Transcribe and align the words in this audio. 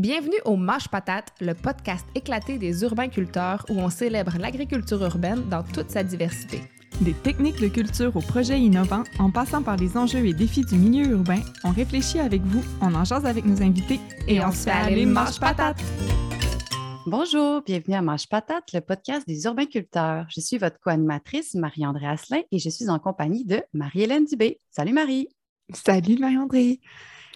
Bienvenue 0.00 0.40
au 0.46 0.56
Mâche 0.56 0.88
Patate, 0.88 1.34
le 1.42 1.52
podcast 1.52 2.06
éclaté 2.14 2.56
des 2.56 2.84
urbains-culteurs 2.84 3.66
où 3.68 3.74
on 3.74 3.90
célèbre 3.90 4.32
l'agriculture 4.38 5.02
urbaine 5.02 5.46
dans 5.50 5.62
toute 5.62 5.90
sa 5.90 6.02
diversité. 6.02 6.62
Des 7.02 7.12
techniques 7.12 7.60
de 7.60 7.68
culture 7.68 8.16
aux 8.16 8.22
projets 8.22 8.58
innovants, 8.58 9.04
en 9.18 9.30
passant 9.30 9.62
par 9.62 9.76
les 9.76 9.98
enjeux 9.98 10.24
et 10.24 10.32
défis 10.32 10.64
du 10.64 10.76
milieu 10.76 11.10
urbain, 11.10 11.40
on 11.64 11.70
réfléchit 11.70 12.18
avec 12.18 12.40
vous, 12.40 12.64
on 12.80 12.94
en 12.94 13.04
jase 13.04 13.26
avec 13.26 13.44
nos 13.44 13.60
invités 13.60 14.00
et, 14.26 14.42
on 14.42 14.50
se 14.52 14.64
fait 14.64 14.70
aller 14.70 15.04
Mâche 15.04 15.38
Patate! 15.38 15.76
Bonjour, 17.04 17.60
bienvenue 17.60 17.96
à 17.96 18.00
Mâche 18.00 18.26
Patate, 18.26 18.72
le 18.72 18.80
podcast 18.80 19.28
des 19.28 19.44
urbains-culteurs. 19.44 20.24
Je 20.34 20.40
suis 20.40 20.56
votre 20.56 20.80
co-animatrice, 20.80 21.54
Marie-André 21.56 22.06
Asselin, 22.06 22.40
et 22.50 22.58
je 22.58 22.70
suis 22.70 22.88
en 22.88 22.98
compagnie 22.98 23.44
de 23.44 23.62
Marie-Hélène 23.74 24.24
Dubé. 24.24 24.60
Salut 24.70 24.94
Marie! 24.94 25.28
Salut 25.74 26.16
Marie-André! 26.18 26.80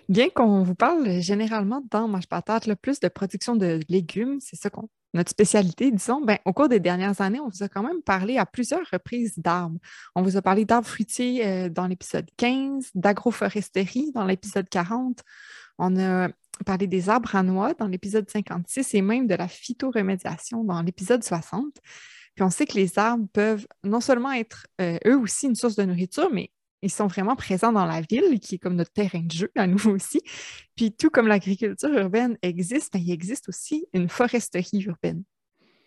Bien 0.09 0.29
qu'on 0.29 0.63
vous 0.63 0.75
parle 0.75 1.21
généralement 1.21 1.83
dans 1.91 2.09
Mange 2.09 2.27
Patate, 2.27 2.67
le 2.67 2.77
plus 2.77 3.01
de 3.01 3.09
production 3.09 3.57
de 3.57 3.81
légumes, 3.89 4.39
c'est 4.41 4.57
ça 4.57 4.71
qu'on 4.71 4.89
notre 5.15 5.31
spécialité, 5.31 5.93
disons, 5.93 6.21
ben, 6.21 6.39
au 6.45 6.53
cours 6.53 6.69
des 6.69 6.81
dernières 6.81 7.21
années, 7.21 7.39
on 7.39 7.49
vous 7.49 7.63
a 7.63 7.69
quand 7.69 7.85
même 7.85 8.03
parlé 8.03 8.37
à 8.37 8.45
plusieurs 8.45 8.85
reprises 8.93 9.39
d'arbres. 9.39 9.79
On 10.17 10.23
vous 10.23 10.37
a 10.37 10.43
parlé 10.43 10.65
d'arbres 10.65 10.89
fruitiers 10.89 11.47
euh, 11.47 11.69
dans 11.69 11.87
l'épisode 11.87 12.29
15, 12.37 12.91
d'agroforesterie 12.97 14.11
dans 14.13 14.25
l'épisode 14.25 14.69
40. 14.69 15.23
On 15.79 15.97
a 15.99 16.29
parlé 16.67 16.89
des 16.89 17.09
arbres 17.09 17.37
à 17.37 17.45
noix 17.45 17.75
dans 17.75 17.87
l'épisode 17.87 18.29
56 18.29 18.95
et 18.95 19.03
même 19.03 19.29
de 19.29 19.37
la 19.37 19.47
phytoremédiation 19.47 20.65
dans 20.65 20.83
l'épisode 20.83 21.23
60. 21.23 21.65
Puis 22.35 22.43
on 22.43 22.51
sait 22.51 22.67
que 22.67 22.75
les 22.75 22.99
arbres 22.99 23.29
peuvent 23.33 23.67
non 23.85 24.01
seulement 24.01 24.33
être 24.33 24.67
euh, 24.81 24.99
eux 25.07 25.17
aussi 25.17 25.47
une 25.47 25.55
source 25.55 25.77
de 25.77 25.85
nourriture, 25.85 26.31
mais 26.33 26.51
ils 26.85 26.91
sont 26.91 27.07
vraiment 27.07 27.35
présents 27.35 27.73
dans 27.73 27.87
la 27.87 28.03
ville, 28.03 28.39
qui 28.41 28.57
est 28.57 28.59
comme 28.59 28.77
notre 28.77 28.93
terrain 28.93 29.21
de 29.21 29.33
jeu 29.33 29.51
à 29.57 29.67
nous 29.67 29.89
aussi. 29.89 30.21
Puis 30.77 30.93
tout 30.93 31.11
comme 31.11 31.27
l'agriculture 31.27 31.89
urbaine 31.91 32.37
existe, 32.43 32.93
ben, 32.93 33.03
il 33.03 33.11
existe 33.11 33.49
aussi 33.49 33.87
une 33.95 34.09
foresterie 34.09 34.83
urbaine. 34.83 35.25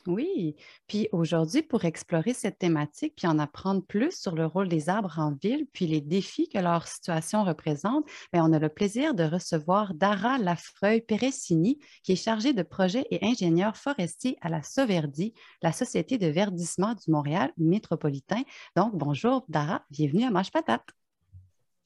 Oui, 0.08 0.56
puis 0.88 1.10
aujourd'hui, 1.12 1.62
pour 1.62 1.84
explorer 1.84 2.34
cette 2.34 2.60
thématique, 2.60 3.16
puis 3.18 3.28
en 3.28 3.40
apprendre 3.40 3.84
plus 3.84 4.18
sur 4.18 4.36
le 4.36 4.46
rôle 4.46 4.70
des 4.70 4.88
arbres 4.88 5.20
en 5.20 5.34
ville, 5.34 5.68
puis 5.74 5.86
les 5.86 6.00
défis 6.00 6.48
que 6.48 6.60
leur 6.60 6.88
situation 6.88 7.44
représente, 7.44 8.06
bien, 8.32 8.46
on 8.46 8.54
a 8.54 8.60
le 8.60 8.70
plaisir 8.70 9.14
de 9.14 9.26
recevoir 9.26 9.94
Dara 9.94 10.38
Lafreuil-Peressini, 10.38 11.80
qui 12.04 12.14
est 12.14 12.16
chargée 12.16 12.54
de 12.54 12.64
projets 12.64 13.06
et 13.12 13.20
ingénieur 13.22 13.76
forestier 13.76 14.38
à 14.40 14.48
la 14.48 14.64
Sauverdie, 14.64 15.34
la 15.62 15.74
Société 15.74 16.18
de 16.18 16.28
verdissement 16.28 16.94
du 16.94 17.12
Montréal 17.12 17.52
métropolitain. 17.58 18.44
Donc, 18.78 18.96
bonjour 18.96 19.44
Dara, 19.50 19.84
bienvenue 19.90 20.24
à 20.24 20.32
Mange 20.32 20.52
Patate. 20.52 20.88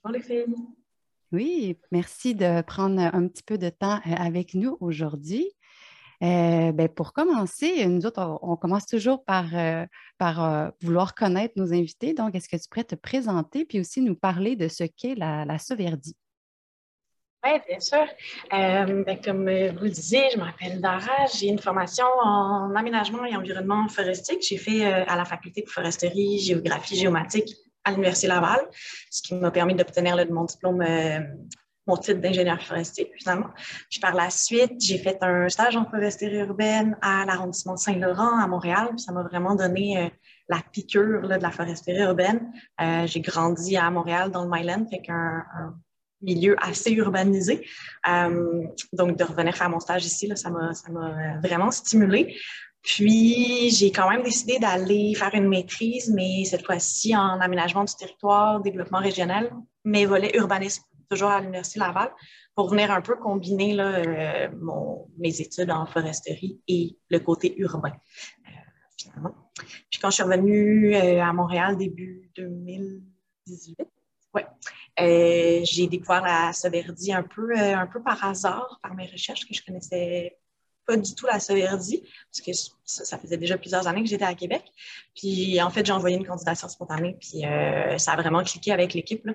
Bonjour 0.04 0.20
les 0.20 0.24
filles. 0.24 0.46
Oui, 1.32 1.78
merci 1.92 2.36
de 2.36 2.62
prendre 2.62 3.00
un 3.00 3.28
petit 3.30 3.44
peu 3.44 3.58
de 3.58 3.70
temps 3.70 4.02
euh, 4.06 4.14
avec 4.18 4.54
nous 4.54 4.78
aujourd'hui. 4.82 5.50
Euh, 6.24 6.72
ben, 6.72 6.88
pour 6.88 7.14
commencer, 7.14 7.86
nous 7.88 8.06
autres, 8.06 8.40
on, 8.44 8.56
commence 8.56 8.86
toujours 8.86 9.24
par, 9.26 9.46
euh, 9.56 9.86
euh, 10.22 10.72
vouloir 10.82 11.16
connaître 11.16 11.56
nos 11.58 11.74
invités. 11.74 12.14
Donc, 12.14 12.36
est-ce 12.36 12.48
que 12.48 12.58
tu 12.58 12.70
pourrais 12.70 12.84
te 12.84 12.96
présenter 12.96 13.66
puis 13.66 13.80
aussi 13.80 14.02
nous 14.02 14.16
parler 14.16 14.56
de 14.56 14.68
ce 14.68 14.84
qu'est 14.84 15.16
la, 15.16 15.46
la 15.46 15.58
Sauverdie? 15.58 16.16
Oui, 17.44 17.54
bien 17.68 17.80
sûr. 17.80 18.06
Ben, 18.52 19.20
comme 19.24 19.46
vous 19.46 19.84
le 19.84 19.90
disiez, 19.90 20.30
je 20.32 20.38
m'appelle 20.38 20.80
Dara. 20.80 21.26
J'ai 21.34 21.48
une 21.48 21.58
formation 21.58 22.06
en 22.24 22.76
aménagement 22.76 23.26
et 23.26 23.36
environnement 23.36 23.88
forestier 23.88 24.38
que 24.38 24.44
j'ai 24.44 24.58
fait 24.58 24.86
à 24.86 25.16
la 25.16 25.26
faculté 25.26 25.64
de 25.64 25.70
foresterie, 25.70 26.38
géographie, 26.38 26.98
géomatique 26.98 27.56
à 27.84 27.90
l'Université 27.90 28.28
Laval, 28.28 28.60
ce 29.10 29.24
qui 29.24 29.34
m'a 29.34 29.50
permis 29.50 29.74
d'obtenir 29.74 30.16
mon 30.30 30.44
diplôme 30.44 30.84
mon 31.88 31.98
titre 31.98 32.22
d'ingénieur 32.22 32.62
forestier, 32.62 33.12
finalement. 33.18 33.50
Puis 33.90 34.00
par 34.00 34.14
la 34.14 34.30
suite, 34.30 34.74
j'ai 34.80 34.98
fait 34.98 35.18
un 35.22 35.50
stage 35.50 35.76
en 35.76 35.86
foresterie 35.86 36.38
urbaine 36.38 36.96
à 37.02 37.26
l'arrondissement 37.26 37.76
Saint-Laurent, 37.76 38.40
à 38.40 38.48
Montréal. 38.48 38.90
Puis 38.92 39.00
ça 39.00 39.12
m'a 39.12 39.24
vraiment 39.24 39.56
donné 39.56 39.98
euh, 39.98 40.10
la 40.48 40.62
piqûre 40.72 41.28
de 41.28 41.36
la 41.36 41.52
foresterie 41.52 42.02
urbaine. 42.02 42.52
Euh, 42.80 43.08
j'ai 43.08 43.22
grandi 43.22 43.78
à 43.78 43.90
Montréal, 43.90 44.32
dans 44.32 44.44
le 44.44 44.50
Myland, 44.50 44.86
fait 44.90 45.02
qu'un 45.02 45.44
un 45.56 45.76
milieu 46.22 46.56
assez 46.64 46.92
urbanisé. 46.92 47.66
Euh, 48.08 48.64
donc, 48.94 49.18
de 49.18 49.24
revenir 49.24 49.56
faire 49.56 49.70
mon 49.70 49.80
stage 49.80 50.06
ici, 50.06 50.32
ça 50.36 50.52
m'a 50.52 51.40
vraiment 51.42 51.72
stimulé. 51.72 52.36
Puis, 52.84 53.70
j'ai 53.72 53.92
quand 53.92 54.10
même 54.10 54.24
décidé 54.24 54.58
d'aller 54.60 55.14
faire 55.16 55.34
une 55.34 55.48
maîtrise, 55.48 56.12
mais 56.12 56.46
cette 56.46 56.66
fois-ci 56.66 57.16
en 57.16 57.40
aménagement 57.40 57.84
du 57.84 57.94
territoire, 57.96 58.60
développement 58.62 59.00
régional, 59.00 59.52
mais 59.84 60.06
volet 60.06 60.36
urbanisme 60.36 60.84
toujours 61.12 61.30
à 61.30 61.42
l'Université 61.42 61.80
Laval, 61.80 62.10
pour 62.56 62.70
venir 62.70 62.92
un 62.92 63.02
peu 63.02 63.16
combiner 63.18 63.74
là, 63.74 64.00
euh, 64.00 64.50
mon, 64.60 65.08
mes 65.18 65.42
études 65.42 65.70
en 65.72 65.86
foresterie 65.86 66.62
et 66.68 66.98
le 67.10 67.20
côté 67.20 67.54
urbain, 67.58 67.92
euh, 67.92 68.52
finalement. 68.98 69.36
Puis 69.90 70.00
quand 70.02 70.10
je 70.10 70.16
suis 70.16 70.24
revenue 70.24 70.96
euh, 70.96 71.22
à 71.22 71.34
Montréal 71.34 71.78
début 71.78 72.32
2018, 72.36 73.78
ouais, 74.36 75.66
j'ai 75.66 75.88
découvert 75.88 76.24
la 76.24 76.54
Sauverdie 76.54 77.14
un 77.14 77.24
peu, 77.24 77.58
un 77.58 77.88
peu 77.88 78.02
par 78.02 78.24
hasard, 78.24 78.80
par 78.82 78.96
mes 78.96 79.08
recherches 79.08 79.46
que 79.46 79.54
je 79.54 79.64
connaissais 79.66 80.38
pas 80.86 80.98
du 80.98 81.16
tout 81.16 81.26
la 81.26 81.40
Sauverdie, 81.40 82.02
parce 82.32 82.42
que 82.42 82.52
ça, 82.86 83.18
faisait 83.18 83.38
déjà 83.38 83.58
plusieurs 83.58 83.88
années 83.88 84.04
que 84.04 84.10
j'étais 84.10 84.26
à 84.26 84.34
Québec. 84.34 84.64
Puis 85.16 85.62
en 85.62 85.70
fait, 85.70 85.86
j'ai 85.86 85.94
envoyé 85.94 86.18
une 86.18 86.26
candidature 86.26 86.70
spontanée, 86.70 87.18
puis 87.20 87.46
euh, 87.46 87.98
ça 87.98 88.14
a 88.14 88.16
vraiment 88.16 88.44
cliqué 88.44 88.72
avec 88.72 88.94
l'équipe. 88.94 89.26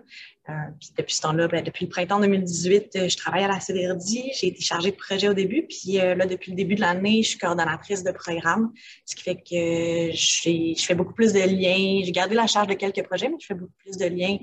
Euh, 0.48 0.52
puis 0.78 0.90
depuis 0.96 1.14
ce 1.14 1.22
temps-là, 1.22 1.48
ben, 1.48 1.64
depuis 1.64 1.86
le 1.86 1.90
printemps 1.90 2.20
2018, 2.20 2.96
euh, 2.96 3.08
je 3.08 3.16
travaille 3.16 3.44
à 3.44 3.48
la 3.48 3.60
Sauverdie. 3.60 4.30
J'ai 4.38 4.48
été 4.48 4.60
chargée 4.60 4.90
de 4.90 4.96
projet 4.96 5.28
au 5.28 5.34
début, 5.34 5.66
puis 5.66 5.94
là, 5.94 6.26
depuis 6.26 6.52
le 6.52 6.56
début 6.56 6.74
de 6.74 6.80
l'année, 6.80 7.22
je 7.22 7.30
suis 7.30 7.38
coordonnatrice 7.38 8.04
de 8.04 8.12
programme, 8.12 8.72
ce 9.04 9.16
qui 9.16 9.22
fait 9.22 9.36
que 9.36 10.14
je 10.14 10.84
fais 10.84 10.94
beaucoup 10.94 11.14
plus 11.14 11.32
de 11.32 11.40
liens. 11.40 12.02
J'ai 12.04 12.12
gardé 12.12 12.34
la 12.34 12.46
charge 12.46 12.68
de 12.68 12.74
quelques 12.74 13.02
projets, 13.04 13.28
mais 13.28 13.36
je 13.40 13.46
fais 13.46 13.54
beaucoup 13.54 13.72
plus 13.84 13.96
de 13.96 14.06
liens 14.06 14.38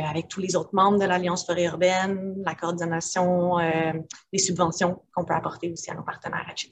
avec 0.00 0.28
tous 0.28 0.40
les 0.40 0.56
autres 0.56 0.74
membres 0.74 0.98
de 0.98 1.04
l'Alliance 1.04 1.44
forêt 1.44 1.64
urbaine, 1.64 2.42
la 2.44 2.54
coordination, 2.54 3.58
euh, 3.58 3.92
les 4.32 4.38
subventions 4.38 5.02
qu'on 5.14 5.24
peut 5.24 5.34
apporter 5.34 5.70
aussi 5.70 5.90
à 5.90 5.94
nos 5.94 6.02
partenaires, 6.02 6.48
etc. 6.50 6.70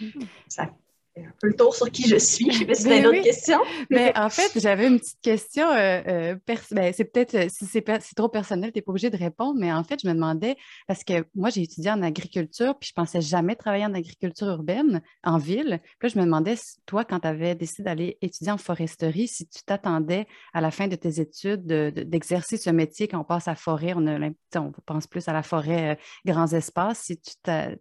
Mm-hmm. 0.00 0.26
Ça 0.48 0.68
un 1.16 1.32
peu 1.40 1.48
le 1.48 1.54
tour 1.54 1.74
sur 1.74 1.90
qui 1.90 2.08
je 2.08 2.16
suis. 2.16 2.50
Je 2.50 2.58
sais 2.58 2.64
pas 2.64 2.74
si 2.74 2.84
tu 2.84 3.02
d'autres 3.02 3.22
questions. 3.22 3.60
Mais 3.90 4.16
en 4.16 4.28
fait, 4.28 4.50
j'avais 4.56 4.88
une 4.88 4.98
petite 4.98 5.20
question. 5.20 5.68
Euh, 5.70 6.34
ben, 6.72 6.92
c'est 6.92 7.04
peut-être, 7.04 7.50
si 7.50 7.66
c'est, 7.66 7.84
trop 8.16 8.28
personnel, 8.28 8.72
tu 8.72 8.78
n'es 8.78 8.82
pas 8.82 8.90
obligé 8.90 9.10
de 9.10 9.16
répondre, 9.16 9.54
mais 9.58 9.72
en 9.72 9.84
fait, 9.84 10.00
je 10.02 10.08
me 10.08 10.14
demandais, 10.14 10.56
parce 10.86 11.04
que 11.04 11.24
moi, 11.34 11.50
j'ai 11.50 11.62
étudié 11.62 11.90
en 11.90 12.02
agriculture, 12.02 12.76
puis 12.78 12.88
je 12.88 12.94
pensais 12.94 13.20
jamais 13.20 13.54
travailler 13.54 13.86
en 13.86 13.94
agriculture 13.94 14.48
urbaine, 14.48 15.02
en 15.22 15.38
ville. 15.38 15.80
Puis 15.98 16.08
là, 16.08 16.12
je 16.14 16.18
me 16.18 16.24
demandais, 16.24 16.56
toi, 16.86 17.04
quand 17.04 17.20
tu 17.20 17.28
avais 17.28 17.54
décidé 17.54 17.84
d'aller 17.84 18.18
étudier 18.20 18.52
en 18.52 18.58
foresterie, 18.58 19.28
si 19.28 19.46
tu 19.46 19.62
t'attendais 19.64 20.26
à 20.52 20.60
la 20.60 20.70
fin 20.70 20.88
de 20.88 20.96
tes 20.96 21.20
études 21.20 21.66
d'exercer 21.66 22.56
ce 22.56 22.70
métier 22.70 23.06
quand 23.08 23.20
on 23.20 23.24
passe 23.24 23.48
à 23.48 23.54
forêt, 23.54 23.92
on, 23.94 24.06
a, 24.06 24.30
on 24.56 24.72
pense 24.84 25.06
plus 25.06 25.28
à 25.28 25.32
la 25.32 25.42
forêt, 25.42 25.92
euh, 25.92 25.94
grands 26.24 26.52
espaces, 26.52 27.02
si 27.04 27.20
tu 27.20 27.32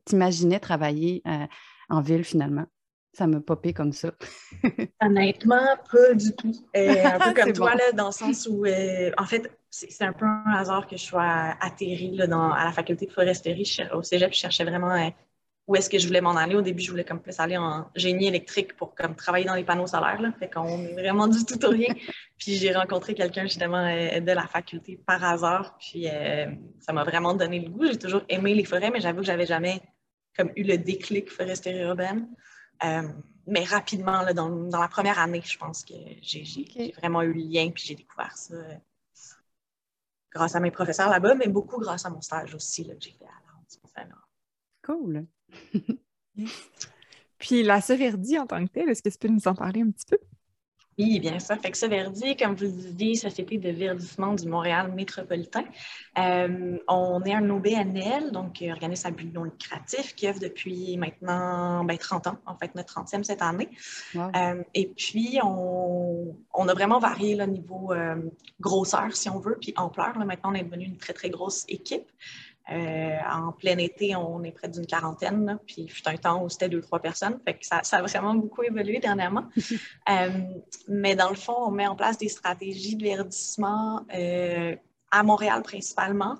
t'imaginais 0.05 0.59
travailler 0.59 1.21
euh, 1.27 1.45
en 1.89 2.01
ville 2.01 2.23
finalement? 2.23 2.65
Ça 3.13 3.27
m'a 3.27 3.39
popé 3.39 3.73
comme 3.73 3.93
ça. 3.93 4.11
Honnêtement, 5.01 5.77
pas 5.91 6.13
du 6.15 6.35
tout. 6.35 6.53
Euh, 6.75 7.05
un 7.05 7.19
peu 7.19 7.33
comme 7.41 7.53
toi, 7.53 7.75
là, 7.75 7.91
dans 7.93 8.07
le 8.07 8.11
sens 8.11 8.47
où, 8.49 8.65
euh, 8.65 9.11
en 9.19 9.25
fait, 9.25 9.51
c'est 9.69 10.03
un 10.03 10.13
peu 10.13 10.25
un 10.25 10.53
hasard 10.55 10.87
que 10.87 10.97
je 10.97 11.03
sois 11.03 11.55
atterrie 11.61 12.15
là, 12.15 12.25
dans, 12.25 12.51
à 12.51 12.65
la 12.65 12.71
faculté 12.71 13.05
de 13.05 13.11
foresterie 13.11 13.77
au 13.93 14.01
cégep. 14.01 14.33
Je 14.33 14.39
cherchais 14.39 14.63
vraiment 14.63 14.95
euh, 14.95 15.09
où 15.67 15.75
est-ce 15.75 15.91
que 15.91 15.99
je 15.99 16.07
voulais 16.07 16.21
m'en 16.21 16.35
aller. 16.35 16.55
Au 16.55 16.63
début, 16.63 16.81
je 16.81 16.89
voulais 16.89 17.03
comme 17.03 17.19
plus 17.19 17.39
aller 17.39 17.55
en 17.55 17.85
génie 17.95 18.27
électrique 18.27 18.75
pour 18.75 18.95
comme 18.95 19.15
travailler 19.15 19.45
dans 19.45 19.55
les 19.55 19.63
panneaux 19.63 19.87
solaires. 19.87 20.19
Là. 20.19 20.31
Fait 20.39 20.49
qu'on 20.49 20.83
est 20.83 20.93
vraiment 20.93 21.27
du 21.27 21.45
tout 21.45 21.63
au 21.65 21.69
rien. 21.69 21.93
Puis 22.39 22.55
j'ai 22.55 22.73
rencontré 22.73 23.13
quelqu'un 23.13 23.43
justement 23.43 23.83
de 23.85 24.31
la 24.31 24.47
faculté 24.47 24.99
par 25.05 25.23
hasard. 25.23 25.77
Puis 25.77 26.07
ça 26.79 26.93
m'a 26.93 27.03
vraiment 27.03 27.35
donné 27.35 27.59
le 27.59 27.69
goût. 27.69 27.85
J'ai 27.85 27.97
toujours 27.97 28.23
aimé 28.27 28.55
les 28.55 28.65
forêts, 28.65 28.89
mais 28.89 28.99
j'avoue 28.99 29.19
que 29.19 29.27
j'avais 29.27 29.45
jamais 29.45 29.81
comme 30.35 30.51
eu 30.55 30.63
le 30.63 30.77
déclic 30.77 31.29
foresterie 31.29 31.81
urbaine. 31.81 32.27
Euh, 32.83 33.07
mais 33.47 33.63
rapidement, 33.63 34.23
dans, 34.33 34.79
la 34.79 34.87
première 34.87 35.19
année, 35.19 35.41
je 35.43 35.57
pense 35.57 35.83
que 35.83 35.93
j'ai 36.21 36.93
vraiment 36.97 37.21
eu 37.21 37.33
le 37.33 37.41
lien, 37.41 37.71
puis 37.71 37.83
j'ai 37.85 37.95
découvert 37.95 38.35
ça 38.37 38.53
euh, 38.53 38.75
grâce 40.31 40.55
à 40.55 40.59
mes 40.59 40.71
professeurs 40.71 41.09
là-bas, 41.09 41.35
mais 41.35 41.47
beaucoup 41.47 41.79
grâce 41.79 42.05
à 42.05 42.09
mon 42.09 42.21
stage 42.21 42.55
aussi 42.55 42.87
que 42.87 42.93
j'ai 42.99 43.11
fait 43.11 43.25
à 43.25 44.05
la 44.05 44.15
Cool. 44.85 45.25
puis 47.37 47.63
la 47.63 47.79
Severdie 47.79 48.37
en 48.37 48.47
tant 48.47 48.65
que 48.65 48.71
telle, 48.71 48.89
est-ce 48.89 49.01
que 49.01 49.09
tu 49.09 49.17
peux 49.17 49.29
nous 49.29 49.47
en 49.47 49.55
parler 49.55 49.81
un 49.81 49.91
petit 49.91 50.05
peu? 50.05 50.17
Oui, 50.99 51.19
bien 51.19 51.39
sûr. 51.39 51.55
Fait 51.57 51.71
que 51.71 51.77
ça, 51.77 51.87
Verdi, 51.87 52.35
comme 52.35 52.55
vous 52.55 52.65
le 52.65 52.71
disiez, 52.71 53.15
Société 53.15 53.57
de 53.57 53.69
verdissement 53.69 54.33
du 54.33 54.47
Montréal 54.47 54.91
métropolitain. 54.93 55.63
Euh, 56.19 56.77
on 56.87 57.23
est 57.23 57.33
un 57.33 57.49
OBNL, 57.49 58.31
donc 58.31 58.63
organisme 58.67 59.07
à 59.07 59.11
but 59.11 59.33
non 59.33 59.43
lucratif, 59.45 60.13
qui 60.15 60.27
œuvre 60.27 60.39
depuis 60.39 60.97
maintenant 60.97 61.83
ben, 61.83 61.97
30 61.97 62.27
ans, 62.27 62.37
en 62.45 62.55
fait, 62.55 62.75
notre 62.75 62.93
30e 63.01 63.23
cette 63.23 63.41
année. 63.41 63.69
Euh, 64.15 64.63
et 64.73 64.87
puis, 64.87 65.39
on, 65.43 66.35
on, 66.53 66.67
a 66.67 66.73
vraiment 66.73 66.99
varié 66.99 67.35
le 67.35 67.45
niveau 67.45 67.91
euh, 67.91 68.15
grosseur, 68.59 69.15
si 69.15 69.29
on 69.29 69.39
veut, 69.39 69.57
puis 69.59 69.73
ampleur. 69.77 70.17
Là, 70.19 70.25
maintenant, 70.25 70.51
on 70.51 70.55
est 70.55 70.63
devenu 70.63 70.85
une 70.85 70.97
très, 70.97 71.13
très 71.13 71.29
grosse 71.29 71.65
équipe. 71.67 72.05
Euh, 72.71 73.17
en 73.29 73.51
plein 73.51 73.77
été, 73.77 74.15
on 74.15 74.41
est 74.43 74.51
près 74.51 74.69
d'une 74.69 74.85
quarantaine, 74.85 75.59
puis 75.65 75.81
il 75.81 75.91
fut 75.91 76.07
un 76.07 76.15
temps 76.15 76.43
où 76.43 76.49
c'était 76.49 76.69
deux, 76.69 76.81
trois 76.81 76.99
personnes. 76.99 77.39
Fait 77.45 77.57
que 77.57 77.65
ça, 77.65 77.83
ça 77.83 77.97
a 77.97 78.01
vraiment 78.01 78.35
beaucoup 78.35 78.63
évolué 78.63 78.99
dernièrement. 78.99 79.45
Euh, 80.09 80.29
mais 80.89 81.15
dans 81.15 81.29
le 81.29 81.35
fond, 81.35 81.55
on 81.57 81.71
met 81.71 81.87
en 81.87 81.95
place 81.95 82.17
des 82.17 82.27
stratégies 82.27 82.97
de 82.97 83.03
verdissement 83.03 84.05
euh, 84.13 84.75
à 85.11 85.23
Montréal 85.23 85.63
principalement, 85.63 86.35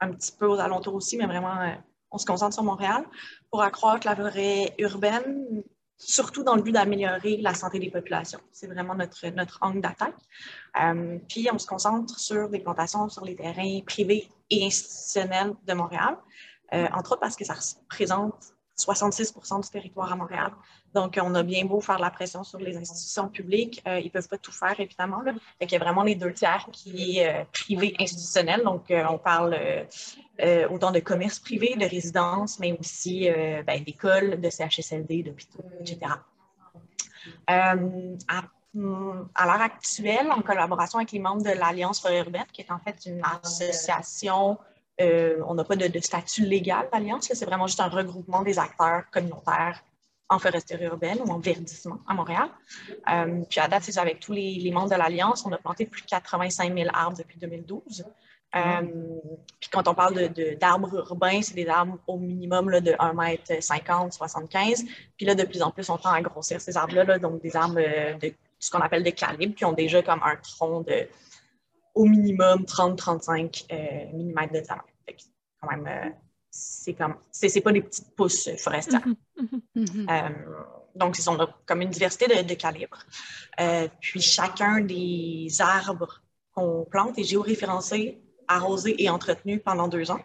un 0.00 0.12
petit 0.12 0.32
peu 0.32 0.46
aux 0.46 0.60
alentours 0.60 0.94
aussi, 0.94 1.16
mais 1.16 1.26
vraiment, 1.26 1.56
on 2.10 2.18
se 2.18 2.26
concentre 2.26 2.52
sur 2.52 2.62
Montréal 2.62 3.04
pour 3.50 3.62
accroître 3.62 4.06
la 4.06 4.14
forêt 4.14 4.74
urbaine, 4.78 5.62
surtout 5.96 6.42
dans 6.42 6.56
le 6.56 6.62
but 6.62 6.72
d'améliorer 6.72 7.38
la 7.38 7.54
santé 7.54 7.78
des 7.78 7.90
populations. 7.90 8.40
C'est 8.52 8.66
vraiment 8.66 8.94
notre, 8.94 9.26
notre 9.28 9.58
angle 9.60 9.80
d'attaque. 9.80 10.16
puis, 11.28 11.48
on 11.52 11.58
se 11.58 11.66
concentre 11.66 12.18
sur 12.18 12.48
des 12.48 12.60
plantations 12.60 13.08
sur 13.08 13.24
les 13.24 13.36
terrains 13.36 13.80
privés 13.86 14.28
et 14.50 14.66
institutionnelle 14.66 15.54
de 15.66 15.74
Montréal, 15.74 16.16
euh, 16.72 16.86
entre 16.94 17.12
autres 17.12 17.20
parce 17.20 17.36
que 17.36 17.44
ça 17.44 17.54
représente 17.54 18.53
66% 18.76 19.62
du 19.62 19.68
territoire 19.70 20.12
à 20.12 20.16
Montréal. 20.16 20.52
Donc, 20.94 21.18
on 21.22 21.34
a 21.34 21.42
bien 21.42 21.64
beau 21.64 21.80
faire 21.80 21.98
la 21.98 22.10
pression 22.10 22.44
sur 22.44 22.58
les 22.58 22.76
institutions 22.76 23.28
publiques, 23.28 23.82
euh, 23.86 23.98
ils 24.00 24.06
ne 24.06 24.10
peuvent 24.10 24.28
pas 24.28 24.38
tout 24.38 24.52
faire, 24.52 24.78
évidemment. 24.78 25.22
Il 25.60 25.70
y 25.70 25.76
a 25.76 25.78
vraiment 25.78 26.02
les 26.02 26.14
deux 26.14 26.32
tiers 26.32 26.66
qui 26.72 27.18
est 27.18 27.28
euh, 27.28 27.44
privé 27.52 27.94
institutionnel. 27.98 28.62
Donc, 28.64 28.92
on 29.08 29.18
parle 29.18 29.58
autant 30.70 30.90
de 30.90 31.00
commerce 31.00 31.38
privé, 31.38 31.76
de 31.76 31.84
résidence, 31.84 32.58
mais 32.58 32.76
aussi 32.78 33.28
ben, 33.66 33.82
d'écoles, 33.84 34.40
de 34.40 34.50
CHSLD, 34.50 35.22
d'hôpitaux, 35.22 35.64
etc. 35.80 36.12
à 37.46 37.76
à 39.34 39.46
l'heure 39.46 39.60
actuelle, 39.60 40.30
en 40.30 40.42
collaboration 40.42 40.98
avec 40.98 41.12
les 41.12 41.20
membres 41.20 41.42
de 41.42 41.50
l'Alliance 41.50 42.00
forêt 42.00 42.18
urbaine, 42.18 42.46
qui 42.52 42.62
est 42.62 42.70
en 42.70 42.78
fait 42.78 43.06
une 43.06 43.22
association, 43.42 44.58
euh, 45.00 45.40
on 45.46 45.54
n'a 45.54 45.64
pas 45.64 45.76
de, 45.76 45.98
statut 45.98 46.44
légal 46.46 46.88
d'Alliance, 46.92 47.28
c'est 47.32 47.44
vraiment 47.44 47.66
juste 47.66 47.80
un 47.80 47.88
regroupement 47.88 48.42
des 48.42 48.58
acteurs 48.58 49.02
communautaires 49.10 49.82
en 50.28 50.38
foresterie 50.38 50.84
urbaine 50.84 51.18
ou 51.24 51.30
en 51.30 51.38
verdissement 51.38 51.98
à 52.06 52.14
Montréal. 52.14 52.48
Euh, 53.10 53.42
puis 53.48 53.60
à 53.60 53.68
date, 53.68 53.82
c'est 53.82 53.98
avec 53.98 54.20
tous 54.20 54.32
les, 54.32 54.70
membres 54.72 54.90
de 54.90 54.96
l'Alliance, 54.96 55.44
on 55.44 55.52
a 55.52 55.58
planté 55.58 55.84
plus 55.84 56.02
de 56.02 56.06
85 56.06 56.74
000 56.74 56.88
arbres 56.92 57.18
depuis 57.18 57.38
2012. 57.38 58.04
Euh, 58.56 58.60
puis 59.58 59.68
quand 59.68 59.88
on 59.88 59.94
parle 59.94 60.28
d'arbres 60.60 60.94
urbains, 60.94 61.42
c'est 61.42 61.54
des 61.54 61.66
arbres 61.66 61.98
au 62.06 62.18
minimum 62.18 62.70
là, 62.70 62.80
de 62.80 62.92
1,50 62.92 64.04
m, 64.04 64.12
75 64.12 64.84
Puis 65.16 65.26
là, 65.26 65.34
de 65.34 65.42
plus 65.42 65.60
en 65.60 65.72
plus, 65.72 65.90
on 65.90 65.98
tend 65.98 66.12
à 66.12 66.22
grossir 66.22 66.60
ces 66.60 66.76
arbres-là, 66.76 67.18
donc 67.18 67.42
des 67.42 67.56
arbres 67.56 67.80
de 68.20 68.32
ce 68.60 68.70
qu'on 68.70 68.78
appelle 68.78 69.02
des 69.02 69.12
calibres, 69.12 69.56
qui 69.56 69.64
ont 69.64 69.72
déjà 69.72 70.02
comme 70.02 70.22
un 70.22 70.36
tronc 70.36 70.82
de 70.82 71.08
au 71.94 72.04
minimum 72.04 72.62
30-35 72.62 73.66
euh, 73.70 73.76
mm 74.12 74.46
de 74.52 74.60
diamètre. 74.60 75.24
Quand 75.60 75.70
même, 75.70 75.86
euh, 75.86 76.10
c'est 76.50 76.94
comme, 76.94 77.16
c'est 77.30 77.60
pas 77.60 77.72
des 77.72 77.82
petites 77.82 78.14
pousses 78.14 78.50
forestières. 78.58 79.06
Mm-hmm. 79.06 79.60
Mm-hmm. 79.76 80.10
Euh, 80.10 80.64
donc, 80.94 81.16
c'est 81.16 81.30
comme 81.66 81.82
une 81.82 81.90
diversité 81.90 82.26
de, 82.26 82.46
de 82.46 82.54
calibres. 82.54 83.04
puis, 84.00 84.20
chacun 84.20 84.80
des 84.80 85.48
arbres 85.60 86.22
qu'on 86.52 86.84
plante 86.84 87.18
est 87.18 87.24
géoréférencé, 87.24 88.20
arrosé 88.48 89.02
et 89.02 89.08
entretenu 89.10 89.58
pendant 89.58 89.88
deux 89.88 90.10
ans. 90.10 90.20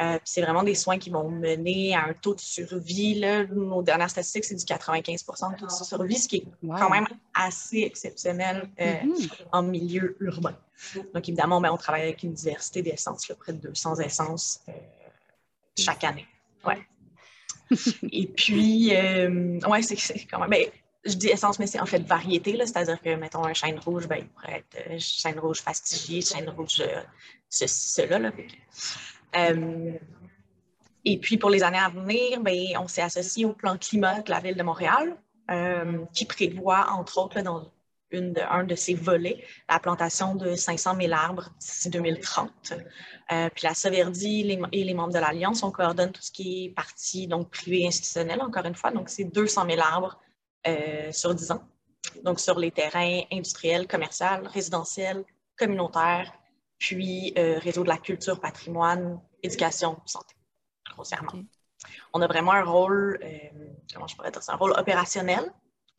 Euh, 0.00 0.18
c'est 0.24 0.40
vraiment 0.40 0.62
des 0.62 0.74
soins 0.74 0.98
qui 0.98 1.10
vont 1.10 1.28
mener 1.28 1.94
à 1.94 2.06
un 2.06 2.14
taux 2.14 2.34
de 2.34 2.40
survie. 2.40 3.14
Là, 3.18 3.44
nos 3.46 3.82
dernières 3.82 4.08
statistiques, 4.08 4.44
c'est 4.44 4.54
du 4.54 4.64
95 4.64 5.24
de 5.24 5.58
taux 5.58 5.66
de 5.66 5.70
survie, 5.70 6.16
ce 6.16 6.28
qui 6.28 6.36
est 6.36 6.46
quand 6.62 6.90
même 6.90 7.06
assez 7.34 7.80
exceptionnel 7.80 8.70
euh, 8.80 8.92
mm-hmm. 8.92 9.30
en 9.52 9.62
milieu 9.62 10.16
urbain. 10.20 10.56
Donc, 11.12 11.28
évidemment, 11.28 11.60
ben, 11.60 11.70
on 11.70 11.76
travaille 11.76 12.02
avec 12.02 12.22
une 12.22 12.32
diversité 12.32 12.82
d'essences, 12.82 13.30
près 13.38 13.52
de 13.52 13.58
200 13.58 13.96
essences 13.96 14.60
euh, 14.68 14.72
chaque 15.76 16.04
année. 16.04 16.26
Ouais. 16.64 16.78
Et 18.10 18.26
puis, 18.26 18.92
ouais, 18.92 19.82
c'est 19.82 20.26
quand 20.30 20.40
même. 20.40 20.50
Ben, 20.50 20.64
je 21.04 21.14
dis 21.14 21.28
essence, 21.28 21.58
mais 21.58 21.66
c'est 21.66 21.80
en 21.80 21.86
fait 21.86 22.00
variété, 22.00 22.56
c'est-à-dire 22.58 23.00
que, 23.00 23.14
mettons, 23.14 23.44
un 23.44 23.54
chêne 23.54 23.78
rouge, 23.78 24.06
ben, 24.06 24.16
il 24.18 24.28
pourrait 24.28 24.64
être 24.70 25.00
chêne 25.00 25.38
rouge 25.38 25.60
fastigié, 25.60 26.20
chêne 26.20 26.48
rouge 26.50 26.82
ceci, 27.48 27.90
cela. 27.90 28.18
Là, 28.18 28.32
euh, 29.36 29.92
et 31.04 31.18
puis, 31.18 31.38
pour 31.38 31.50
les 31.50 31.62
années 31.62 31.78
à 31.78 31.88
venir, 31.88 32.40
bien, 32.40 32.80
on 32.80 32.88
s'est 32.88 33.02
associé 33.02 33.44
au 33.44 33.52
plan 33.52 33.78
climat 33.78 34.20
de 34.20 34.30
la 34.30 34.40
Ville 34.40 34.56
de 34.56 34.62
Montréal, 34.62 35.16
euh, 35.50 36.04
qui 36.12 36.26
prévoit, 36.26 36.90
entre 36.90 37.18
autres, 37.18 37.40
dans 37.40 37.70
une 38.12 38.32
de, 38.32 38.40
un 38.40 38.64
de 38.64 38.74
ses 38.74 38.94
volets, 38.94 39.42
la 39.68 39.78
plantation 39.78 40.34
de 40.34 40.54
500 40.54 40.96
000 41.00 41.12
arbres 41.12 41.48
d'ici 41.60 41.90
2030. 41.90 42.50
Euh, 43.32 43.48
puis 43.54 43.66
la 43.66 43.74
Saverdi 43.74 44.58
et 44.72 44.84
les 44.84 44.94
membres 44.94 45.12
de 45.12 45.18
l'Alliance, 45.18 45.62
on 45.62 45.70
coordonne 45.70 46.10
tout 46.10 46.22
ce 46.22 46.32
qui 46.32 46.66
est 46.66 46.68
partie 46.70 47.28
donc 47.28 47.50
privé 47.50 47.86
institutionnel, 47.86 48.40
encore 48.42 48.66
une 48.66 48.74
fois. 48.74 48.90
Donc, 48.90 49.08
c'est 49.08 49.24
200 49.24 49.66
000 49.70 49.80
arbres 49.80 50.18
sur 51.12 51.34
10 51.34 51.50
ans. 51.52 51.62
Donc, 52.24 52.40
sur 52.40 52.58
les 52.58 52.70
terrains 52.70 53.22
industriels, 53.32 53.86
commerciaux, 53.86 54.26
résidentiels, 54.52 55.24
communautaires, 55.56 56.32
puis 56.80 57.32
euh, 57.38 57.58
réseau 57.58 57.84
de 57.84 57.88
la 57.88 57.98
culture, 57.98 58.40
patrimoine, 58.40 59.20
éducation, 59.42 60.00
santé, 60.06 60.34
grossièrement. 60.90 61.32
On 62.12 62.20
a 62.22 62.26
vraiment 62.26 62.52
un 62.52 62.64
rôle, 62.64 63.20
euh, 63.22 63.28
comment 63.92 64.06
je 64.06 64.16
pourrais 64.16 64.30
dire, 64.30 64.42
c'est 64.42 64.52
un 64.52 64.56
rôle 64.56 64.72
opérationnel 64.72 65.52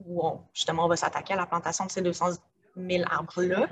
où 0.03 0.21
justement 0.53 0.85
on 0.85 0.87
va 0.87 0.97
s'attaquer 0.97 1.33
à 1.33 1.37
la 1.37 1.45
plantation 1.45 1.85
de 1.85 1.91
ces 1.91 2.01
200 2.01 2.31
000 2.75 3.03
arbres-là, 3.09 3.68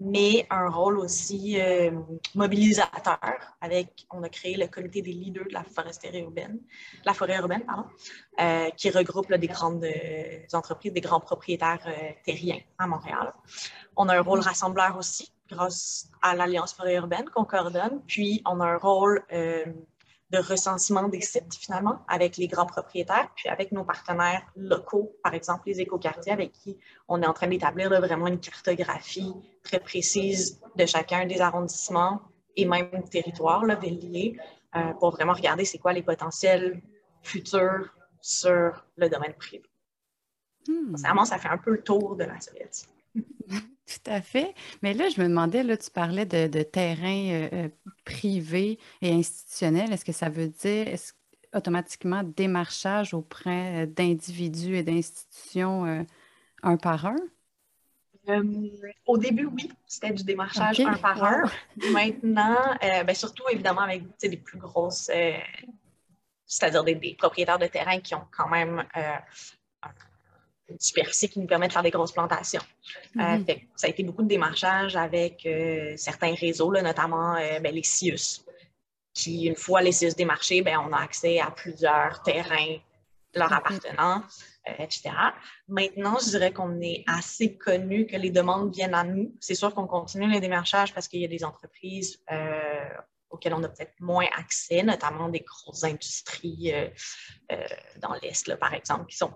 mais 0.00 0.46
un 0.50 0.68
rôle 0.68 0.98
aussi 0.98 1.60
euh, 1.60 1.90
mobilisateur 2.34 3.18
avec, 3.60 4.06
on 4.10 4.22
a 4.22 4.28
créé 4.28 4.56
le 4.56 4.66
comité 4.66 5.02
des 5.02 5.12
leaders 5.12 5.46
de 5.46 5.54
la 5.54 5.64
foresterie 5.64 6.20
urbaine, 6.20 6.58
la 7.04 7.14
forêt 7.14 7.36
urbaine, 7.38 7.64
pardon, 7.64 7.84
qui 8.76 8.90
regroupe 8.90 9.32
des 9.34 9.48
grandes 9.48 9.84
entreprises, 10.52 10.92
des 10.92 11.00
grands 11.00 11.20
propriétaires 11.20 11.86
terriens 12.24 12.60
à 12.78 12.86
Montréal. 12.86 13.34
On 13.96 14.08
a 14.08 14.16
un 14.16 14.22
rôle 14.22 14.40
rassembleur 14.40 14.96
aussi, 14.96 15.30
grâce 15.50 16.10
à 16.22 16.34
l'Alliance 16.34 16.72
forêt 16.72 16.94
urbaine 16.94 17.28
qu'on 17.34 17.44
coordonne. 17.44 18.02
Puis, 18.06 18.42
on 18.46 18.60
a 18.60 18.66
un 18.66 18.78
rôle 18.78 19.22
euh, 19.32 19.64
de 20.30 20.38
recensement 20.38 21.08
des 21.08 21.20
sites, 21.20 21.54
finalement, 21.54 22.04
avec 22.08 22.36
les 22.36 22.46
grands 22.46 22.66
propriétaires, 22.66 23.30
puis 23.34 23.48
avec 23.48 23.72
nos 23.72 23.84
partenaires 23.84 24.42
locaux, 24.54 25.16
par 25.24 25.34
exemple 25.34 25.64
les 25.66 25.80
écoquartiers, 25.80 26.32
avec 26.32 26.52
qui 26.52 26.78
on 27.08 27.20
est 27.22 27.26
en 27.26 27.32
train 27.32 27.48
d'établir 27.48 27.90
vraiment 27.90 28.28
une 28.28 28.38
cartographie 28.38 29.34
très 29.64 29.80
précise 29.80 30.60
de 30.76 30.86
chacun 30.86 31.26
des 31.26 31.40
arrondissements 31.40 32.22
et 32.56 32.64
même 32.64 33.08
territoires 33.10 33.64
là, 33.64 33.74
liés, 33.82 34.36
euh, 34.76 34.92
pour 34.94 35.10
vraiment 35.10 35.32
regarder 35.32 35.64
c'est 35.64 35.78
quoi 35.78 35.92
les 35.92 36.02
potentiels 36.02 36.80
futurs 37.22 37.92
sur 38.20 38.84
le 38.96 39.08
domaine 39.08 39.34
privé. 39.34 39.64
Hmm. 40.68 40.94
Vraiment, 40.94 41.24
ça 41.24 41.38
fait 41.38 41.48
un 41.48 41.58
peu 41.58 41.72
le 41.72 41.82
tour 41.82 42.16
de 42.16 42.24
la 42.24 42.40
Soviétique. 42.40 42.88
Tout 43.90 44.10
à 44.10 44.20
fait. 44.20 44.54
Mais 44.82 44.94
là, 44.94 45.08
je 45.08 45.20
me 45.20 45.26
demandais, 45.26 45.64
là, 45.64 45.76
tu 45.76 45.90
parlais 45.90 46.24
de, 46.24 46.46
de 46.46 46.62
terrain 46.62 47.28
euh, 47.30 47.48
euh, 47.52 47.68
privé 48.04 48.78
et 49.02 49.12
institutionnel. 49.12 49.92
Est-ce 49.92 50.04
que 50.04 50.12
ça 50.12 50.28
veut 50.28 50.46
dire 50.46 50.86
automatiquement 51.52 52.22
démarchage 52.22 53.14
auprès 53.14 53.82
euh, 53.82 53.86
d'individus 53.86 54.76
et 54.76 54.84
d'institutions 54.84 56.06
un 56.62 56.76
par 56.76 57.06
un? 57.06 57.16
au 59.06 59.18
début, 59.18 59.46
oui, 59.46 59.72
c'était 59.88 60.12
du 60.12 60.22
démarchage 60.22 60.78
un 60.78 60.92
par 60.94 61.24
un. 61.24 61.42
Maintenant, 61.90 62.58
ben, 62.80 63.12
surtout 63.12 63.42
évidemment 63.50 63.80
avec 63.80 64.04
des 64.20 64.36
plus 64.36 64.58
grosses, 64.58 65.10
c'est-à-dire 66.46 66.84
des, 66.84 66.94
des, 66.94 67.14
propriétaires 67.14 67.58
de 67.58 67.66
terrain 67.66 67.98
qui 67.98 68.14
ont 68.14 68.24
quand 68.30 68.48
même 68.48 68.84
superficie 70.78 71.28
qui 71.28 71.40
nous 71.40 71.46
permet 71.46 71.68
de 71.68 71.72
faire 71.72 71.82
des 71.82 71.90
grosses 71.90 72.12
plantations. 72.12 72.62
Euh, 73.18 73.38
mhm. 73.38 73.46
ça 73.76 73.86
a 73.86 73.90
été 73.90 74.02
beaucoup 74.02 74.22
de 74.22 74.28
démarchage 74.28 74.96
avec 74.96 75.44
euh, 75.46 75.94
certains 75.96 76.34
réseaux, 76.34 76.70
là, 76.70 76.82
notamment 76.82 77.36
euh, 77.36 77.60
ben, 77.60 77.74
les 77.74 77.82
CIUS, 77.82 78.44
qui, 79.14 79.46
une 79.46 79.56
fois 79.56 79.82
les 79.82 79.92
CIUS 79.92 80.14
démarchés, 80.14 80.62
ben, 80.62 80.78
on 80.78 80.92
a 80.92 80.98
accès 80.98 81.40
à 81.40 81.50
plusieurs 81.50 82.22
terrains 82.22 82.76
leur 83.32 83.52
appartenant, 83.52 84.24
etc. 84.78 85.10
Maintenant, 85.68 86.18
je 86.18 86.30
dirais 86.30 86.52
qu'on 86.52 86.80
est 86.80 87.04
assez 87.06 87.56
connu 87.56 88.06
que 88.06 88.16
les 88.16 88.30
demandes 88.30 88.74
viennent 88.74 88.94
à 88.94 89.04
nous. 89.04 89.36
C'est 89.38 89.54
sûr 89.54 89.72
qu'on 89.72 89.86
continue 89.86 90.28
les 90.28 90.40
démarchages 90.40 90.92
parce 90.92 91.06
qu'il 91.06 91.20
y 91.20 91.24
a 91.24 91.28
des 91.28 91.44
entreprises 91.44 92.20
auxquelles 93.30 93.54
on 93.54 93.62
a 93.62 93.68
peut-être 93.68 93.94
moins 94.00 94.26
accès, 94.36 94.82
notamment 94.82 95.28
des 95.28 95.44
grosses 95.46 95.84
industries 95.84 96.72
dans 98.02 98.14
l'Est, 98.20 98.56
par 98.56 98.74
exemple, 98.74 99.06
qui 99.06 99.16
sont 99.16 99.32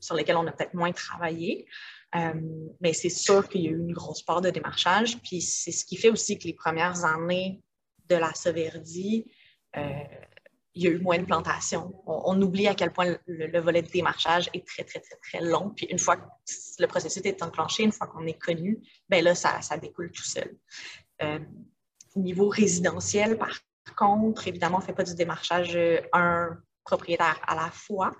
sur 0.00 0.14
lesquels 0.14 0.36
on 0.36 0.46
a 0.46 0.52
peut-être 0.52 0.74
moins 0.74 0.92
travaillé. 0.92 1.66
Euh, 2.14 2.32
mais 2.80 2.92
c'est 2.92 3.10
sûr 3.10 3.48
qu'il 3.48 3.62
y 3.62 3.68
a 3.68 3.70
eu 3.70 3.78
une 3.78 3.92
grosse 3.92 4.22
part 4.22 4.40
de 4.40 4.50
démarchage. 4.50 5.20
Puis 5.22 5.40
c'est 5.40 5.72
ce 5.72 5.84
qui 5.84 5.96
fait 5.96 6.10
aussi 6.10 6.38
que 6.38 6.44
les 6.44 6.54
premières 6.54 7.04
années 7.04 7.62
de 8.08 8.16
la 8.16 8.32
Sauverdi, 8.32 9.26
euh, 9.76 9.82
il 10.74 10.82
y 10.82 10.86
a 10.86 10.90
eu 10.90 10.98
moins 10.98 11.18
de 11.18 11.24
plantations. 11.24 12.02
On, 12.06 12.40
oublie 12.42 12.68
à 12.68 12.74
quel 12.74 12.92
point 12.92 13.16
le, 13.26 13.60
volet 13.60 13.82
de 13.82 13.88
démarchage 13.88 14.50
est 14.52 14.66
très, 14.66 14.84
très, 14.84 15.00
très, 15.00 15.16
très 15.16 15.40
long. 15.40 15.70
Puis 15.70 15.86
une 15.86 15.98
fois 15.98 16.16
que 16.16 16.28
le 16.78 16.86
processus 16.86 17.22
est 17.24 17.42
enclenché, 17.42 17.82
une 17.82 17.92
fois 17.92 18.06
qu'on 18.06 18.26
est 18.26 18.38
connu, 18.38 18.78
ben 19.08 19.24
là, 19.24 19.34
ça, 19.34 19.62
ça 19.62 19.78
découle 19.78 20.12
tout 20.12 20.22
seul. 20.22 20.54
Euh, 21.22 21.38
au 22.14 22.20
niveau 22.20 22.48
résidentiel, 22.48 23.38
par 23.38 23.58
contre, 23.96 24.48
évidemment, 24.48 24.76
on 24.76 24.80
ne 24.80 24.84
fait 24.84 24.92
pas 24.92 25.04
du 25.04 25.14
démarchage 25.14 25.78
un 26.12 26.58
propriétaire 26.84 27.40
à 27.46 27.54
la 27.54 27.70
fois. 27.70 28.12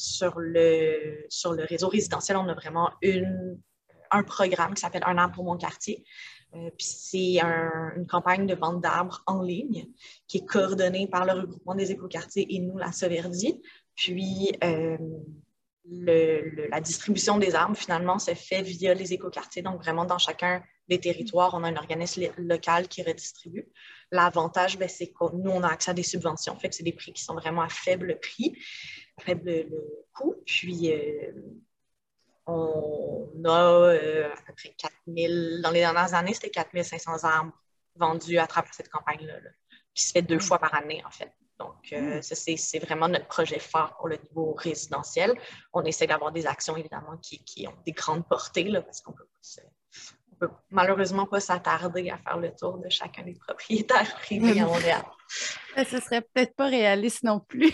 Sur, 0.00 0.38
le, 0.38 1.26
sur 1.28 1.52
le 1.52 1.64
réseau 1.64 1.88
résidentiel, 1.88 2.36
on 2.36 2.48
a 2.48 2.54
vraiment 2.54 2.90
une, 3.02 3.60
un 4.10 4.22
programme 4.22 4.74
qui 4.74 4.80
s'appelle 4.80 5.04
Un 5.06 5.18
arbre 5.18 5.34
pour 5.34 5.44
mon 5.44 5.56
quartier. 5.56 6.04
puis 6.52 6.86
c'est 6.86 7.40
une 7.40 8.06
campagne 8.08 8.46
de 8.46 8.54
vente 8.54 8.80
d'arbres 8.80 9.22
en 9.26 9.42
ligne 9.42 9.88
qui 10.26 10.38
est 10.38 10.46
coordonnée 10.46 11.06
par 11.06 11.24
le 11.24 11.32
regroupement 11.32 11.74
des 11.74 11.92
écoquartiers 11.92 12.46
et 12.54 12.58
nous, 12.58 12.78
la 12.78 12.92
Sauverdi. 12.92 13.60
Puis 13.94 14.50
la 15.90 16.80
distribution 16.80 17.38
des 17.38 17.54
arbres, 17.54 17.76
finalement, 17.76 18.18
se 18.18 18.34
fait 18.34 18.62
via 18.62 18.94
les 18.94 19.12
écoquartiers. 19.12 19.62
Donc, 19.62 19.82
vraiment, 19.82 20.04
dans 20.04 20.18
chacun 20.18 20.62
des 20.88 21.00
territoires, 21.00 21.54
on 21.54 21.64
a 21.64 21.68
un 21.68 21.76
organisme 21.76 22.24
local 22.36 22.88
qui 22.88 23.02
redistribue. 23.02 23.66
L'avantage, 24.10 24.78
ben, 24.78 24.88
c'est 24.88 25.08
que 25.08 25.34
nous, 25.34 25.50
on 25.50 25.62
a 25.62 25.68
accès 25.68 25.90
à 25.90 25.94
des 25.94 26.02
subventions. 26.02 26.56
Fait 26.56 26.68
que 26.68 26.74
c'est 26.74 26.82
des 26.82 26.92
prix 26.92 27.12
qui 27.12 27.22
sont 27.22 27.34
vraiment 27.34 27.62
à 27.62 27.68
faible 27.68 28.18
prix, 28.20 28.56
faible 29.20 29.66
coût. 30.12 30.34
Puis, 30.46 30.92
euh, 30.92 31.32
on 32.46 33.28
a 33.44 33.92
euh, 33.92 34.32
à 34.32 34.36
peu 34.46 34.52
près 34.54 34.74
4000, 34.76 35.60
dans 35.62 35.70
les 35.70 35.80
dernières 35.80 36.14
années, 36.14 36.34
c'était 36.34 36.50
4500 36.50 37.24
arbres 37.24 37.52
vendus 37.96 38.38
à 38.38 38.46
travers 38.46 38.72
cette 38.74 38.88
campagne-là, 38.88 39.34
qui 39.94 40.04
se 40.04 40.12
fait 40.12 40.22
deux 40.22 40.38
fois 40.38 40.58
par 40.58 40.74
année, 40.74 41.02
en 41.06 41.10
fait. 41.10 41.32
Donc, 41.58 41.92
euh, 41.92 42.18
hmm. 42.18 42.22
ça, 42.22 42.34
c'est 42.34 42.78
vraiment 42.78 43.08
notre 43.08 43.26
projet 43.26 43.58
phare 43.58 43.96
pour 43.98 44.08
le 44.08 44.16
niveau 44.16 44.54
résidentiel. 44.54 45.34
On 45.74 45.84
essaie 45.84 46.06
d'avoir 46.06 46.32
des 46.32 46.46
actions, 46.46 46.76
évidemment, 46.76 47.18
qui, 47.18 47.66
ont 47.68 47.76
des 47.84 47.92
grandes 47.92 48.26
portées, 48.26 48.64
là, 48.64 48.80
parce 48.80 49.02
qu'on 49.02 49.12
ne 49.12 49.16
peut 50.38 50.54
malheureusement 50.70 51.26
pas 51.26 51.40
s'attarder 51.40 52.08
à 52.08 52.16
faire 52.16 52.38
le 52.38 52.50
tour 52.54 52.78
de 52.78 52.88
chacun 52.88 53.24
des 53.24 53.34
propriétaires 53.34 54.14
privés 54.20 54.58
à 54.60 54.64
Montréal. 54.66 55.02
Ce 55.28 55.96
ne 55.96 56.00
serait 56.00 56.22
peut-être 56.22 56.56
pas 56.56 56.66
réaliste 56.68 57.22
non 57.24 57.40
plus. 57.40 57.72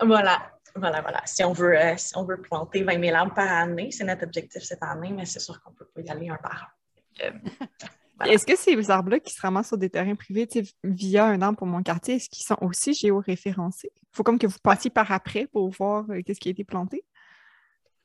voilà. 0.00 0.57
Voilà, 0.78 1.00
voilà. 1.00 1.22
Si 1.26 1.44
on, 1.44 1.52
veut, 1.52 1.78
euh, 1.78 1.94
si 1.96 2.16
on 2.16 2.24
veut 2.24 2.40
planter 2.40 2.82
20 2.82 3.02
000 3.02 3.16
arbres 3.16 3.34
par 3.34 3.50
année, 3.50 3.90
c'est 3.90 4.04
notre 4.04 4.24
objectif 4.24 4.62
cette 4.62 4.82
année, 4.82 5.12
mais 5.12 5.24
c'est 5.24 5.40
sûr 5.40 5.60
qu'on 5.62 5.70
ne 5.70 5.76
peut 5.76 5.88
pas 5.94 6.00
y 6.00 6.10
aller 6.10 6.28
un 6.28 6.36
par 6.36 6.74
un. 7.20 7.26
Euh, 7.26 7.32
est-ce 8.26 8.46
que 8.46 8.56
ces 8.56 8.90
arbres-là 8.90 9.20
qui 9.20 9.32
se 9.32 9.40
ramassent 9.40 9.68
sur 9.68 9.78
des 9.78 9.90
terrains 9.90 10.14
privés 10.14 10.48
via 10.82 11.26
un 11.26 11.40
arbre 11.42 11.58
pour 11.58 11.66
mon 11.66 11.82
quartier, 11.82 12.16
est-ce 12.16 12.28
qu'ils 12.28 12.44
sont 12.44 12.58
aussi 12.60 12.94
géoréférencés? 12.94 13.90
Il 13.94 14.16
faut 14.16 14.22
comme 14.22 14.38
que 14.38 14.46
vous 14.46 14.58
passiez 14.62 14.90
par 14.90 15.10
après 15.12 15.46
pour 15.46 15.68
voir 15.70 16.04
euh, 16.10 16.20
qu'est-ce 16.24 16.40
qui 16.40 16.48
a 16.48 16.52
été 16.52 16.64
planté? 16.64 17.04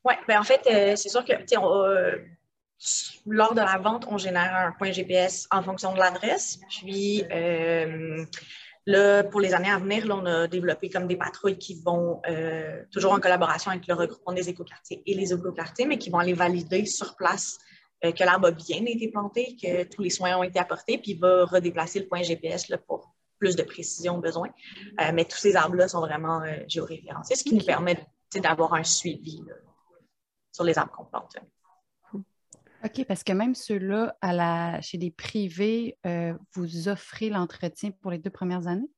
Oui, 0.03 0.13
bien 0.27 0.39
en 0.39 0.44
fait, 0.44 0.62
euh, 0.68 0.96
c'est 0.96 1.10
sûr 1.10 1.24
que 1.24 1.34
euh, 1.34 2.18
lors 3.25 3.53
de 3.53 3.62
la 3.62 3.77
vente, 3.77 4.06
on 4.10 4.18
génère 4.18 4.53
un 4.56 4.72
point 4.74 4.92
GPS 4.92 5.48
en 5.50 5.63
fonction 5.63 5.94
de 5.94 6.00
l'adresse. 6.00 6.60
Puis 6.70 7.24
là, 8.85 9.23
pour 9.23 9.41
les 9.41 9.53
années 9.53 9.69
à 9.69 9.79
venir, 9.79 10.05
là, 10.05 10.15
on 10.15 10.25
a 10.25 10.47
développé 10.47 10.89
comme 10.89 11.07
des 11.07 11.15
patrouilles 11.15 11.57
qui 11.57 11.81
vont, 11.81 12.21
toujours 12.91 13.13
en 13.13 13.19
collaboration 13.19 13.71
avec 13.71 13.87
le 13.87 13.93
regroupement 13.93 14.33
des 14.33 14.49
écoquartiers 14.49 15.01
et 15.05 15.13
les 15.13 15.33
écoquartiers, 15.33 15.85
mais 15.85 15.97
qui 15.97 16.09
vont 16.09 16.19
aller 16.19 16.33
valider 16.33 16.85
sur 16.85 17.15
place 17.15 17.57
euh, 18.05 18.11
que 18.11 18.23
l'arbre 18.23 18.47
a 18.47 18.51
bien 18.51 18.83
été 18.85 19.09
planté, 19.09 19.55
que 19.61 19.83
tous 19.83 20.01
les 20.01 20.09
soins 20.09 20.37
ont 20.37 20.43
été 20.43 20.59
apportés, 20.59 20.97
puis 20.97 21.11
il 21.11 21.19
va 21.19 21.45
redéplacer 21.45 21.99
le 21.99 22.07
point 22.07 22.21
GPS 22.21 22.67
là, 22.69 22.77
pour 22.77 23.13
plus 23.39 23.55
de 23.55 23.63
précision 23.63 24.17
besoin. 24.17 24.49
Euh, 25.01 25.11
mais 25.13 25.25
tous 25.25 25.37
ces 25.37 25.55
arbres-là 25.55 25.87
sont 25.87 26.01
vraiment 26.01 26.41
euh, 26.41 26.57
géoréférencés, 26.67 27.35
ce 27.35 27.43
qui 27.43 27.55
nous 27.55 27.65
permet 27.65 28.05
d'avoir 28.35 28.73
un 28.73 28.83
suivi 28.83 29.41
sur 30.51 30.63
les 30.63 30.77
arbres 30.77 30.91
qu'on 30.91 31.05
plante. 31.05 31.37
OK, 32.83 33.05
parce 33.05 33.23
que 33.23 33.33
même 33.33 33.55
ceux-là, 33.55 34.15
chez 34.81 34.97
les 34.97 35.11
privés, 35.11 35.97
vous 36.53 36.87
offrez 36.89 37.29
l'entretien 37.29 37.91
pour 38.01 38.11
les 38.11 38.17
deux 38.17 38.29
premières 38.29 38.67
années? 38.67 38.89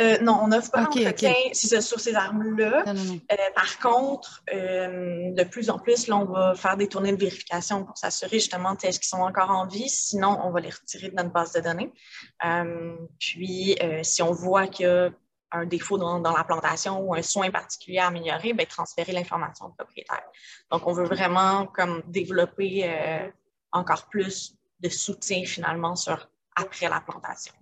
Euh, 0.00 0.18
non, 0.20 0.40
on 0.42 0.48
n'offre 0.48 0.72
pas 0.72 0.82
d'entretien 0.82 1.32
sur 1.52 2.00
ces 2.00 2.14
armes-là. 2.14 2.84
Euh, 2.88 3.36
par 3.54 3.78
contre, 3.78 4.42
euh, 4.52 5.30
de 5.30 5.44
plus 5.44 5.70
en 5.70 5.78
plus, 5.78 6.08
là, 6.08 6.16
on 6.16 6.24
va 6.24 6.54
faire 6.54 6.76
des 6.76 6.88
tournées 6.88 7.12
de 7.12 7.20
vérification 7.20 7.84
pour 7.84 7.96
s'assurer 7.96 8.40
justement 8.40 8.76
est-ce 8.82 8.98
qu'ils 8.98 9.08
sont 9.08 9.22
encore 9.22 9.50
en 9.50 9.66
vie. 9.66 9.88
Sinon, 9.88 10.40
on 10.42 10.50
va 10.50 10.60
les 10.60 10.70
retirer 10.70 11.10
de 11.10 11.14
notre 11.14 11.30
base 11.30 11.52
de 11.52 11.60
données. 11.60 11.92
puis, 13.20 13.76
si 14.02 14.22
on 14.22 14.32
voit 14.32 14.66
qu'il 14.66 14.86
y 14.86 14.88
a 14.88 15.10
un 15.54 15.66
défaut 15.66 15.98
dans, 15.98 16.20
la 16.20 16.44
plantation 16.44 17.00
ou 17.00 17.14
un 17.14 17.22
soin 17.22 17.50
particulier 17.50 17.98
à 17.98 18.08
améliorer, 18.08 18.52
bien, 18.52 18.66
transférer 18.66 19.12
l'information 19.12 19.66
au 19.66 19.70
propriétaire. 19.70 20.24
Donc, 20.70 20.86
on 20.86 20.92
veut 20.92 21.04
vraiment 21.04 21.66
comme 21.66 22.02
développer 22.06 23.32
encore 23.72 24.06
plus 24.06 24.54
de 24.80 24.88
soutien 24.88 25.44
finalement 25.44 25.96
sur 25.96 26.28
après 26.56 26.88
la 26.88 27.00
plantation 27.00 27.54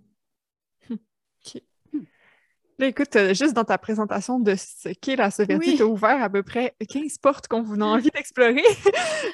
écoute, 2.79 3.17
euh, 3.17 3.35
juste 3.35 3.55
dans 3.55 3.65
ta 3.65 3.79
présentation 3.79 4.41
de 4.41 4.55
ce 4.55 4.91
qu'est 5.01 5.17
la 5.17 5.31
Sauvetti, 5.31 5.77
tu 5.77 5.83
as 5.83 5.87
ouvert 5.87 6.23
à 6.23 6.29
peu 6.29 6.43
près 6.43 6.75
15 6.89 7.19
portes 7.19 7.49
qu'on 7.49 7.63
vous 7.63 7.81
a 7.81 7.85
envie 7.85 8.11
d'explorer. 8.11 8.63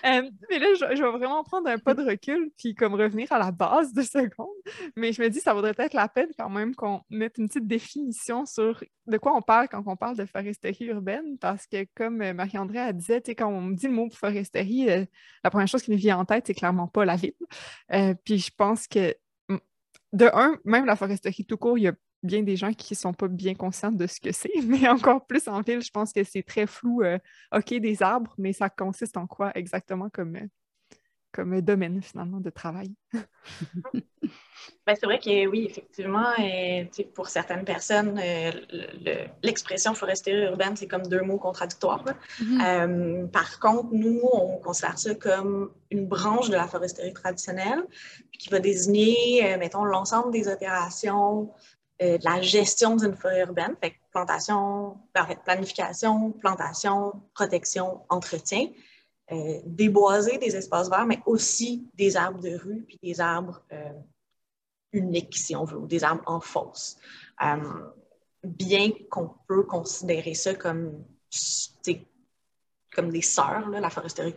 Euh, 0.04 0.22
mais 0.48 0.58
là, 0.58 0.66
je, 0.78 1.02
vais 1.02 1.10
vraiment 1.10 1.42
prendre 1.42 1.68
un 1.68 1.78
pas 1.78 1.94
de 1.94 2.04
recul 2.04 2.50
puis 2.56 2.74
comme 2.74 2.94
revenir 2.94 3.32
à 3.32 3.38
la 3.38 3.50
base 3.50 3.92
de 3.92 4.02
seconde. 4.02 4.48
Mais 4.96 5.12
je 5.12 5.20
me 5.20 5.28
dis, 5.28 5.40
ça 5.40 5.54
vaudrait 5.54 5.74
peut-être 5.74 5.94
la 5.94 6.08
peine 6.08 6.28
quand 6.38 6.48
même 6.48 6.74
qu'on 6.74 7.00
mette 7.10 7.38
une 7.38 7.48
petite 7.48 7.66
définition 7.66 8.46
sur 8.46 8.82
de 9.06 9.18
quoi 9.18 9.34
on 9.34 9.42
parle 9.42 9.68
quand 9.68 9.82
on 9.86 9.96
parle 9.96 10.16
de 10.16 10.24
foresterie 10.24 10.86
urbaine. 10.86 11.36
Parce 11.38 11.66
que 11.66 11.86
comme 11.96 12.22
euh, 12.22 12.32
Marie-André 12.32 12.78
a 12.78 12.92
dit, 12.92 13.12
quand 13.36 13.48
on 13.48 13.60
me 13.60 13.74
dit 13.74 13.86
le 13.86 13.92
mot 13.92 14.08
foresterie, 14.10 14.86
la 15.42 15.50
première 15.50 15.68
chose 15.68 15.82
qui 15.82 15.90
me 15.90 15.96
vient 15.96 16.18
en 16.18 16.24
tête, 16.24 16.46
c'est 16.46 16.54
clairement 16.54 16.86
pas 16.86 17.04
la 17.04 17.16
ville. 17.16 17.34
puis 18.24 18.38
je 18.38 18.50
pense 18.56 18.86
que 18.86 19.14
de 20.12 20.30
un, 20.32 20.58
même 20.64 20.84
la 20.84 20.96
foresterie 20.96 21.44
tout 21.44 21.56
court, 21.56 21.78
il 21.78 21.82
y 21.82 21.88
a 21.88 21.94
bien 22.28 22.42
des 22.42 22.56
gens 22.56 22.72
qui 22.72 22.92
ne 22.92 22.98
sont 22.98 23.12
pas 23.12 23.26
bien 23.26 23.54
conscients 23.54 23.90
de 23.90 24.06
ce 24.06 24.20
que 24.20 24.30
c'est, 24.30 24.52
mais 24.64 24.86
encore 24.88 25.26
plus 25.26 25.48
en 25.48 25.60
ville, 25.62 25.82
je 25.82 25.90
pense 25.90 26.12
que 26.12 26.22
c'est 26.22 26.44
très 26.44 26.66
flou. 26.66 27.02
Euh, 27.02 27.18
OK, 27.52 27.74
des 27.74 28.02
arbres, 28.02 28.34
mais 28.38 28.52
ça 28.52 28.68
consiste 28.68 29.16
en 29.16 29.26
quoi 29.26 29.50
exactement 29.56 30.08
comme, 30.10 30.36
euh, 30.36 30.46
comme 31.32 31.60
domaine 31.60 32.00
finalement 32.02 32.40
de 32.40 32.50
travail? 32.50 32.94
ben, 33.92 34.94
c'est 34.94 35.06
vrai 35.06 35.18
que 35.18 35.46
oui, 35.46 35.66
effectivement, 35.70 36.36
et, 36.38 36.90
euh, 36.98 37.02
pour 37.14 37.28
certaines 37.28 37.64
personnes, 37.64 38.20
l'expression 39.42 39.94
foresterie 39.94 40.44
urbaine, 40.44 40.76
c'est 40.76 40.86
comme 40.86 41.06
deux 41.06 41.22
mots 41.22 41.38
contradictoires. 41.38 42.04
Mm-hmm. 42.40 43.30
par 43.30 43.58
contre, 43.58 43.88
nous, 43.92 44.20
on 44.32 44.58
considère 44.58 44.98
ça 44.98 45.14
comme 45.14 45.70
une 45.90 46.06
branche 46.06 46.50
de 46.50 46.56
la 46.56 46.68
foresterie 46.68 47.14
traditionnelle 47.14 47.82
qui 48.38 48.50
va 48.50 48.58
désigner, 48.60 49.56
mettons, 49.56 49.84
l'ensemble 49.84 50.32
des 50.32 50.48
opérations 50.48 51.50
euh, 51.50 51.77
de 52.00 52.24
la 52.24 52.40
gestion 52.40 52.96
d'une 52.96 53.16
forêt 53.16 53.40
urbaine, 53.40 53.76
plantation, 54.12 54.98
planification, 55.44 56.32
plantation, 56.32 57.20
protection, 57.34 58.02
entretien, 58.08 58.68
euh, 59.32 59.60
déboiser 59.64 60.38
des 60.38 60.56
espaces 60.56 60.88
verts, 60.88 61.06
mais 61.06 61.20
aussi 61.26 61.88
des 61.94 62.16
arbres 62.16 62.40
de 62.40 62.56
rue, 62.56 62.84
puis 62.86 62.98
des 63.02 63.20
arbres 63.20 63.62
euh, 63.72 63.92
uniques, 64.92 65.36
si 65.36 65.54
on 65.54 65.64
veut, 65.64 65.78
ou 65.78 65.86
des 65.86 66.04
arbres 66.04 66.22
en 66.26 66.40
fosse. 66.40 66.96
bien 68.44 68.90
qu'on 69.10 69.30
peut 69.46 69.64
considérer 69.64 70.34
ça 70.34 70.54
comme, 70.54 71.04
comme 72.94 73.10
des 73.10 73.22
sœurs, 73.22 73.68
la 73.68 73.90
foresterie 73.90 74.36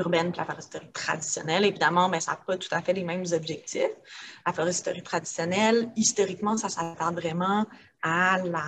urbaine 0.00 0.32
et 0.34 0.36
la 0.36 0.44
foresterie 0.44 0.90
traditionnelle. 0.92 1.64
Évidemment, 1.64 2.08
mais 2.08 2.20
ça 2.20 2.32
n'a 2.32 2.38
pas 2.38 2.56
tout 2.56 2.68
à 2.72 2.82
fait 2.82 2.92
les 2.92 3.04
mêmes 3.04 3.24
objectifs. 3.32 3.94
La 4.46 4.52
foresterie 4.52 5.02
traditionnelle, 5.02 5.90
historiquement, 5.96 6.56
ça 6.56 6.68
s'attarde 6.68 7.14
vraiment 7.14 7.66
à 8.02 8.38
la, 8.38 8.64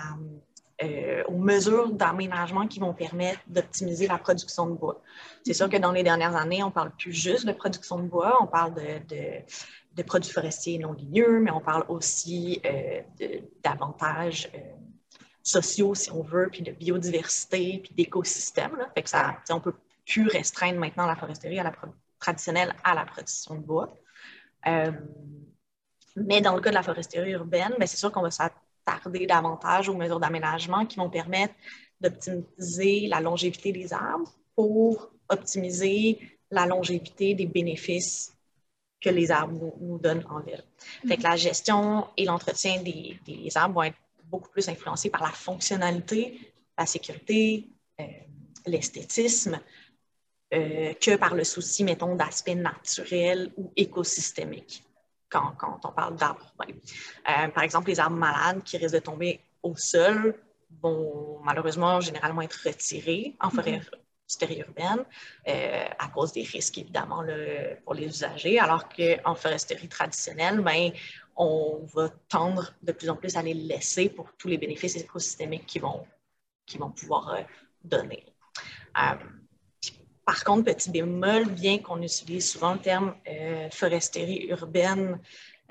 euh, 0.82 1.22
aux 1.28 1.38
mesures 1.38 1.90
d'aménagement 1.92 2.66
qui 2.66 2.80
vont 2.80 2.92
permettre 2.92 3.40
d'optimiser 3.46 4.08
la 4.08 4.18
production 4.18 4.66
de 4.66 4.72
bois. 4.72 5.00
C'est 5.44 5.54
sûr 5.54 5.68
que 5.68 5.76
dans 5.76 5.92
les 5.92 6.02
dernières 6.02 6.34
années, 6.34 6.62
on 6.62 6.68
ne 6.68 6.72
parle 6.72 6.90
plus 6.96 7.12
juste 7.12 7.46
de 7.46 7.52
production 7.52 7.98
de 7.98 8.08
bois, 8.08 8.38
on 8.40 8.46
parle 8.46 8.74
de, 8.74 9.44
de, 9.94 10.02
produits 10.02 10.32
forestiers 10.32 10.78
non 10.78 10.92
ligneux, 10.92 11.38
mais 11.40 11.52
on 11.52 11.60
parle 11.60 11.84
aussi 11.88 12.60
euh, 12.64 13.00
d'avantages 13.62 14.50
euh, 14.54 14.58
sociaux, 15.42 15.94
si 15.94 16.10
on 16.10 16.22
veut, 16.22 16.48
puis 16.50 16.62
de 16.62 16.72
biodiversité, 16.72 17.80
puis 17.84 17.94
d'écosystèmes. 17.94 18.76
Fait 18.94 19.02
que 19.02 19.10
ça, 19.10 19.36
on 19.50 19.60
peut 19.60 19.74
pu 20.04 20.26
restreindre 20.26 20.78
maintenant 20.78 21.06
la 21.06 21.16
foresterie 21.16 21.58
à 21.58 21.64
la 21.64 21.72
traditionnelle 22.18 22.74
à 22.84 22.94
la 22.94 23.04
production 23.04 23.56
de 23.56 23.60
bois. 23.60 23.96
Euh, 24.66 24.92
mais 26.16 26.40
dans 26.40 26.54
le 26.54 26.60
cas 26.60 26.70
de 26.70 26.74
la 26.74 26.82
foresterie 26.82 27.32
urbaine, 27.32 27.74
ben, 27.78 27.86
c'est 27.86 27.96
sûr 27.96 28.12
qu'on 28.12 28.22
va 28.22 28.30
s'attarder 28.30 29.26
davantage 29.26 29.88
aux 29.88 29.96
mesures 29.96 30.20
d'aménagement 30.20 30.86
qui 30.86 30.96
vont 30.98 31.10
permettre 31.10 31.54
d'optimiser 32.00 33.06
la 33.08 33.20
longévité 33.20 33.72
des 33.72 33.92
arbres 33.92 34.30
pour 34.54 35.10
optimiser 35.28 36.18
la 36.50 36.66
longévité 36.66 37.34
des 37.34 37.46
bénéfices 37.46 38.36
que 39.00 39.10
les 39.10 39.30
arbres 39.30 39.74
nous, 39.80 39.98
donnent 39.98 40.24
en 40.28 40.40
ville. 40.40 40.62
Fait 41.08 41.16
que 41.16 41.22
la 41.22 41.36
gestion 41.36 42.06
et 42.16 42.24
l'entretien 42.24 42.82
des, 42.82 43.18
arbres 43.56 43.74
vont 43.74 43.82
être 43.82 43.96
beaucoup 44.24 44.50
plus 44.50 44.68
influencés 44.68 45.10
par 45.10 45.22
la 45.22 45.30
fonctionnalité, 45.30 46.38
la 46.78 46.86
sécurité, 46.86 47.68
euh, 48.00 48.04
l'esthétisme, 48.66 49.58
euh, 50.52 50.92
que 50.94 51.16
par 51.16 51.34
le 51.34 51.44
souci, 51.44 51.82
mettons, 51.82 52.14
d'aspect 52.14 52.54
naturel 52.54 53.50
ou 53.56 53.72
écosystémique. 53.76 54.84
quand, 55.30 55.54
on 55.84 55.92
parle 55.92 56.16
d'arbres 56.16 56.52
urbains. 56.58 57.48
par 57.54 57.64
exemple, 57.64 57.88
les 57.88 57.98
arbres 57.98 58.16
malades 58.16 58.62
qui 58.62 58.76
risquent 58.76 58.94
de 58.94 59.00
tomber 59.00 59.40
au 59.62 59.74
sol 59.76 60.34
vont 60.82 61.40
malheureusement 61.42 62.00
généralement 62.00 62.42
être 62.42 62.60
retirés 62.66 63.34
en 63.40 63.48
forêt 63.48 63.80
mm-hmm. 64.28 64.58
urbaine 64.58 65.04
à 65.98 66.08
cause 66.08 66.32
des 66.32 66.42
risques, 66.42 66.76
évidemment, 66.76 67.24
pour 67.84 67.94
les 67.94 68.06
usagers, 68.06 68.58
alors 68.58 68.88
qu'en 68.90 69.34
foresterie 69.34 69.88
traditionnelle, 69.88 70.60
ben, 70.60 70.92
on 71.34 71.80
va 71.94 72.10
tendre 72.28 72.74
de 72.82 72.92
plus 72.92 73.08
en 73.08 73.16
plus 73.16 73.36
à 73.36 73.42
les 73.42 73.54
laisser 73.54 74.10
pour 74.10 74.28
tous 74.36 74.48
les 74.48 74.58
bénéfices 74.58 74.96
écosystémiques 74.96 75.64
qu'ils 75.64 75.82
vont, 75.82 76.06
vont 76.78 76.90
pouvoir 76.90 77.38
donner. 77.84 78.24
Par 80.32 80.44
contre, 80.44 80.64
petit 80.64 80.88
bémol, 80.88 81.44
bien 81.44 81.76
qu'on 81.76 82.00
utilise 82.00 82.52
souvent 82.52 82.72
le 82.72 82.78
terme 82.78 83.14
euh, 83.28 83.68
foresterie 83.70 84.46
urbaine 84.48 85.20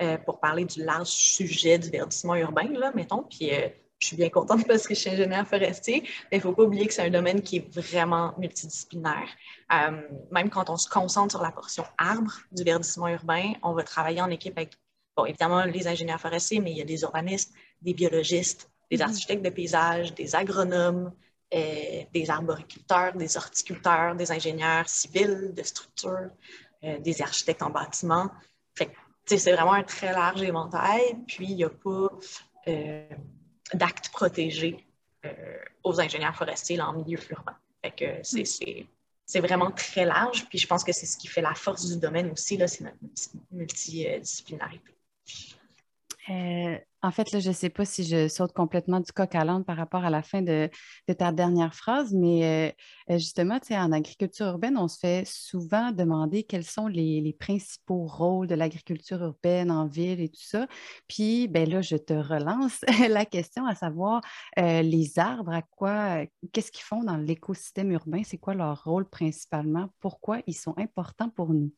euh, 0.00 0.16
pour 0.18 0.38
parler 0.38 0.64
du 0.64 0.84
large 0.84 1.08
sujet 1.08 1.80
du 1.80 1.90
verdissement 1.90 2.36
urbain, 2.36 2.68
là, 2.70 2.92
mettons, 2.94 3.24
puis 3.24 3.52
euh, 3.52 3.68
je 3.98 4.06
suis 4.06 4.16
bien 4.16 4.28
contente 4.28 4.64
parce 4.68 4.86
que 4.86 4.94
je 4.94 5.00
suis 5.00 5.10
ingénieur 5.10 5.48
forestier, 5.48 6.02
mais 6.30 6.36
il 6.36 6.36
ne 6.36 6.42
faut 6.42 6.52
pas 6.52 6.62
oublier 6.62 6.86
que 6.86 6.94
c'est 6.94 7.02
un 7.02 7.10
domaine 7.10 7.42
qui 7.42 7.56
est 7.56 7.74
vraiment 7.74 8.34
multidisciplinaire. 8.38 9.28
même 10.30 10.48
quand 10.48 10.70
on 10.70 10.76
se 10.76 10.88
concentre 10.88 11.32
sur 11.32 11.42
la 11.42 11.50
portion 11.50 11.82
arbre 11.98 12.32
du 12.52 12.62
verdissement 12.62 13.08
urbain, 13.08 13.54
on 13.64 13.72
va 13.72 13.82
travailler 13.82 14.22
en 14.22 14.30
équipe 14.30 14.56
avec, 14.56 14.74
bon, 15.16 15.24
évidemment, 15.24 15.64
les 15.64 15.88
ingénieurs 15.88 16.20
forestiers, 16.20 16.60
mais 16.60 16.70
il 16.70 16.78
y 16.78 16.82
a 16.82 16.84
des 16.84 17.02
urbanistes, 17.02 17.52
des 17.80 17.94
biologistes, 17.94 18.70
des 18.92 18.98
mm-hmm. 18.98 19.02
architectes 19.02 19.44
de 19.44 19.50
paysage, 19.50 20.14
des 20.14 20.36
agronomes, 20.36 21.12
euh, 21.54 22.02
des 22.12 22.30
arboriculteurs, 22.30 23.14
des 23.14 23.36
horticulteurs, 23.36 24.14
des 24.14 24.30
ingénieurs 24.32 24.88
civils 24.88 25.52
de 25.54 25.62
structure, 25.62 26.30
euh, 26.84 26.98
des 26.98 27.22
architectes 27.22 27.62
en 27.62 27.70
bâtiment. 27.70 28.30
c'est 29.26 29.52
vraiment 29.52 29.74
un 29.74 29.82
très 29.82 30.12
large 30.12 30.42
éventail. 30.42 31.16
Puis, 31.26 31.46
il 31.50 31.56
n'y 31.56 31.64
a 31.64 31.70
pas 31.70 32.08
euh, 32.68 33.08
d'actes 33.74 34.08
protégés 34.10 34.84
aux 35.84 36.00
ingénieurs 36.00 36.34
forestiers 36.34 36.80
en 36.80 36.94
milieu 36.94 37.18
urbain. 37.30 37.56
Fait 37.80 38.22
c'est 39.24 39.40
vraiment 39.40 39.70
très 39.70 40.04
large. 40.04 40.46
Puis, 40.48 40.58
je 40.58 40.66
pense 40.66 40.82
que 40.82 40.92
c'est 40.92 41.06
ce 41.06 41.16
qui 41.16 41.28
fait 41.28 41.42
la 41.42 41.54
force 41.54 41.86
du 41.86 41.98
domaine 41.98 42.30
aussi, 42.30 42.58
c'est 42.66 42.80
notre 42.80 42.96
multidisciplinarité. 43.50 44.92
Euh, 46.28 46.78
en 47.02 47.10
fait, 47.10 47.32
là, 47.32 47.40
je 47.40 47.48
ne 47.48 47.54
sais 47.54 47.68
pas 47.68 47.84
si 47.84 48.04
je 48.04 48.28
saute 48.28 48.52
complètement 48.52 49.00
du 49.00 49.10
coq 49.12 49.34
à 49.34 49.44
l'âne 49.44 49.64
par 49.64 49.76
rapport 49.76 50.04
à 50.04 50.10
la 50.10 50.22
fin 50.22 50.40
de, 50.40 50.70
ta 51.18 51.32
dernière 51.32 51.74
phrase, 51.74 52.14
mais 52.14 52.74
euh, 53.10 53.18
justement, 53.18 53.58
en 53.70 53.92
agriculture 53.92 54.46
urbaine, 54.46 54.76
on 54.76 54.86
se 54.86 54.98
fait 54.98 55.24
souvent 55.26 55.90
demander 55.90 56.44
quels 56.44 56.64
sont 56.64 56.86
les, 56.86 57.36
principaux 57.40 58.06
rôles 58.06 58.46
de 58.46 58.54
l'agriculture 58.54 59.20
urbaine 59.22 59.70
en 59.70 59.86
ville 59.86 60.20
et 60.20 60.28
tout 60.28 60.42
ça. 60.42 60.68
Puis, 61.08 61.48
ben 61.48 61.68
là, 61.68 61.82
je 61.82 61.96
te 61.96 62.12
relance 62.12 62.80
la 63.08 63.24
question 63.24 63.66
à 63.66 63.74
savoir 63.74 64.20
euh, 64.58 64.82
les 64.82 65.18
arbres, 65.18 65.52
à 65.52 65.62
quoi, 65.62 66.24
qu'est-ce 66.52 66.70
qu'ils 66.70 66.84
font 66.84 67.02
dans 67.02 67.16
l'écosystème 67.16 67.90
urbain? 67.90 68.22
C'est 68.24 68.38
quoi 68.38 68.54
leur 68.54 68.84
rôle 68.84 69.08
principalement? 69.08 69.88
Pourquoi 70.00 70.40
ils 70.46 70.54
sont 70.54 70.74
importants 70.78 71.30
pour 71.30 71.52
nous? 71.52 71.72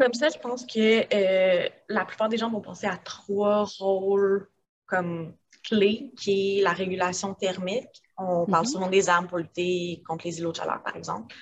Comme 0.00 0.14
ça, 0.14 0.30
je 0.30 0.38
pense 0.38 0.64
que 0.64 1.14
euh, 1.14 1.68
la 1.90 2.06
plupart 2.06 2.30
des 2.30 2.38
gens 2.38 2.50
vont 2.50 2.62
penser 2.62 2.86
à 2.86 2.96
trois 2.96 3.64
rôles 3.78 4.48
comme 4.86 5.34
clés, 5.62 6.10
qui 6.16 6.58
est 6.58 6.62
la 6.62 6.72
régulation 6.72 7.34
thermique. 7.34 8.02
On 8.16 8.46
parle 8.46 8.64
mhm. 8.64 8.72
souvent 8.72 8.88
des 8.88 9.10
armes 9.10 9.28
pour 9.28 9.36
lutter 9.36 10.02
contre 10.06 10.26
les 10.26 10.38
îlots 10.38 10.52
de 10.52 10.56
chaleur, 10.56 10.82
par 10.82 10.96
exemple. 10.96 11.34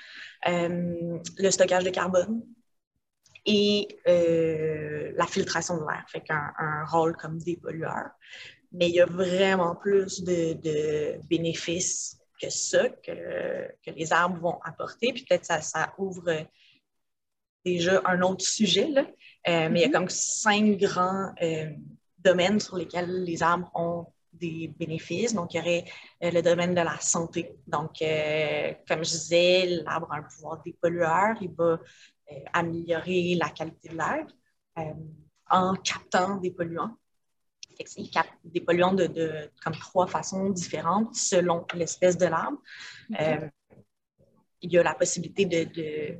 Euh, 0.49 1.19
le 1.39 1.51
stockage 1.53 1.85
de 1.85 1.91
carbone 1.91 2.43
et 3.47 3.87
euh, 4.09 5.13
la 5.15 5.27
filtration 5.27 5.77
de 5.77 5.83
l'air, 5.83 6.05
fait 6.09 6.23
qu'un 6.23 6.53
un 6.59 6.85
rôle 6.85 7.17
comme 7.17 7.39
dépollueur. 7.39 8.11
Mais 8.73 8.89
il 8.89 8.97
y 8.97 9.01
a 9.01 9.07
vraiment 9.07 9.77
plus 9.77 10.25
de, 10.25 11.17
bénéfices 11.29 12.19
que 12.43 12.51
ça, 12.51 12.89
que, 12.89 13.69
que, 13.87 13.93
les 13.93 14.13
arbres 14.13 14.41
vont 14.41 14.59
apporter. 14.65 15.13
Puis 15.13 15.25
peut-être 15.29 15.45
ça, 15.45 15.61
ça 15.61 15.95
ouvre 15.97 16.45
déjà 17.65 18.01
un 18.05 18.23
autre 18.23 18.45
sujet, 18.45 18.89
là. 18.89 19.05
Euh, 19.49 19.69
mais 19.71 19.81
il 19.81 19.83
y 19.83 19.85
a 19.85 19.89
mm-hmm. 19.89 19.93
comme 19.93 20.09
cinq 20.09 20.79
grands 20.79 21.33
euh, 21.43 21.71
domaines 22.19 22.61
sur 22.61 22.77
lesquels 22.77 23.25
les 23.25 23.43
arbres 23.43 23.71
ont 23.75 24.07
des 24.33 24.69
bénéfices. 24.79 25.35
Donc, 25.35 25.55
il 25.55 25.59
y 25.59 25.61
aurait 25.61 25.85
euh, 26.23 26.31
le 26.31 26.43
domaine 26.43 26.75
de 26.75 26.81
la 26.81 26.99
santé. 27.01 27.57
Donc, 27.67 27.99
comme 28.89 29.05
je 29.05 29.11
disais, 29.11 29.67
l'arbre 29.85 30.13
a 30.13 30.17
un 30.17 30.23
pouvoir 30.23 30.63
dépollueur. 30.65 31.37
Il 31.41 31.51
va 31.53 31.81
améliorer 32.53 33.37
la 33.37 33.49
qualité 33.49 33.89
de 33.89 33.97
l'air 33.97 34.27
en 35.49 35.75
captant 35.77 36.37
des 36.37 36.51
polluants. 36.51 36.95
Il 37.97 38.11
capte 38.11 38.35
des 38.45 38.61
polluants 38.61 38.93
de, 38.93 39.51
comme 39.63 39.73
trois 39.75 40.07
façons 40.07 40.51
différentes 40.51 41.15
selon 41.15 41.65
l'espèce 41.75 42.19
de 42.19 42.27
l'arbre. 42.27 42.61
il 44.61 44.73
y 44.73 44.79
a 44.79 44.83
la 44.83 44.95
possibilité 44.95 45.47
de 45.47 46.19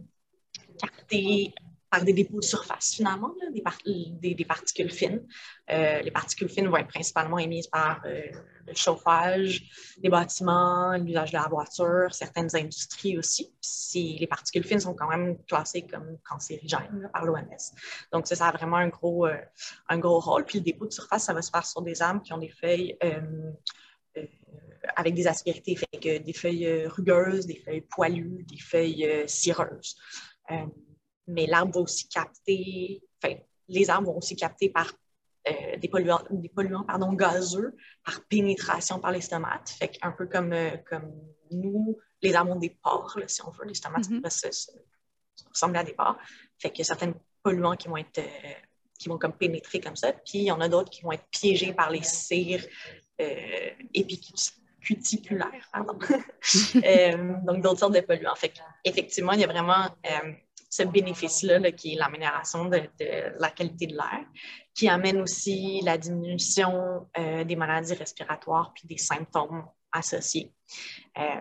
captés 0.79 1.53
par 1.91 2.05
des 2.05 2.13
dépôts 2.13 2.41
de 2.41 2.45
surface, 2.45 2.95
finalement, 2.95 3.35
des, 3.53 4.45
particules 4.45 4.91
fines. 4.91 5.27
Euh, 5.71 6.01
les 6.03 6.11
particules 6.11 6.49
fines 6.49 6.69
vont 6.69 6.77
être 6.77 6.89
principalement 6.89 7.39
émises 7.39 7.67
par 7.67 8.03
euh, 8.05 8.23
le 8.67 8.75
chauffage, 8.75 9.63
les 10.03 10.11
bâtiments, 10.11 10.97
l'usage 10.99 11.31
de 11.31 11.39
la 11.39 11.49
voiture, 11.49 12.13
certaines 12.13 12.55
industries 12.55 13.17
aussi. 13.17 13.51
les 13.95 14.27
particules 14.27 14.65
fines 14.65 14.81
sont 14.81 14.95
quand 14.95 15.09
même 15.09 15.39
classées 15.45 15.87
comme 15.87 16.19
cancérigènes 16.29 17.09
par 17.13 17.25
l'OMS. 17.25 17.57
Donc, 18.13 18.27
ça, 18.27 18.37
ça 18.37 18.49
a 18.49 18.53
vraiment 18.53 18.77
un 18.77 18.89
gros, 18.89 19.27
euh, 19.27 19.37
un 19.89 19.99
gros 19.99 20.21
rôle. 20.21 20.45
Puis 20.45 20.59
le 20.59 20.65
dépôt 20.65 20.87
de 20.87 20.93
surface, 20.93 21.25
ça 21.25 21.33
va 21.33 21.41
se 21.41 21.51
faire 21.51 21.65
sur 21.65 21.81
des 21.81 22.03
arbres 22.03 22.23
qui 22.23 22.33
ont 22.35 22.39
des 22.39 22.51
feuilles 22.51 22.99
avec 24.97 25.15
des 25.15 25.27
aspérités, 25.27 25.77
des 26.03 26.33
feuilles 26.33 26.87
rugueuses, 26.87 27.47
des 27.47 27.57
feuilles 27.57 27.81
poilues, 27.83 28.45
des 28.45 28.59
feuilles 28.59 29.25
cireuses. 29.27 29.97
Euh, 30.51 30.67
mais 31.27 31.47
l'arbre 31.47 31.75
va 31.75 31.81
aussi 31.81 32.09
capter, 32.09 33.03
enfin, 33.23 33.35
les 33.69 33.91
arbres 33.91 34.13
vont 34.13 34.19
aussi 34.19 34.37
capter 34.37 34.71
par 34.71 34.93
euh, 35.49 35.77
des 35.77 35.89
polluants, 35.89 36.23
des 36.31 36.49
polluants 36.49 36.85
pardon, 36.85 37.13
gazeux 37.13 37.77
par 38.05 38.25
pénétration 38.27 38.99
par 38.99 39.13
les 39.13 39.21
stomates. 39.21 39.71
Fait 39.71 39.99
un 40.03 40.13
peu 40.13 40.27
comme, 40.27 40.53
euh, 40.53 40.77
comme 40.89 41.13
nous, 41.51 41.99
les 42.23 42.35
arbres 42.35 42.53
ont 42.53 42.59
des 42.59 42.71
pores, 42.71 43.19
si 43.27 43.43
on 43.45 43.51
veut. 43.51 43.67
Les 43.67 43.75
stomates 43.75 44.09
mm 44.09 44.23
ressemblent 45.51 45.77
à 45.77 45.85
des 45.85 45.93
pores. 45.93 46.19
Fait 46.59 46.71
qu'il 46.71 46.81
y 46.81 46.83
a 46.83 46.87
certains 46.87 47.13
polluants 47.45 47.77
qui 47.77 47.87
vont 47.87 47.97
être 47.97 48.21
qui 48.99 49.09
vont 49.09 49.19
comme 49.19 49.33
pénétrer 49.33 49.81
comme 49.81 49.95
ça. 49.95 50.13
Puis 50.13 50.39
il 50.39 50.45
y 50.45 50.51
en 50.51 50.61
a 50.61 50.69
d'autres 50.69 50.91
qui 50.91 51.03
vont 51.03 51.13
être 51.13 51.29
piégés 51.31 51.73
par 51.73 51.91
les 51.91 52.03
cires 52.03 52.67
épicuticulaires, 54.79 55.69
pardon. 55.73 55.99
donc 57.47 57.63
d'autres 57.63 57.79
sortes 57.79 57.95
de 57.95 58.01
polluants. 58.01 58.35
Fait 58.35 58.53
effectivement, 58.85 59.33
il 59.33 59.41
y 59.41 59.45
a 59.45 59.49
vraiment 59.49 59.89
ce 60.69 60.83
bénéfice-là 60.83 61.73
qui 61.73 61.95
est 61.95 61.97
l'amélioration 61.97 62.67
de, 62.67 62.83
la 63.39 63.51
qualité 63.51 63.87
de 63.87 63.95
l'air, 63.95 64.25
qui 64.75 64.89
amène 64.89 65.21
aussi 65.21 65.81
la 65.83 65.97
diminution 65.97 67.09
euh, 67.19 67.45
des 67.45 67.57
maladies 67.57 67.95
respiratoires 67.95 68.73
puis 68.75 68.87
des 68.87 68.99
symptômes 68.99 69.67
associés. 69.93 70.53
Euh, 71.19 71.41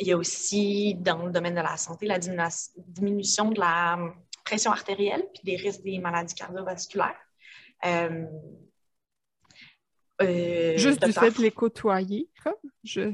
il 0.00 0.08
y 0.08 0.12
a 0.12 0.16
aussi, 0.16 0.96
dans 0.96 1.26
le 1.26 1.30
domaine 1.30 1.54
de 1.54 1.60
la 1.60 1.76
santé, 1.76 2.06
la 2.06 2.18
diminution 2.18 3.50
de 3.50 3.60
la 3.60 3.98
pression 4.44 4.72
artérielle 4.72 5.24
puis 5.32 5.42
des 5.44 5.56
risques 5.56 5.82
des 5.82 5.98
maladies 5.98 6.34
cardiovasculaires. 6.34 7.20
Euh, 10.24 10.76
Juste 10.76 11.04
du 11.04 11.12
fait 11.12 11.30
de 11.36 11.42
les 11.42 11.50
côtoyer, 11.50 12.28
comme 12.42 12.54
je... 12.82 13.12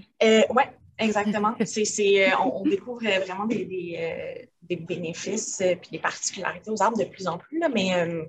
oui, 0.51 0.63
exactement. 0.99 1.55
c'est, 1.65 2.35
on, 2.37 2.63
découvre 2.63 3.03
vraiment 3.03 3.47
des, 3.47 4.49
des 4.71 4.77
bénéfices 4.77 5.61
et 5.61 5.75
euh, 5.75 5.79
des 5.91 5.99
particularités 5.99 6.71
aux 6.71 6.81
arbres 6.81 6.97
de 6.97 7.05
plus 7.05 7.27
en 7.27 7.39
plus. 7.39 7.59
Là, 7.59 7.69
mais 7.69 7.93
euh, 7.95 8.25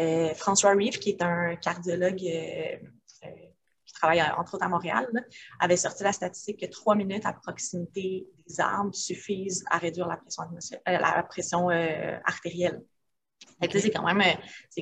euh, 0.00 0.34
François 0.34 0.72
Reeve, 0.72 0.98
qui 0.98 1.10
est 1.10 1.22
un 1.22 1.54
cardiologue 1.56 2.16
qui 2.16 3.94
travaille 3.94 4.20
entre 4.36 4.54
autres 4.54 4.64
à 4.64 4.68
Montréal, 4.68 5.06
avait 5.60 5.76
sorti 5.76 6.02
la 6.02 6.12
statistique 6.12 6.60
que 6.60 6.66
trois 6.66 6.96
minutes 6.96 7.24
à 7.24 7.32
proximité 7.32 8.26
des 8.46 8.60
arbres 8.60 8.94
suffisent 8.94 9.64
à 9.70 9.78
réduire 9.78 10.08
la 10.08 10.16
pression, 10.16 10.42
la 10.86 11.22
pression 11.22 11.68
artérielle. 12.24 12.82
C'est 13.62 13.90
quand 13.90 14.04
même, 14.04 14.22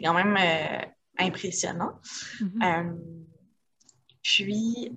quand 0.02 0.14
même 0.14 0.38
impressionnant. 1.18 2.00
Mm-hmm. 2.40 3.23
Puis, 4.24 4.92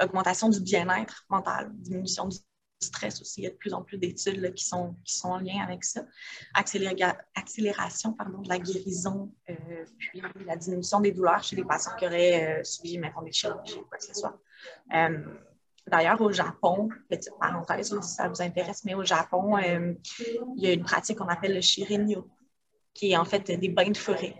augmentation 0.00 0.48
du 0.48 0.60
bien-être 0.60 1.26
mental, 1.28 1.70
diminution 1.74 2.28
du 2.28 2.38
stress 2.80 3.20
aussi. 3.20 3.42
Il 3.42 3.44
y 3.44 3.46
a 3.46 3.50
de 3.50 3.56
plus 3.56 3.74
en 3.74 3.82
plus 3.82 3.98
d'études 3.98 4.54
qui 4.54 4.64
sont, 4.64 4.96
qui 5.04 5.14
sont 5.14 5.28
en 5.28 5.38
lien 5.38 5.62
avec 5.62 5.84
ça. 5.84 6.02
accélération 6.54 8.12
pardon, 8.14 8.40
de 8.40 8.48
la 8.48 8.58
guérison, 8.58 9.32
euh, 9.48 9.84
puis 9.98 10.22
la 10.46 10.56
diminution 10.56 11.00
des 11.00 11.12
douleurs 11.12 11.42
chez 11.42 11.56
les 11.56 11.64
patients 11.64 11.92
qui 11.98 12.06
auraient 12.06 12.60
euh, 12.60 12.64
subi, 12.64 12.98
des 12.98 13.32
chirurgies 13.32 13.78
ou 13.78 13.84
quoi 13.84 13.98
que 13.98 14.04
ce 14.04 14.14
soit. 14.14 14.38
Euh, 14.94 15.18
D'ailleurs, 15.86 16.20
au 16.20 16.30
Japon, 16.30 16.88
petite 17.08 17.32
parenthèse 17.40 17.98
si 18.00 18.14
ça 18.14 18.28
vous 18.28 18.40
intéresse, 18.42 18.84
mais 18.84 18.94
au 18.94 19.02
Japon, 19.02 19.58
il 19.58 19.96
y 20.56 20.68
a 20.68 20.72
une 20.72 20.84
pratique 20.84 21.18
qu'on 21.18 21.26
appelle 21.26 21.54
le 21.54 21.62
shirinyo, 21.62 22.28
qui 22.94 23.12
est 23.12 23.16
en 23.16 23.24
fait 23.24 23.50
des 23.50 23.68
bains 23.68 23.90
de 23.90 23.96
forêt. 23.96 24.34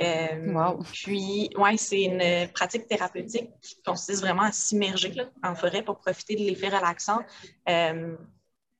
wow. 0.00 0.82
Puis, 0.92 1.50
ouais, 1.56 1.76
c'est 1.76 2.02
une 2.02 2.48
pratique 2.52 2.86
thérapeutique 2.86 3.50
qui 3.60 3.82
consiste 3.82 4.20
vraiment 4.20 4.42
à 4.42 4.52
s'immerger 4.52 5.14
en 5.42 5.54
forêt 5.54 5.82
pour 5.82 5.98
profiter 5.98 6.36
de 6.36 6.40
l'effet 6.40 6.68
relaxant, 6.68 7.20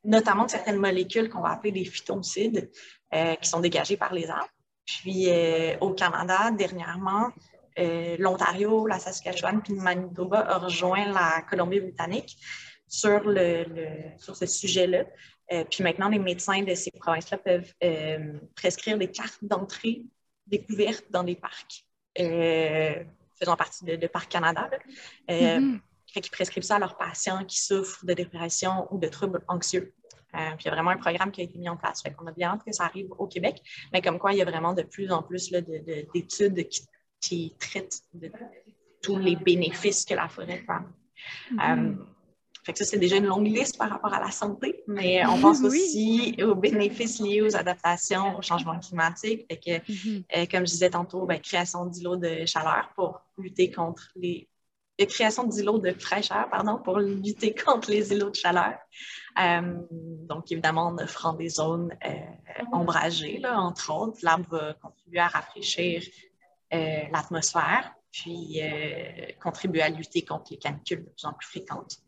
notamment 0.04 0.44
de 0.44 0.50
certaines 0.50 0.78
molécules 0.78 1.28
qu'on 1.30 1.40
va 1.40 1.52
appeler 1.52 1.72
des 1.72 1.84
phytoncides, 1.84 2.70
qui 3.12 3.48
sont 3.48 3.60
dégagées 3.60 3.96
par 3.96 4.12
les 4.12 4.28
arbres. 4.28 4.50
Puis 4.86 5.30
euh, 5.30 5.76
au 5.80 5.94
Canada, 5.94 6.50
dernièrement, 6.50 7.30
euh, 7.78 8.16
l'Ontario, 8.18 8.86
la 8.86 8.98
Saskatchewan 8.98 9.62
puis 9.62 9.74
le 9.74 9.80
Manitoba 9.80 10.56
ont 10.56 10.64
rejoint 10.64 11.12
la 11.12 11.42
Colombie-Britannique 11.48 12.36
sur, 12.86 13.22
le, 13.24 13.64
sur 14.18 14.36
ce 14.36 14.46
sujet-là. 14.46 15.04
Euh, 15.52 15.64
puis 15.70 15.84
maintenant, 15.84 16.08
les 16.08 16.18
médecins 16.18 16.62
de 16.62 16.74
ces 16.74 16.90
provinces-là 16.90 17.38
peuvent 17.38 17.74
prescrire 18.54 18.98
des 18.98 19.10
cartes 19.10 19.42
d'entrée 19.42 20.02
découvertes 20.46 21.06
dans 21.10 21.24
des 21.24 21.36
parcs 21.36 21.84
faisant 23.38 23.56
partie 23.56 23.84
de, 23.84 24.06
Parc 24.06 24.30
Canada. 24.30 24.70
Mm-hmm. 25.28 25.80
Qui 26.06 26.30
prescrivent 26.30 26.62
ça 26.62 26.76
à 26.76 26.78
leurs 26.78 26.96
patients 26.96 27.44
qui 27.44 27.58
souffrent 27.58 28.06
de 28.06 28.14
dépression 28.14 28.86
ou 28.92 28.98
de 28.98 29.08
troubles 29.08 29.42
anxieux. 29.48 29.92
Euh, 30.34 30.50
puis 30.50 30.64
il 30.64 30.64
y 30.66 30.68
a 30.68 30.74
vraiment 30.74 30.90
un 30.90 30.96
programme 30.96 31.32
qui 31.32 31.40
a 31.40 31.44
été 31.44 31.58
mis 31.58 31.68
en 31.68 31.76
place. 31.76 32.02
Fait 32.02 32.12
qu'on 32.12 32.26
a 32.28 32.32
bien 32.32 32.50
hâte 32.50 32.62
que 32.64 32.72
ça 32.72 32.84
arrive 32.84 33.10
au 33.18 33.26
Québec. 33.26 33.60
Mais 33.92 34.00
comme 34.00 34.18
quoi, 34.18 34.32
il 34.32 34.38
y 34.38 34.42
a 34.42 34.44
vraiment 34.44 34.74
de 34.74 34.82
plus 34.82 35.10
en 35.10 35.22
plus 35.22 35.50
d'études 35.50 36.68
qui, 37.20 37.56
traitent 37.58 38.00
de 38.12 38.30
tous 39.02 39.18
les 39.18 39.34
bénéfices 39.34 40.04
que 40.04 40.14
la 40.14 40.28
forêt 40.28 40.62
peut 40.66 40.72
avoir. 40.72 40.92
Mm-hmm. 41.52 41.98
Euh, 41.98 42.04
fait 42.64 42.72
que 42.72 42.78
ça, 42.78 42.84
c'est 42.84 42.98
déjà 42.98 43.16
une 43.16 43.26
longue 43.26 43.46
liste 43.46 43.76
par 43.78 43.90
rapport 43.90 44.12
à 44.12 44.20
la 44.20 44.30
santé, 44.30 44.82
mais 44.86 45.24
on 45.26 45.38
pense 45.40 45.62
aussi 45.62 46.36
aux 46.42 46.54
bénéfices 46.54 47.20
liés 47.20 47.42
aux 47.42 47.54
adaptations, 47.54 48.38
au 48.38 48.42
changement 48.42 48.78
climatique. 48.78 49.46
Fait 49.50 49.58
que, 49.58 49.92
mm-hmm. 49.92 50.24
euh, 50.36 50.46
comme 50.50 50.66
je 50.66 50.72
disais 50.72 50.90
tantôt, 50.90 51.26
ben, 51.26 51.38
création 51.40 51.86
d'îlots 51.86 52.16
de 52.16 52.46
chaleur 52.46 52.90
pour 52.96 53.20
lutter 53.36 53.70
contre 53.70 54.08
les 54.16 54.48
de 54.98 55.04
création 55.04 55.44
d'îlots 55.44 55.78
de 55.78 55.92
fraîcheur, 55.92 56.48
pardon, 56.50 56.78
pour 56.78 56.98
lutter 56.98 57.54
contre 57.66 57.90
les 57.90 58.12
îlots 58.12 58.30
de 58.30 58.36
chaleur. 58.36 58.74
Euh, 59.38 59.80
donc, 59.90 60.50
évidemment, 60.52 60.86
en 60.86 60.98
offrant 60.98 61.32
des 61.32 61.48
zones 61.48 61.96
euh, 62.06 62.64
ombragées, 62.72 63.38
là, 63.38 63.58
entre 63.60 63.92
autres, 63.92 64.18
l'arbre 64.22 64.48
va 64.50 64.74
contribuer 64.74 65.18
à 65.18 65.28
rafraîchir 65.28 66.02
euh, 66.72 67.00
l'atmosphère, 67.12 67.92
puis 68.12 68.60
contribuer 69.42 69.82
à 69.82 69.88
lutter 69.88 70.24
contre 70.24 70.52
les 70.52 70.58
canicules 70.58 71.04
de 71.04 71.10
plus 71.10 71.24
en 71.24 71.32
plus 71.32 71.48
fréquentes. 71.48 72.03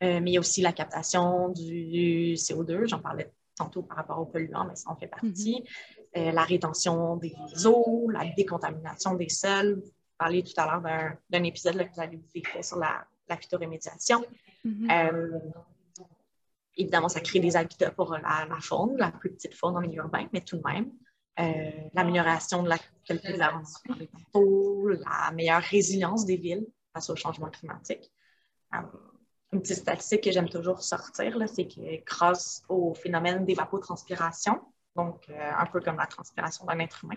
Mais 0.00 0.20
il 0.20 0.34
y 0.34 0.36
a 0.36 0.40
aussi 0.40 0.60
la 0.60 0.72
captation 0.72 1.48
du 1.50 2.34
CO2, 2.34 2.86
j'en 2.86 2.98
parlais 3.00 3.32
tantôt 3.56 3.82
par 3.82 3.96
rapport 3.96 4.18
aux 4.18 4.26
polluants, 4.26 4.66
mais 4.66 4.76
ça 4.76 4.90
en 4.90 4.96
fait 4.96 5.06
partie. 5.06 5.64
Mm-hmm. 6.14 6.32
la 6.32 6.42
rétention 6.42 7.16
des 7.16 7.34
eaux, 7.66 8.10
la 8.10 8.24
décontamination 8.36 9.14
des 9.14 9.28
sols, 9.28 9.82
parlé 10.18 10.42
tout 10.42 10.52
à 10.56 10.66
l'heure 10.66 11.12
d'un 11.30 11.42
épisode 11.42 11.76
que 11.78 11.94
vous 11.94 12.00
avez 12.00 12.20
fait 12.44 12.62
sur 12.62 12.78
la, 12.78 13.06
la 13.28 13.36
phytorémédiation. 13.36 14.24
Mm-hmm. 14.64 15.12
Euh, 15.12 15.38
évidemment, 16.76 17.08
ça 17.08 17.20
crée 17.20 17.40
des 17.40 17.56
habitats 17.56 17.90
pour 17.90 18.12
la, 18.12 18.48
faune, 18.60 18.96
la 18.96 19.10
plus 19.10 19.30
petite 19.30 19.54
faune 19.54 19.76
en 19.76 19.80
milieu 19.80 20.02
urbain, 20.02 20.26
mais 20.32 20.40
tout 20.40 20.58
de 20.58 20.62
même. 20.64 20.92
Euh, 21.38 21.70
l'amélioration 21.92 22.62
de 22.62 22.68
la 22.70 22.78
qualité 23.04 23.34
de 23.34 23.38
la 23.38 23.60
la 24.34 25.32
meilleure 25.32 25.62
résilience 25.62 26.24
des 26.24 26.36
villes 26.36 26.66
face 26.94 27.10
au 27.10 27.16
changement 27.16 27.50
climatique. 27.50 28.10
Euh, 28.74 28.78
une 29.56 29.62
petite 29.62 29.78
statistique 29.78 30.22
que 30.22 30.30
j'aime 30.30 30.48
toujours 30.48 30.82
sortir, 30.82 31.36
c'est 31.52 31.66
que 31.66 32.04
grâce 32.04 32.62
au 32.68 32.94
phénomène 32.94 33.44
d'évapotranspiration, 33.44 34.60
donc 34.94 35.28
un 35.30 35.66
peu 35.66 35.80
comme 35.80 35.96
la 35.96 36.06
transpiration 36.06 36.64
d'un 36.66 36.78
être 36.78 37.04
humain, 37.04 37.16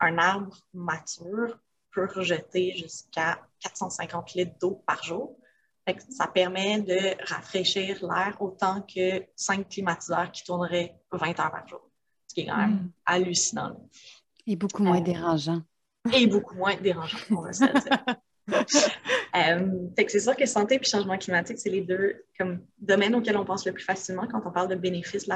un 0.00 0.18
arbre 0.18 0.56
mature 0.72 1.58
peut 1.92 2.08
rejeter 2.14 2.76
jusqu'à 2.76 3.40
450 3.60 4.34
litres 4.34 4.58
d'eau 4.60 4.82
par 4.86 5.02
jour. 5.02 5.36
ça 6.10 6.26
permet 6.28 6.80
de 6.80 7.16
rafraîchir 7.26 7.98
l'air 8.02 8.36
autant 8.40 8.82
que 8.82 9.24
cinq 9.34 9.68
climatiseurs 9.68 10.30
qui 10.30 10.44
tourneraient 10.44 10.94
20 11.12 11.40
heures 11.40 11.50
par 11.50 11.66
jour, 11.66 11.90
ce 12.28 12.34
qui 12.34 12.40
est 12.42 12.46
quand 12.46 12.56
même 12.56 12.70
hmm. 12.70 12.92
hallucinant. 13.06 13.88
Et 14.46 14.56
beaucoup 14.56 14.82
moins 14.82 15.00
euh, 15.00 15.04
dérangeant. 15.04 15.62
Et 16.12 16.26
beaucoup 16.26 16.54
moins 16.54 16.76
dérangeant, 16.76 17.18
on 17.30 17.42
va 17.42 17.52
se 17.52 17.64
dire. 17.64 18.04
Euh, 19.36 19.88
c'est 20.08 20.18
sûr 20.18 20.34
que 20.34 20.44
santé 20.44 20.74
et 20.74 20.84
changement 20.84 21.16
climatique, 21.16 21.56
c'est 21.60 21.70
les 21.70 21.82
deux 21.82 22.24
comme, 22.36 22.66
domaines 22.78 23.14
auxquels 23.14 23.36
on 23.36 23.44
pense 23.44 23.64
le 23.64 23.72
plus 23.72 23.84
facilement 23.84 24.26
quand 24.26 24.42
on 24.44 24.50
parle 24.50 24.66
de 24.66 24.74
bénéfices 24.74 25.28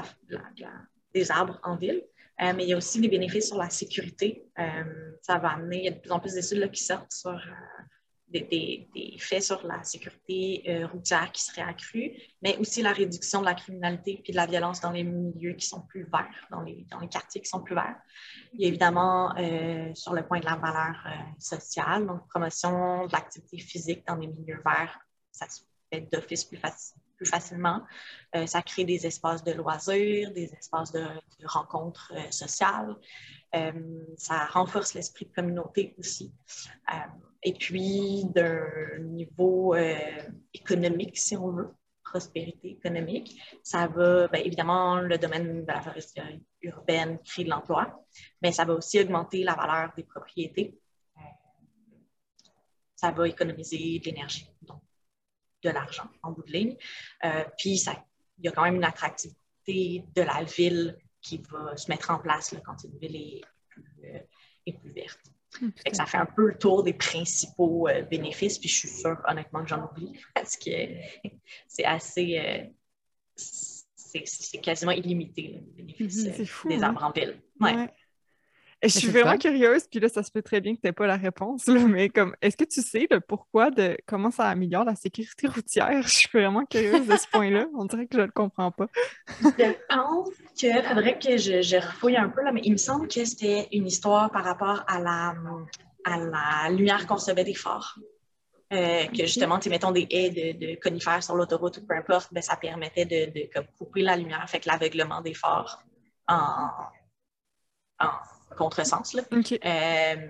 des 1.15 1.31
arbres 1.31 1.61
en 1.63 1.77
ville. 1.77 2.03
Euh, 2.43 2.53
mais 2.57 2.65
il 2.65 2.71
y 2.71 2.73
a 2.73 2.77
aussi 2.77 3.01
des 3.01 3.07
bénéfices 3.07 3.47
sur 3.47 3.57
la 3.57 3.71
sécurité. 3.71 4.49
Euh, 4.59 5.13
ça 5.23 5.39
va 5.39 5.51
amener, 5.51 5.79
il 5.79 5.85
y 5.85 5.89
a 5.89 5.93
de 5.93 6.01
plus 6.01 6.11
en 6.11 6.19
plus 6.19 6.35
d'études 6.35 6.69
qui 6.73 6.83
sortent 6.83 7.13
sur 7.13 7.41
des, 8.29 9.17
faits 9.19 9.43
sur 9.43 9.65
la 9.67 9.83
sécurité 9.85 10.85
routière 10.93 11.31
qui 11.33 11.43
seraient 11.43 11.63
accrus, 11.63 12.13
mais 12.43 12.57
aussi 12.59 12.83
la 12.83 12.93
réduction 12.93 13.41
de 13.41 13.47
la 13.47 13.55
criminalité 13.55 14.23
et 14.25 14.33
de 14.33 14.37
la 14.37 14.47
violence 14.47 14.81
dans 14.81 14.91
les 14.91 15.05
milieux 15.05 15.55
qui 15.55 15.67
sont 15.67 15.83
plus 15.83 16.05
verts, 16.05 16.47
dans 16.51 16.63
les, 16.63 16.87
quartiers 17.11 17.41
qui 17.41 17.49
sont 17.49 17.63
plus 17.63 17.75
verts. 17.75 17.97
Il 18.55 18.63
y 18.63 18.65
a 18.65 18.69
évidemment 18.69 19.35
sur 19.95 20.15
le 20.15 20.27
point 20.27 20.41
de 20.41 20.47
la 20.47 20.57
valeur 20.57 20.97
sociale, 21.39 22.07
donc 22.07 22.27
promotion 22.29 23.07
de 23.07 23.13
l'activité 23.13 23.59
physique 23.59 24.05
dans 24.07 24.17
les 24.17 24.27
milieux 24.27 24.61
verts, 24.65 24.99
ça 25.31 25.49
se 25.49 25.63
fait 25.93 26.09
d'office 26.13 26.45
plus 26.45 26.59
facile 26.59 27.01
plus 27.17 27.27
facilement. 27.27 27.83
Euh, 28.37 28.47
ça 28.47 28.63
crée 28.63 28.85
des 28.85 29.07
espaces 29.07 29.43
de 29.45 29.53
loisirs, 29.53 30.33
des 30.33 30.53
espaces 30.53 30.93
de, 30.93 31.07
rencontres 31.45 32.13
euh, 32.17 32.31
sociales. 32.31 32.97
Euh, 33.55 34.05
ça 34.17 34.47
renforce 34.47 34.95
l'esprit 34.95 35.27
de 35.27 35.33
communauté 35.33 35.95
aussi. 35.99 36.33
et 37.43 37.53
puis, 37.53 38.25
d'un 38.35 38.99
niveau 38.99 39.75
économique, 40.53 41.17
si 41.17 41.37
on 41.37 41.51
veut, 41.51 41.75
prospérité 42.15 42.71
économique, 42.71 43.41
ça 43.63 43.89
va, 43.89 44.29
bien, 44.29 44.41
évidemment, 44.43 45.01
le 45.01 45.19
domaine 45.19 45.65
de 45.65 45.73
la 45.73 45.81
foresterie 45.81 46.45
urbaine 46.63 47.19
crée 47.25 47.45
de 47.45 47.51
l'emploi, 47.51 48.05
mais 48.41 48.53
ça 48.53 48.65
va 48.65 48.75
aussi 48.75 49.01
augmenter 49.01 49.43
la 49.43 49.55
valeur 49.55 49.93
des 49.97 50.05
propriétés. 50.05 50.79
ça 52.95 53.11
va 53.11 53.29
économiser 53.29 53.99
de 53.99 54.05
l'énergie. 54.05 54.49
Donc, 54.63 54.81
de 55.63 55.71
l'argent 55.71 56.09
en 56.23 56.31
bout 56.31 56.45
de 56.45 56.53
ligne. 56.53 56.77
Euh, 57.25 57.45
puis, 57.59 57.83
il 58.39 58.45
y 58.45 58.49
a 58.49 58.53
quand 58.53 58.63
même 58.63 58.77
une 58.77 58.85
attractivité 58.85 60.05
de 60.15 60.23
la 60.23 60.45
ville 60.45 60.97
qui 61.25 61.43
va 61.51 61.77
se 61.77 61.91
mettre 61.91 62.11
en 62.11 62.19
place 62.19 62.55
quand 62.65 62.77
une 62.85 62.97
ville 62.99 63.17
est 63.17 63.41
plus, 63.69 63.85
euh, 64.05 64.73
verte. 64.95 65.21
Hmm, 65.61 65.71
ça 65.93 66.07
fait 66.07 66.19
un 66.19 66.27
peu 66.27 66.49
le 66.49 66.59
tour 66.59 66.83
des 66.83 66.95
principaux 66.95 67.89
euh, 67.89 68.03
bénéfices, 68.03 68.59
puis 68.59 68.69
je 68.69 68.79
suis 68.79 68.89
sûre, 68.89 69.21
honnêtement, 69.27 69.63
que 69.63 69.69
j'en 69.69 69.85
oublie 69.89 70.13
parce 70.35 70.57
que 70.57 70.71
c'est 71.67 71.85
assez. 71.85 72.71
c'est 73.35 74.61
quasiment 74.61 74.93
illimité, 74.93 75.61
le 75.67 75.73
bénéfice 75.73 76.27
mhm, 76.27 76.71
des 76.71 76.77
hein? 76.77 76.89
arbres 76.89 77.05
en 77.05 77.11
ville. 77.11 77.41
Ouais. 77.61 77.89
Je 78.85 78.99
suis 78.99 79.09
vraiment 79.09 79.39
curieuse, 79.39 79.87
puis 79.91 79.99
là, 79.99 80.09
ça 80.09 80.23
se 80.23 80.31
peut 80.31 80.43
très 80.43 80.61
bien 80.61 80.75
que 80.75 80.81
tu 80.81 80.87
n'aies 80.87 80.93
pas 80.93 81.07
la 81.07 81.17
réponse, 81.17 81.67
mais 81.69 82.09
comme, 82.09 82.35
est-ce 82.43 82.57
que 82.57 82.65
tu 82.65 82.83
sais 82.83 83.07
le 83.11 83.21
pourquoi 83.21 83.71
de 83.71 83.97
comment 84.07 84.31
ça 84.31 84.49
améliore 84.49 84.85
la 84.85 84.95
sécurité 84.95 85.47
routière? 85.55 86.03
Je 86.03 86.09
suis 86.09 86.29
vraiment 86.33 86.65
curieuse 86.65 87.07
de 87.07 87.17
ce 87.17 87.27
point-là. 87.29 87.67
On 87.77 87.85
dirait 87.87 88.07
que 88.07 88.15
je 88.15 88.21
ne 88.21 88.27
le 88.27 88.33
comprends 88.33 88.71
pas. 88.71 88.87
je 89.41 89.73
pense 89.89 90.29
qu'il 90.55 90.83
faudrait 90.83 91.19
que 91.19 91.37
je, 91.37 91.63
je, 91.63 91.77
refouille 91.77 92.17
un 92.17 92.29
peu, 92.29 92.43
là, 92.43 92.53
mais 92.53 92.61
il 92.65 92.73
me 92.73 92.77
semble 92.77 93.09
que 93.09 93.25
c'était 93.25 93.69
une 93.73 93.87
histoire 93.87 94.31
par 94.31 94.45
rapport 94.45 94.85
à 94.87 95.01
la, 95.01 95.35
à 96.05 96.19
la 96.19 96.71
lumière 96.71 97.07
qu'on 97.07 97.15
recevait 97.15 97.45
des 97.45 97.55
phares. 97.55 97.99
Euh, 98.73 99.05
que 99.07 99.27
justement, 99.27 99.59
tu 99.59 99.69
mettons 99.69 99.93
des 99.93 100.07
haies 100.11 100.31
de, 100.31 100.81
conifères 100.81 101.23
sur 101.23 101.37
l'autoroute 101.37 101.79
ou 101.79 101.87
peu 101.87 101.95
importe, 101.95 102.33
ben, 102.33 102.43
ça 102.43 102.57
permettait 102.57 103.05
de, 103.05 103.33
de 103.33 103.67
couper 103.79 104.03
la 104.03 104.17
lumière, 104.17 104.49
fait 104.49 104.59
que 104.59 104.69
l'aveuglement 104.69 105.21
des 105.21 105.35
phares 105.35 105.85
en, 106.27 106.71
en 108.01 108.09
contresens. 108.55 109.13
Là. 109.15 109.23
Euh, 109.33 110.29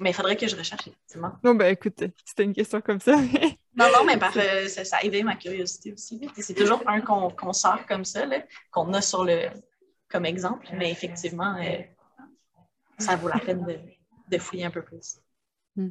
mais 0.00 0.10
il 0.10 0.14
faudrait 0.14 0.36
que 0.36 0.46
je 0.46 0.56
recherche, 0.56 0.86
effectivement. 0.88 1.32
Non, 1.42 1.54
ben 1.54 1.72
écoute, 1.72 2.02
c'était 2.24 2.44
une 2.44 2.52
question 2.52 2.80
comme 2.80 3.00
ça. 3.00 3.16
non, 3.16 3.86
non, 3.92 4.04
mais 4.06 4.16
par, 4.18 4.36
euh, 4.36 4.68
ça, 4.68 4.84
ça, 4.84 4.98
a 4.98 5.04
éveillé 5.04 5.22
ma 5.22 5.36
curiosité 5.36 5.92
aussi. 5.92 6.20
C'est 6.36 6.54
toujours 6.54 6.82
un 6.86 7.00
qu'on 7.00 7.52
sort 7.52 7.86
comme 7.86 8.04
ça, 8.04 8.26
qu'on 8.70 8.92
a 8.92 9.00
sur 9.00 9.24
le 9.24 9.48
comme 10.08 10.24
exemple, 10.24 10.68
mais 10.72 10.90
effectivement, 10.92 11.56
euh, 11.56 11.78
ça 12.98 13.16
vaut 13.16 13.28
la 13.28 13.40
peine 13.40 13.64
de, 13.64 13.78
de, 14.28 14.38
fouiller 14.38 14.64
un 14.64 14.70
peu 14.70 14.82
plus. 14.82 15.18
Hmm. 15.74 15.90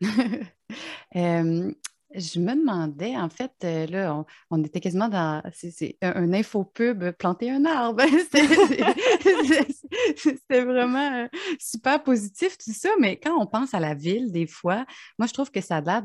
Je 2.14 2.40
me 2.40 2.56
demandais, 2.56 3.16
en 3.16 3.28
fait, 3.28 3.52
euh, 3.62 3.86
là, 3.86 4.24
on, 4.50 4.64
était 4.64 4.80
quasiment 4.80 5.08
dans 5.08 5.42
c'est, 5.52 5.96
un, 6.02 6.32
infopub 6.32 7.12
planter 7.12 7.50
un 7.50 7.64
arbre. 7.64 8.02
C'était 10.16 10.64
vraiment 10.64 11.24
euh, 11.24 11.28
super 11.60 12.02
positif, 12.02 12.58
tout 12.58 12.72
ça. 12.72 12.88
Mais 12.98 13.16
quand 13.16 13.40
on 13.40 13.46
pense 13.46 13.74
à 13.74 13.80
la 13.80 13.94
ville, 13.94 14.32
des 14.32 14.48
fois, 14.48 14.86
moi, 15.18 15.28
je 15.28 15.32
trouve 15.32 15.52
que 15.52 15.60
ça 15.60 15.76
a 15.76 15.80
l'air 15.80 16.02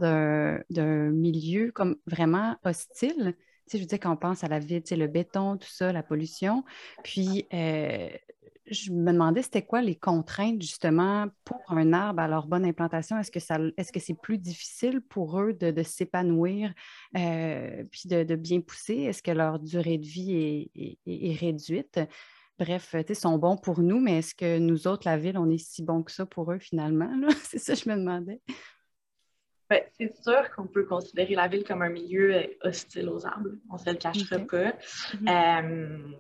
d'un, 0.70 1.10
milieu 1.10 1.72
comme 1.72 1.96
vraiment 2.06 2.56
hostile. 2.64 3.36
Je 3.72 3.78
veux 3.80 3.86
dire, 3.86 4.00
quand 4.00 4.16
pense 4.16 4.44
à 4.44 4.48
la 4.48 4.60
ville, 4.60 4.84
le 4.92 5.08
béton, 5.08 5.58
tout 5.58 5.70
ça, 5.70 5.92
la 5.92 6.04
pollution. 6.04 6.64
Puis, 7.04 7.48
euh, 7.54 8.10
je 8.68 8.92
me 8.92 9.12
demandais 9.12 9.42
c'était 9.42 9.62
quoi 9.62 9.82
les 9.82 9.96
contraintes 9.96 10.62
justement 10.62 11.28
pour 11.44 11.62
un 11.68 11.94
arbre 11.94 12.22
à 12.22 12.28
leur 12.28 12.48
bonne 12.48 12.66
implantation? 12.66 13.18
Est-ce 13.20 13.32
que 13.32 13.92
que 13.92 14.00
c'est 14.00 14.20
plus 14.20 14.38
difficile 14.38 15.02
pour 15.02 15.40
eux 15.40 15.54
de, 15.54 15.84
s'épanouir 15.84 16.74
euh, 17.16 17.84
puis 17.92 18.10
de, 18.10 18.36
bien 18.36 18.62
pousser? 18.62 18.96
Est-ce 18.96 19.22
que 19.22 19.32
leur 19.32 19.60
durée 19.60 19.98
de 19.98 20.06
vie 20.06 20.70
est, 21.06 21.40
réduite? 21.40 22.00
Bref, 22.58 22.96
ils 23.08 23.16
sont 23.16 23.38
bons 23.38 23.58
pour 23.58 23.82
nous, 23.82 24.00
mais 24.00 24.20
est-ce 24.20 24.34
que 24.34 24.58
nous 24.60 24.88
autres, 24.88 25.04
la 25.06 25.18
ville, 25.18 25.38
on 25.38 25.50
est 25.50 25.58
si 25.58 25.84
bons 25.84 26.04
que 26.04 26.12
ça 26.12 26.26
pour 26.26 26.52
eux 26.52 26.60
finalement? 26.60 27.12
C'est 27.44 27.60
ça 27.60 27.74
que 27.74 27.80
je 27.80 27.90
me 27.90 27.96
demandais. 27.96 28.42
Ben, 29.70 29.82
c'est 29.98 30.14
sûr 30.22 30.52
qu'on 30.56 30.68
peut 30.68 30.86
considérer 30.86 31.36
la 31.36 31.48
ville 31.48 31.64
comme 31.64 31.82
un 31.82 31.90
milieu 31.90 32.36
euh, 32.36 32.48
hostile 32.62 33.10
aux 33.10 33.26
arbres. 33.26 33.50
On 33.70 33.74
ne 33.74 33.80
se 33.80 33.90
le 33.90 33.96
cachera 33.96 34.40
pas. 34.40 34.72
Mm-hmm. 34.72 35.30
Euh, 35.30 36.16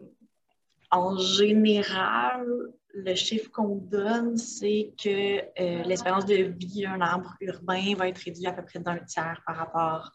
en 0.92 1.18
général, 1.18 2.46
le 2.94 3.16
chiffre 3.16 3.52
qu'on 3.52 3.76
donne, 3.76 4.38
c'est 4.38 4.94
que 5.02 5.40
euh, 5.62 5.84
l'espérance 5.84 6.26
de 6.26 6.36
vie 6.36 6.84
d'un 6.84 7.02
arbre 7.02 7.36
urbain 7.42 7.94
va 7.96 8.08
être 8.08 8.18
réduite 8.20 8.48
à 8.48 8.54
peu 8.54 8.64
près 8.64 8.80
d'un 8.80 9.00
tiers 9.00 9.42
par 9.46 9.58
rapport 9.58 10.12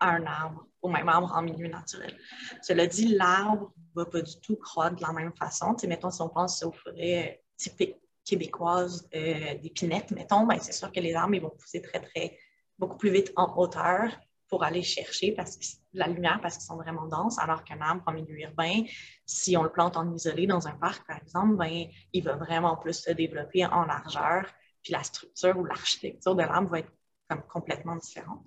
à 0.00 0.10
un 0.10 0.26
arbre, 0.26 0.66
au 0.82 0.88
même 0.88 1.08
arbre 1.08 1.32
en 1.34 1.42
milieu 1.42 1.68
naturel. 1.68 2.14
Cela 2.62 2.86
dit, 2.86 3.08
l'arbre 3.08 3.72
ne 3.76 4.02
va 4.02 4.10
pas 4.10 4.20
du 4.20 4.38
tout 4.40 4.56
croître 4.56 4.96
de 4.96 5.02
la 5.02 5.12
même 5.12 5.32
façon. 5.34 5.74
mettons, 5.88 6.10
si 6.10 6.20
on 6.20 6.28
pense 6.28 6.62
aux 6.62 6.72
forêts 6.72 7.42
typiques 7.56 7.96
québécoises 8.24 9.08
euh, 9.14 9.54
d'épinettes, 9.56 10.10
mettons, 10.10 10.46
ben, 10.46 10.58
c'est 10.60 10.72
sûr 10.72 10.90
que 10.90 11.00
les 11.00 11.14
arbres 11.14 11.34
ils 11.34 11.42
vont 11.42 11.50
pousser 11.50 11.82
très, 11.82 12.00
très, 12.00 12.38
beaucoup 12.78 12.96
plus 12.96 13.10
vite 13.10 13.32
en 13.36 13.56
hauteur 13.56 14.10
pour 14.48 14.64
aller 14.64 14.82
chercher 14.82 15.32
parce 15.32 15.56
que, 15.56 15.64
la 15.92 16.06
lumière 16.08 16.40
parce 16.42 16.56
qu'ils 16.56 16.66
sont 16.66 16.76
vraiment 16.76 17.06
denses, 17.06 17.38
alors 17.38 17.64
qu'un 17.64 17.80
arbre 17.80 18.02
en 18.06 18.12
milieu 18.12 18.38
urbain, 18.40 18.82
si 19.24 19.56
on 19.56 19.62
le 19.62 19.70
plante 19.70 19.96
en 19.96 20.12
isolé 20.12 20.46
dans 20.46 20.66
un 20.66 20.76
parc, 20.76 21.06
par 21.06 21.18
exemple, 21.18 21.56
ben, 21.56 21.86
il 22.12 22.24
va 22.24 22.36
vraiment 22.36 22.76
plus 22.76 22.94
se 22.94 23.12
développer 23.12 23.64
en 23.66 23.84
largeur, 23.84 24.46
puis 24.82 24.92
la 24.92 25.02
structure 25.02 25.56
ou 25.56 25.64
l'architecture 25.64 26.34
de 26.34 26.42
l'arbre 26.42 26.70
va 26.70 26.78
être 26.80 26.92
comme 27.28 27.42
complètement 27.42 27.96
différente. 27.96 28.44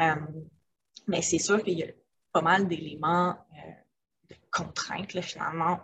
Euh, 0.00 0.16
mais 1.06 1.22
c'est 1.22 1.38
sûr 1.38 1.62
qu'il 1.62 1.78
y 1.78 1.84
a 1.84 1.92
pas 2.32 2.42
mal 2.42 2.68
d'éléments 2.68 3.30
euh, 3.30 3.70
de 4.30 4.36
contraintes, 4.50 5.20
finalement, 5.20 5.80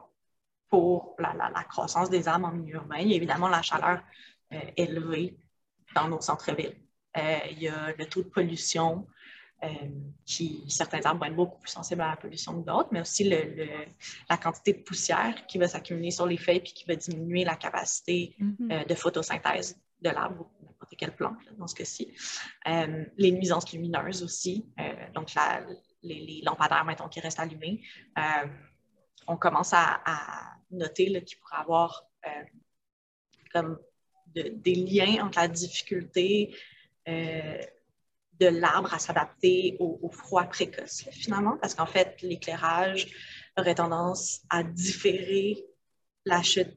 pour 0.74 1.14
la, 1.18 1.64
croissance 1.64 2.10
des 2.10 2.26
arbres 2.26 2.48
en 2.48 2.52
milieu 2.52 2.76
urbain. 2.76 2.98
Il 2.98 3.08
y 3.08 3.12
a 3.12 3.16
évidemment 3.16 3.48
la 3.48 3.62
chaleur 3.62 4.00
euh, 4.52 4.60
élevée 4.76 5.36
dans 5.94 6.08
nos 6.08 6.20
centres-villes. 6.20 6.76
il 7.50 7.58
y 7.60 7.68
a 7.68 7.92
le 7.96 8.06
taux 8.06 8.22
de 8.22 8.28
pollution, 8.28 9.06
euh, 9.64 9.68
qui, 10.26 10.64
certains 10.68 11.00
arbres 11.04 11.20
vont 11.20 11.26
être 11.26 11.36
beaucoup 11.36 11.60
plus 11.60 11.70
sensibles 11.70 12.00
à 12.00 12.10
la 12.10 12.16
pollution 12.16 12.60
que 12.60 12.66
d'autres, 12.66 12.88
mais 12.90 13.00
aussi 13.00 13.28
le, 13.28 13.66
la 14.28 14.36
quantité 14.36 14.72
de 14.72 14.82
poussière 14.82 15.46
qui 15.46 15.58
va 15.58 15.68
s'accumuler 15.68 16.10
sur 16.10 16.26
les 16.26 16.36
feuilles 16.36 16.60
puis 16.60 16.72
qui 16.72 16.84
va 16.86 16.96
diminuer 16.96 17.44
la 17.44 17.56
capacité 17.56 18.34
mm-hmm. 18.40 18.72
euh, 18.72 18.84
de 18.84 18.94
photosynthèse 18.94 19.78
de 20.02 20.10
l'arbre 20.10 20.50
ou 20.60 20.66
n'importe 20.66 20.96
quelle 20.96 21.14
plante 21.14 21.38
dans 21.56 21.66
ce 21.66 21.74
cas-ci. 21.74 22.12
Euh, 22.66 23.04
les 23.16 23.30
nuisances 23.30 23.72
lumineuses 23.72 24.22
aussi, 24.22 24.66
donc 25.14 25.30
les, 26.02 26.42
lampadaires, 26.44 26.84
mettons, 26.84 27.08
qui 27.08 27.20
restent 27.20 27.40
allumés. 27.40 27.80
on 29.26 29.36
commence 29.36 29.72
à, 29.72 30.00
noter 30.74 31.06
qu'il 31.24 31.38
pourrait 31.38 31.60
avoir 31.60 32.08
comme 33.52 33.78
des 34.34 34.74
liens 34.74 35.24
entre 35.24 35.38
la 35.38 35.48
difficulté 35.48 36.56
de 37.06 38.46
l'arbre 38.46 38.92
à 38.92 38.98
s'adapter 38.98 39.76
au, 39.78 40.10
froid 40.10 40.44
précoce, 40.44 41.04
finalement, 41.12 41.56
parce 41.58 41.74
qu'en 41.74 41.86
fait, 41.86 42.20
l'éclairage 42.22 43.06
aurait 43.56 43.74
tendance 43.76 44.42
à 44.50 44.62
différer 44.62 45.64
la 46.24 46.42
chute 46.42 46.76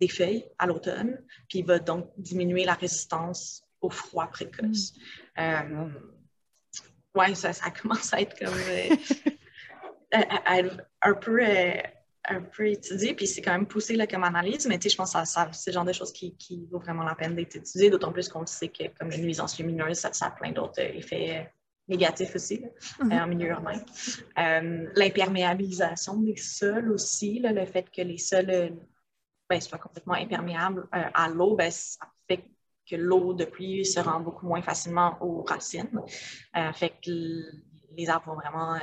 des 0.00 0.08
feuilles 0.08 0.44
à 0.58 0.66
l'automne, 0.66 1.22
puis 1.48 1.60
il 1.60 1.66
va 1.66 1.78
donc 1.78 2.10
diminuer 2.16 2.64
la 2.64 2.74
résistance 2.74 3.62
au 3.80 3.90
froid 3.90 4.26
précoce. 4.26 4.94
Mm. 5.36 5.40
Euh, 5.40 5.88
oui, 7.14 7.36
ça, 7.36 7.52
ça, 7.52 7.70
commence 7.70 8.12
à 8.12 8.20
être 8.20 8.38
comme 8.38 8.54
euh, 8.54 8.96
un 11.02 11.14
peu 11.14 11.40
euh, 11.42 11.72
un 12.24 12.40
peu 12.42 12.68
étudié, 12.68 13.14
puis 13.14 13.26
c'est 13.26 13.42
quand 13.42 13.52
même 13.52 13.66
poussé 13.66 13.96
là, 13.96 14.06
comme 14.06 14.24
analyse, 14.24 14.66
mais 14.66 14.78
je 14.82 14.96
pense 14.96 15.12
que 15.12 15.24
ça, 15.24 15.48
c'est 15.52 15.70
le 15.70 15.74
genre 15.74 15.84
de 15.84 15.92
choses 15.92 16.12
qui, 16.12 16.36
qui 16.36 16.66
vaut 16.70 16.78
vraiment 16.78 17.04
la 17.04 17.14
peine 17.14 17.34
d'être 17.34 17.56
étudié, 17.56 17.90
d'autant 17.90 18.12
plus 18.12 18.28
qu'on 18.28 18.44
sait 18.46 18.68
que 18.68 18.84
comme 18.98 19.10
les 19.10 19.18
nuisances 19.18 19.58
lumineuses, 19.58 19.98
ça, 19.98 20.26
a 20.26 20.30
plein 20.30 20.52
d'autres 20.52 20.80
euh, 20.80 20.94
effets 20.94 21.38
euh, 21.38 21.42
négatifs 21.88 22.34
aussi 22.34 22.60
mm-hmm. 23.00 23.12
euh, 23.12 23.24
en 23.24 23.26
milieu 23.26 23.48
urbain. 23.48 23.80
l'imperméabilisation 24.94 26.20
des 26.20 26.36
sols 26.36 26.92
aussi, 26.92 27.40
le 27.40 27.64
fait 27.64 27.90
que 27.90 28.02
les 28.02 28.18
sols 28.18 28.76
ben, 29.48 29.60
soient 29.60 29.78
complètement 29.78 30.14
imperméables 30.14 30.86
à 30.92 31.28
l'eau, 31.28 31.56
ben, 31.56 31.70
ça 31.70 32.06
fait 32.28 32.44
que 32.88 32.96
l'eau 32.96 33.32
de 33.32 33.44
pluie 33.44 33.86
se 33.86 34.00
rend 34.00 34.20
beaucoup 34.20 34.46
moins 34.46 34.60
facilement 34.60 35.16
aux 35.22 35.42
racines. 35.42 36.02
fait 36.74 36.90
que 37.02 37.10
les 37.96 38.10
arbres 38.10 38.26
vont 38.26 38.36
vraiment 38.36 38.78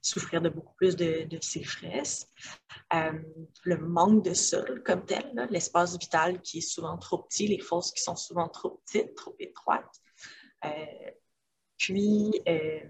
souffrir 0.00 0.40
de 0.40 0.48
beaucoup 0.48 0.74
plus 0.74 0.96
de, 0.96 1.26
sécheresse. 1.40 2.28
Euh, 2.94 3.12
le 3.64 3.78
manque 3.78 4.24
de 4.24 4.34
sol 4.34 4.82
comme 4.84 5.04
tel, 5.04 5.46
l'espace 5.50 5.98
vital 5.98 6.40
qui 6.42 6.58
est 6.58 6.62
souvent 6.62 6.98
trop 6.98 7.18
petit, 7.18 7.46
les 7.46 7.60
fosses 7.60 7.92
qui 7.92 8.02
sont 8.02 8.16
souvent 8.16 8.48
trop 8.48 8.82
petites, 8.84 9.14
trop 9.14 9.34
étroites. 9.38 10.00
Euh, 10.64 10.70
puis, 11.78 12.32
euh, 12.48 12.80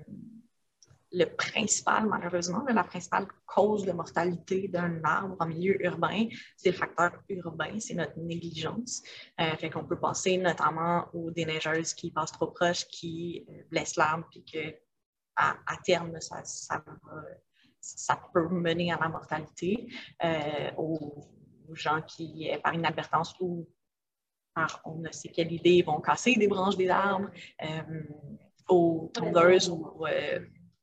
le 1.15 1.27
principal, 1.27 2.07
malheureusement, 2.07 2.65
la 2.69 2.85
principale 2.85 3.27
cause 3.45 3.85
de 3.85 3.93
mortalité 3.93 4.69
d'un 4.69 5.03
arbre 5.05 5.37
en 5.41 5.47
milieu 5.47 5.83
urbain, 5.85 6.27
c'est 6.57 6.71
le 6.71 6.77
facteur 6.77 7.13
urbain, 7.29 7.79
c'est 7.81 7.95
notre 7.95 8.19
négligence. 8.19 9.03
Euh, 9.39 9.55
fait 9.59 9.69
qu'on 9.69 9.85
peut 9.85 9.99
penser 9.99 10.39
notamment 10.39 11.07
aux 11.13 11.31
déneigeuses 11.31 11.93
qui 11.93 12.11
passent 12.11 12.33
trop 12.33 12.47
proches, 12.47 12.87
qui 12.87 13.47
blessent 13.71 13.97
l'arbre, 13.97 14.27
puis 14.31 14.43
que 14.43 14.75
à, 15.37 15.77
terme, 15.85 16.19
ça, 16.21 18.17
peut 18.33 18.49
mener 18.49 18.93
à 18.93 18.99
la 18.99 19.09
mortalité 19.09 19.89
euh, 20.25 20.71
aux, 20.77 21.25
gens 21.75 22.03
qui, 22.03 22.51
euh, 22.51 22.59
par 22.59 22.75
inadvertance 22.75 23.35
ou 23.41 23.67
par 24.55 24.83
on 24.85 24.97
ne 24.97 25.11
sait 25.11 25.29
quelle 25.29 25.51
idée, 25.51 25.83
vont 25.83 26.01
casser 26.01 26.35
des 26.35 26.49
branches 26.49 26.77
des 26.77 26.91
arbres, 26.91 27.31
euh, 27.63 28.03
aux 28.69 29.11
tondeuses 29.15 29.71
ou 29.71 30.05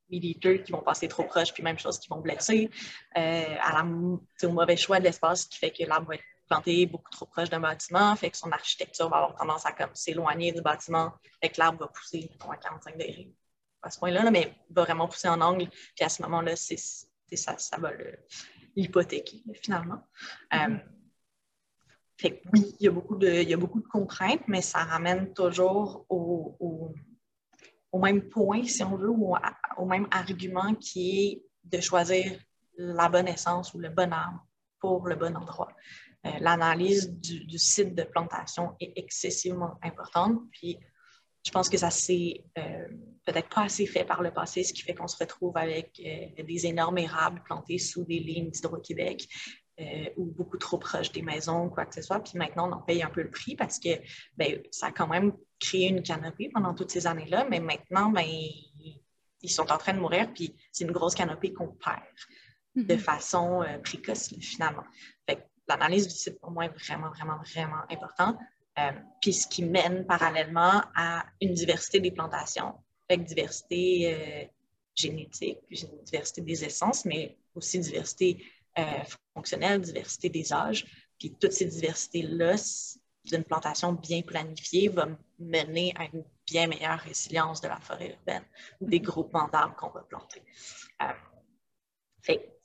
militaires 0.10 0.64
qui 0.64 0.72
vont 0.72 0.82
passer 0.82 1.08
trop 1.08 1.24
proche, 1.24 1.54
puis 1.54 1.62
même 1.62 1.78
chose, 1.78 2.00
qui 2.00 2.10
vont 2.10 2.20
blesser, 2.20 2.70
à 3.14 3.86
au 3.86 4.50
mauvais 4.50 4.76
choix 4.76 5.00
de 5.00 5.04
l'espace 5.04 5.46
qui 5.46 5.60
fait 5.60 5.70
que 5.70 5.84
l'arbre 5.84 6.08
va 6.08 6.16
être 6.16 6.24
planté 6.48 6.88
beaucoup 6.88 7.12
trop 7.12 7.28
proche 7.28 7.50
d'un 7.50 7.60
bâtiment, 7.60 8.16
fait 8.16 8.32
que 8.32 8.38
son 8.38 8.52
architecture 8.52 9.08
va 9.08 9.18
avoir 9.18 9.36
tendance 9.36 9.66
à 9.68 9.74
s'éloigner 9.94 10.52
du 10.52 10.62
bâtiment, 10.62 11.14
fait 11.42 11.50
que 11.50 11.60
l'arbre 11.60 11.82
va 11.82 11.88
pousser 11.88 12.32
à 12.50 12.58
45 12.58 12.98
degrés 12.98 13.32
à 13.82 13.90
ce 13.90 14.00
point-là, 14.00 14.30
mais 14.32 14.54
il 14.70 14.74
va 14.74 14.84
vraiment 14.84 15.08
pousser 15.08 15.28
en 15.28 15.42
angle. 15.42 15.70
Puis 15.96 16.06
à 16.06 16.10
ce 16.10 16.22
moment-là, 16.24 16.56
c'est, 16.56 16.78
ça, 16.78 17.58
ça 17.58 17.78
va 17.78 17.92
l'hypothéquer 18.76 19.44
finalement. 19.62 20.04
Mm-hmm. 20.52 20.76
Euh, 20.76 20.78
fait 22.18 22.42
oui, 22.54 22.76
il 22.80 22.84
y, 22.84 22.88
a 22.90 22.92
beaucoup 22.92 23.16
de, 23.16 23.30
il 23.30 23.50
y 23.50 23.54
a 23.54 23.58
beaucoup 23.58 23.80
de 23.80 23.88
contraintes, 23.88 24.46
mais 24.48 24.62
ça 24.62 24.80
ramène 24.80 25.34
toujours 25.34 26.06
au, 26.10 26.94
au, 27.94 28.00
même 28.00 28.28
point, 28.28 28.66
si 28.66 28.84
on 28.84 28.98
veut, 28.98 29.10
ou 29.10 29.36
au 29.78 29.86
même 29.86 30.06
argument 30.12 30.76
qui 30.76 31.28
est 31.28 31.44
de 31.64 31.80
choisir 31.82 32.38
la 32.78 33.08
bonne 33.08 33.30
essence 33.30 33.74
ou 33.74 33.80
le 33.80 33.90
bon 33.90 34.12
arbre 34.12 34.46
pour 34.80 35.08
le 35.08 35.16
bon 35.16 35.36
endroit. 35.36 35.70
Euh, 36.26 36.32
l'analyse 36.42 37.10
du, 37.10 37.46
du, 37.46 37.58
site 37.58 37.96
de 37.96 38.04
plantation 38.04 38.76
est 38.82 38.92
excessivement 38.98 39.80
importante. 39.82 40.42
Puis 40.52 40.78
je 41.46 41.52
pense 41.52 41.70
que 41.70 41.78
ça 41.78 41.90
s'est 41.90 42.44
euh, 42.58 42.88
peut-être 43.32 43.50
pas 43.50 43.64
assez 43.64 43.86
fait 43.86 44.04
par 44.04 44.22
le 44.22 44.32
passé, 44.32 44.64
ce 44.64 44.74
qui 44.74 44.82
fait 44.82 44.94
qu'on 44.94 45.08
se 45.08 45.18
retrouve 45.18 45.58
avec 45.58 46.02
euh, 46.06 46.44
des 46.44 46.66
énormes 46.66 46.98
érables 46.98 47.42
plantés 47.44 47.78
sous 47.78 48.04
des 48.06 48.20
lignes 48.20 48.50
d'Hydro-Québec 48.50 49.28
euh, 49.80 50.10
ou 50.18 50.26
beaucoup 50.26 50.58
trop 50.58 50.78
proches 50.78 51.12
des 51.12 51.22
maisons 51.22 51.66
ou 51.66 51.70
quoi 51.70 51.86
que 51.86 51.96
ce 51.96 52.02
soit. 52.02 52.20
Puis 52.20 52.38
maintenant, 52.38 52.70
on 52.70 52.74
en 52.74 52.82
paye 52.82 53.04
un 53.04 53.10
peu 53.10 53.22
le 53.22 53.30
prix 53.30 53.56
parce 53.56 53.80
que 53.80 53.90
ben, 54.38 54.62
ça 54.72 54.88
a 54.88 54.92
quand 54.92 55.08
même 55.08 55.34
créé 55.60 55.90
une 55.90 56.04
canopée 56.04 56.50
pendant 56.54 56.74
toutes 56.74 56.92
ces 56.92 57.08
années-là, 57.08 57.46
mais 57.50 57.60
maintenant, 57.60 58.10
ben, 58.10 58.26
ils 59.42 59.52
sont 59.52 59.72
en 59.72 59.78
train 59.78 59.94
de 59.94 60.00
mourir, 60.00 60.32
puis 60.34 60.56
c'est 60.72 60.84
une 60.84 60.92
grosse 60.92 61.16
canopée 61.16 61.54
qu'on 61.54 61.68
perd 61.68 62.02
de 62.76 62.94
mm-hmm. 62.94 63.00
façon 63.00 63.64
précoce, 63.84 64.34
finalement. 64.40 64.84
l'analyse 65.68 66.08
du 66.08 66.16
site, 66.16 66.40
pour 66.40 66.52
moi, 66.52 66.66
est 66.66 66.78
vraiment, 66.78 67.10
vraiment, 67.10 67.38
vraiment 67.44 67.84
importante. 67.90 68.38
Euh, 68.80 68.92
puis 69.22 69.34
ce 69.34 69.48
qui 69.48 69.64
mène 69.64 70.06
parallèlement 70.06 70.84
à 70.96 71.26
une 71.42 71.54
diversité 71.54 72.00
des 72.00 72.12
plantations 72.12 72.76
Avec 73.10 73.26
diversité 73.26 74.14
euh, 74.14 74.46
génétique, 74.96 75.60
diversité 76.04 76.42
des 76.42 76.66
essences, 76.66 77.06
mais 77.06 77.38
aussi 77.56 77.80
diversité 77.80 78.44
euh, 78.78 78.84
fonctionnelle, 79.34 79.82
diversité 79.82 80.30
des 80.30 80.54
âges. 80.54 80.86
Puis 81.18 81.36
toutes 81.40 81.54
ces 81.54 81.66
diversités-là, 81.66 82.56
d'une 83.26 83.44
plantation 83.44 83.94
bien 83.94 84.22
planifiée, 84.22 84.90
va 84.90 85.08
mener 85.40 85.94
à 85.98 86.06
une 86.06 86.24
bien 86.46 86.68
meilleure 86.68 87.00
résilience 87.00 87.62
de 87.62 87.68
la 87.68 87.80
forêt 87.80 88.12
urbaine 88.12 88.44
des 88.80 89.00
groupements 89.00 89.48
d'arbres 89.48 89.76
qu'on 89.76 89.90
va 89.90 90.02
planter. 90.02 90.42
fait, 92.22 92.60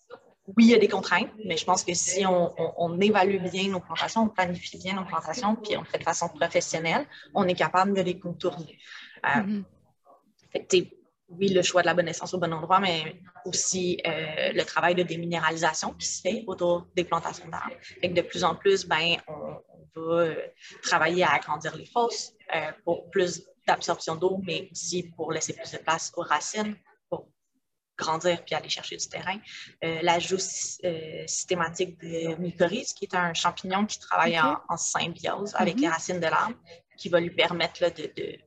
oui, 0.46 0.66
il 0.66 0.70
y 0.70 0.74
a 0.74 0.78
des 0.78 0.88
contraintes, 0.88 1.30
mais 1.44 1.56
je 1.56 1.64
pense 1.64 1.84
que 1.84 1.94
si 1.94 2.24
on, 2.26 3.00
évalue 3.00 3.38
bien 3.50 3.68
nos 3.68 3.80
plantations, 3.80 4.22
on 4.24 4.28
planifie 4.28 4.76
bien 4.76 4.94
nos 4.94 5.04
plantations, 5.04 5.56
puis 5.56 5.76
on 5.76 5.80
le 5.80 5.86
fait 5.86 5.98
de 5.98 6.04
façon 6.04 6.28
professionnelle, 6.28 7.06
on 7.34 7.48
est 7.48 7.54
capable 7.54 7.94
de 7.94 8.02
les 8.02 8.18
contourner. 8.18 8.78
Euh, 9.24 9.62
mm-hmm. 10.54 10.90
oui, 11.28 11.48
le 11.48 11.62
choix 11.62 11.82
de 11.82 11.86
la 11.86 11.94
bonne 11.94 12.08
essence 12.08 12.34
au 12.34 12.38
bon 12.38 12.52
endroit, 12.52 12.80
mais 12.80 13.16
aussi 13.44 14.00
euh, 14.06 14.52
le 14.52 14.62
travail 14.64 14.94
de 14.94 15.02
déminéralisation 15.02 15.92
qui 15.94 16.06
se 16.06 16.20
fait 16.20 16.44
autour 16.46 16.86
des 16.94 17.04
plantations 17.04 17.48
d'arbres. 17.48 17.76
de 18.02 18.22
plus 18.22 18.44
en 18.44 18.54
plus, 18.54 18.86
ben, 18.86 19.16
on, 19.28 19.56
va 19.96 20.02
euh, 20.02 20.34
travailler 20.82 21.22
à 21.22 21.34
agrandir 21.34 21.76
les 21.76 21.86
fosses 21.86 22.32
pour 22.84 23.08
plus 23.10 23.42
d'absorption 23.66 24.16
d'eau, 24.16 24.40
mais 24.44 24.68
aussi 24.72 25.04
pour 25.16 25.32
laisser 25.32 25.54
plus 25.54 25.70
de 25.70 25.78
place 25.78 26.12
aux 26.16 26.22
racines, 26.22 26.76
grandir 27.96 28.44
puis 28.44 28.54
aller 28.54 28.68
chercher 28.68 28.96
du 28.96 29.08
terrain. 29.08 29.38
Euh, 29.84 30.00
L'ajout 30.02 30.38
euh, 30.84 31.26
systématique 31.26 31.98
de 32.00 32.34
mycorhize, 32.36 32.92
qui 32.92 33.04
est 33.04 33.14
un 33.14 33.34
champignon 33.34 33.86
qui 33.86 33.98
travaille 33.98 34.38
en, 34.38 34.76
symbiose 34.76 35.54
avec 35.54 35.76
les 35.76 35.86
mhm. 35.86 35.92
racines 35.92 36.20
de 36.20 36.26
l'arbre, 36.26 36.56
qui 36.96 37.08
va 37.08 37.20
lui 37.20 37.30
permettre 37.30 37.80
de, 37.94 38.38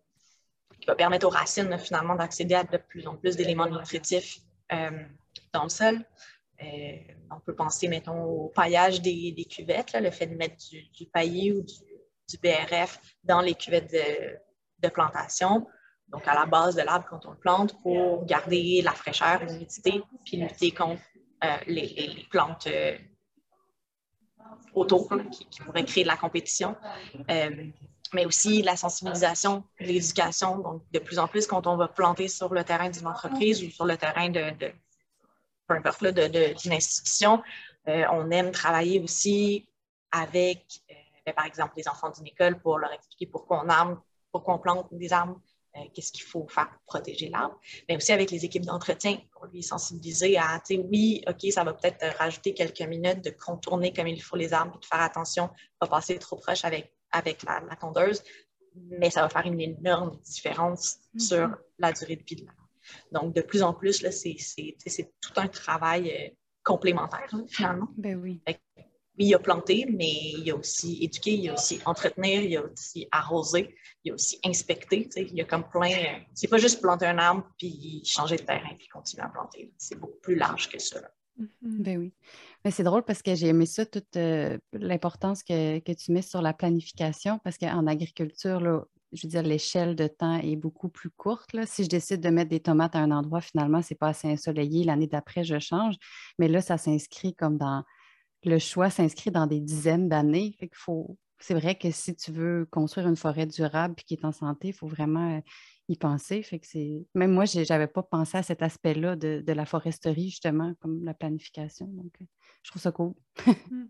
va 0.87 0.95
permettre 0.95 1.27
aux 1.27 1.31
racines 1.31 1.77
finalement 1.77 2.15
d'accéder 2.15 2.55
à 2.55 2.63
de 2.63 2.77
plus 2.77 3.07
en 3.07 3.15
plus 3.15 3.35
d'éléments 3.35 3.67
nutritifs 3.67 4.39
euh, 4.71 4.91
dans 5.53 5.63
le 5.63 5.69
sol. 5.69 6.05
Euh, 6.63 6.97
on 7.29 7.39
peut 7.39 7.55
penser, 7.55 7.87
mettons, 7.87 8.23
au 8.23 8.47
paillage 8.49 9.01
des, 9.01 9.45
cuvettes, 9.49 9.95
le 9.99 10.09
fait 10.11 10.27
de 10.27 10.35
mettre 10.35 10.55
du, 10.69 11.05
paillis 11.05 11.51
ou 11.51 11.61
du, 11.61 12.37
BRF 12.41 12.99
dans 13.23 13.41
les 13.41 13.53
cuvettes 13.53 13.91
de, 14.81 14.89
plantation 14.89 15.65
donc 16.09 16.25
à 16.25 16.33
la 16.33 16.45
base 16.45 16.75
de 16.75 16.81
l'arbre 16.81 17.05
quand 17.09 17.25
on 17.25 17.31
le 17.31 17.37
plante, 17.37 17.77
pour 17.81 18.25
garder 18.25 18.81
la 18.81 18.93
fraîcheur, 18.93 19.43
l'humidité, 19.43 20.01
puis 20.23 20.37
lutter 20.37 20.71
contre 20.71 21.01
euh, 21.43 21.57
les, 21.67 22.25
plantes 22.31 22.69
autour 24.73 25.09
qui, 25.31 25.59
pourraient 25.59 25.83
créer 25.83 26.03
de 26.03 26.07
la 26.07 26.15
compétition. 26.15 26.77
Euh, 28.07 28.15
mais 28.15 28.25
aussi 28.25 28.61
la 28.61 28.75
sensibilisation, 28.75 29.63
l'éducation. 29.79 30.59
Donc, 30.59 30.83
de 30.91 30.99
plus 30.99 31.19
en 31.19 31.27
plus, 31.27 31.47
quand 31.47 31.67
on 31.67 31.77
va 31.77 31.87
planter 31.87 32.27
sur 32.27 32.53
le 32.53 32.63
terrain 32.63 32.89
d'une 32.89 33.07
entreprise 33.07 33.63
ou 33.63 33.69
sur 33.69 33.85
le 33.85 33.97
terrain 33.97 34.29
de, 34.29 34.51
d'une 36.53 36.73
institution, 36.73 37.41
on 37.85 38.31
aime 38.31 38.51
travailler 38.51 38.99
aussi 38.99 39.69
avec, 40.11 40.65
ben, 41.25 41.33
par 41.33 41.45
exemple, 41.45 41.73
les 41.77 41.87
enfants 41.87 42.09
d'une 42.09 42.27
école 42.27 42.59
pour 42.59 42.77
leur 42.79 42.91
expliquer 42.91 43.27
pourquoi 43.27 43.63
on 43.63 43.69
arme, 43.69 44.01
pourquoi 44.31 44.55
on 44.55 44.59
plante 44.59 44.87
des 44.91 45.13
arbres, 45.13 45.39
euh, 45.77 45.81
qu'est-ce 45.93 46.11
qu'il 46.11 46.23
faut 46.23 46.47
faire 46.47 46.69
pour 46.69 46.81
protéger 46.85 47.29
l'arbre, 47.29 47.59
mais 47.87 47.97
aussi 47.97 48.11
avec 48.11 48.31
les 48.31 48.43
équipes 48.45 48.65
d'entretien 48.65 49.17
pour 49.31 49.45
lui 49.45 49.61
sensibiliser 49.61 50.37
à, 50.37 50.59
tu 50.65 50.75
sais, 50.75 50.85
oui, 50.89 51.23
OK, 51.27 51.51
ça 51.51 51.63
va 51.63 51.73
peut-être 51.73 52.17
rajouter 52.17 52.53
quelques 52.53 52.81
minutes 52.81 53.23
de 53.23 53.29
contourner 53.29 53.93
comme 53.93 54.07
il 54.07 54.21
faut 54.21 54.37
les 54.37 54.53
arbres, 54.53 54.79
de 54.79 54.85
faire 54.85 55.01
attention, 55.01 55.49
pas 55.79 55.87
passer 55.87 56.17
trop 56.17 56.37
proche 56.37 56.65
avec, 56.65 56.91
avec 57.11 57.43
la, 57.43 57.61
tondeuse, 57.79 58.23
mais 58.75 59.09
ça 59.09 59.21
va 59.21 59.29
faire 59.29 59.45
une 59.45 59.59
énorme 59.59 60.19
différence 60.21 60.97
mm-hmm. 61.15 61.19
sur 61.19 61.57
la 61.79 61.91
durée 61.91 62.15
de 62.15 62.23
vie 62.23 62.35
de 62.35 62.45
l'arbre. 62.45 62.69
Donc, 63.11 63.35
de 63.35 63.41
plus 63.41 63.63
en 63.63 63.73
plus, 63.73 64.05
c'est 64.11 65.13
tout 65.21 65.33
un 65.35 65.47
travail 65.47 66.11
euh, 66.11 66.29
complémentaire, 66.63 67.29
finalement. 67.47 67.87
Ben 67.97 68.19
oui 68.21 68.41
oui, 69.17 69.25
il 69.25 69.29
y 69.29 69.33
a 69.33 69.39
planté, 69.39 69.87
mais 69.89 70.31
il 70.37 70.43
y 70.45 70.51
a 70.51 70.55
aussi 70.55 71.03
éduquer, 71.03 71.33
il 71.33 71.41
y 71.45 71.49
a 71.49 71.53
aussi 71.53 71.79
entretenir, 71.85 72.41
il 72.41 72.51
y 72.51 72.57
a 72.57 72.63
aussi 72.63 73.07
arroser, 73.11 73.75
il 74.03 74.09
y 74.09 74.11
a 74.11 74.13
aussi 74.13 74.39
inspecter. 74.45 75.09
Il 75.15 75.33
y 75.33 75.41
a 75.41 75.45
comme 75.45 75.67
plein. 75.67 76.21
C'est 76.35 76.47
pas 76.47 76.57
juste 76.57 76.81
planter 76.81 77.07
un 77.07 77.17
arbre 77.17 77.47
puis 77.57 78.03
changer 78.05 78.35
de 78.35 78.43
terrain 78.43 78.75
puis 78.77 78.87
continuer 78.87 79.23
à 79.23 79.29
planter. 79.29 79.73
C'est 79.77 79.99
beaucoup 79.99 80.19
plus 80.21 80.35
large 80.35 80.69
que 80.69 80.77
ça. 80.77 81.01
Mm-hmm. 81.39 81.83
Ben 81.83 81.97
oui. 81.97 82.13
Mais 82.65 82.71
c'est 82.71 82.83
drôle 82.83 83.03
parce 83.03 83.21
que 83.21 83.35
j'ai 83.35 83.47
aimé 83.47 83.65
ça, 83.65 83.85
toute 83.85 84.17
euh, 84.17 84.57
l'importance 84.73 85.43
que, 85.43 85.93
tu 85.93 86.11
mets 86.11 86.21
sur 86.21 86.41
la 86.41 86.53
planification, 86.53 87.39
parce 87.43 87.57
qu'en 87.57 87.87
agriculture, 87.87 88.59
là, 88.59 88.83
je 89.13 89.25
veux 89.25 89.29
dire, 89.29 89.43
l'échelle 89.43 89.95
de 89.95 90.07
temps 90.07 90.37
est 90.37 90.55
beaucoup 90.57 90.89
plus 90.89 91.09
courte. 91.09 91.53
Là. 91.53 91.65
Si 91.65 91.83
je 91.83 91.89
décide 91.89 92.21
de 92.21 92.29
mettre 92.29 92.49
des 92.49 92.59
tomates 92.59 92.95
à 92.95 92.99
un 92.99 93.11
endroit, 93.11 93.41
finalement, 93.41 93.81
ce 93.81 93.93
n'est 93.93 93.97
pas 93.97 94.09
assez 94.09 94.27
ensoleillé. 94.27 94.83
L'année 94.83 95.07
d'après, 95.07 95.43
je 95.43 95.59
change. 95.59 95.95
Mais 96.39 96.47
là, 96.47 96.61
ça 96.61 96.77
s'inscrit 96.77 97.33
comme 97.33 97.57
dans 97.57 97.83
le 98.43 98.59
choix 98.59 98.89
s'inscrit 98.89 99.31
dans 99.31 99.47
des 99.47 99.59
dizaines 99.59 100.09
d'années. 100.09 100.57
faut... 100.73 101.17
C'est 101.39 101.53
vrai 101.53 101.75
que 101.75 101.91
si 101.91 102.15
tu 102.15 102.31
veux 102.31 102.67
construire 102.71 103.07
une 103.07 103.15
forêt 103.15 103.45
durable 103.45 103.95
et 103.97 104.03
qui 104.03 104.15
est 104.15 104.25
en 104.25 104.31
santé, 104.31 104.69
il 104.69 104.73
faut 104.73 104.87
vraiment 104.87 105.37
euh, 105.37 105.41
y 105.87 105.95
penser. 105.95 106.41
Fait 106.41 106.59
que. 106.59 106.67
Même 107.13 107.31
moi, 107.31 107.45
je 107.45 107.67
n'avais 107.71 107.87
pas 107.87 108.03
pensé 108.03 108.37
à 108.37 108.43
cet 108.43 108.63
aspect-là 108.63 109.15
de, 109.15 109.43
la 109.51 109.65
foresterie, 109.65 110.29
justement, 110.29 110.73
comme 110.79 111.03
la 111.03 111.13
planification. 111.13 111.87
Donc, 111.87 112.13
euh, 112.21 112.25
je 112.63 112.71
trouve 112.71 112.81
ça 112.81 112.91
cool. 112.91 113.13
Hmm. 113.45 113.85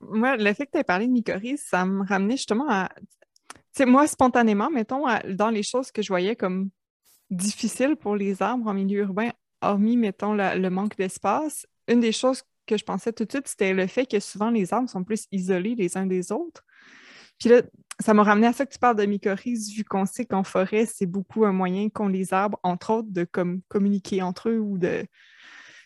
moi, 0.00 0.36
le 0.36 0.52
fait 0.52 0.66
que 0.66 0.72
tu 0.72 0.78
aies 0.78 0.84
parlé 0.84 1.06
de 1.06 1.12
mycorhize, 1.12 1.62
ça 1.62 1.86
me 1.86 2.06
ramenait 2.06 2.36
justement 2.36 2.68
à. 2.68 2.90
Tu 2.98 3.82
sais, 3.82 3.86
moi, 3.86 4.06
spontanément, 4.06 4.70
mettons, 4.70 5.04
dans 5.28 5.50
les 5.50 5.62
choses 5.62 5.90
que 5.90 6.02
je 6.02 6.08
voyais 6.08 6.36
comme 6.36 6.70
difficiles 7.30 7.96
pour 7.96 8.14
les 8.14 8.42
arbres 8.42 8.66
en 8.68 8.74
milieu 8.74 9.00
urbain, 9.00 9.30
hormis, 9.62 9.96
mettons, 9.96 10.34
le 10.34 10.68
manque 10.68 10.96
d'espace, 10.96 11.66
une 11.88 12.00
des 12.00 12.12
choses 12.12 12.42
que 12.66 12.76
je 12.76 12.84
pensais 12.84 13.12
tout 13.12 13.24
de 13.24 13.30
suite, 13.30 13.48
c'était 13.48 13.72
le 13.72 13.86
fait 13.86 14.06
que 14.06 14.20
souvent 14.20 14.50
les 14.50 14.72
arbres 14.72 14.88
sont 14.88 15.04
plus 15.04 15.26
isolés 15.32 15.74
les 15.74 15.96
uns 15.96 16.06
des 16.06 16.32
autres. 16.32 16.64
Puis 17.38 17.48
là, 17.48 17.62
ça 18.00 18.14
m'a 18.14 18.22
ramené 18.22 18.46
à 18.46 18.52
ça 18.52 18.66
que 18.66 18.72
tu 18.72 18.78
parles 18.78 18.96
de 18.96 19.06
mycorhizes, 19.06 19.72
vu 19.72 19.84
qu'on 19.84 20.06
sait 20.06 20.26
qu'en 20.26 20.42
forêt, 20.42 20.86
c'est 20.86 21.06
beaucoup 21.06 21.44
un 21.44 21.52
moyen 21.52 21.88
qu'ont 21.88 22.08
les 22.08 22.32
arbres, 22.32 22.58
entre 22.62 22.90
autres, 22.90 23.08
de 23.10 23.26
communiquer 23.68 24.22
entre 24.22 24.50
eux 24.50 24.58
ou 24.58 24.78
de, 24.78 25.06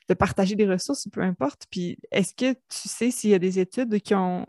de 0.09 0.15
partager 0.15 0.57
des 0.57 0.67
ressources, 0.67 1.09
peu 1.13 1.23
importe. 1.23 1.67
Puis 1.71 1.99
est-ce 2.11 2.35
que 2.35 2.53
tu 2.53 2.89
sais 2.89 3.11
s'il 3.11 3.31
y 3.31 3.35
a 3.35 3.39
des 3.39 3.61
études 3.61 4.01
qui 4.01 4.15
ont, 4.15 4.45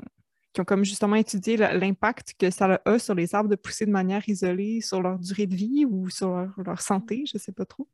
qui 0.53 0.61
ont 0.61 0.65
comme 0.65 0.83
justement 0.83 1.15
étudié 1.15 1.55
l'impact 1.55 2.33
que 2.37 2.49
ça 2.49 2.81
a 2.83 2.99
sur 2.99 3.13
les 3.13 3.35
arbres 3.35 3.49
de 3.49 3.55
pousser 3.55 3.85
de 3.85 3.91
manière 3.91 4.27
isolée 4.27 4.81
sur 4.81 5.01
leur 5.01 5.19
durée 5.19 5.45
de 5.45 5.55
vie 5.55 5.85
ou 5.85 6.09
sur 6.09 6.47
leur, 6.57 6.81
santé? 6.81 7.25
Je 7.27 7.37
ne 7.37 7.39
sais 7.39 7.51
pas 7.51 7.65
trop? 7.65 7.87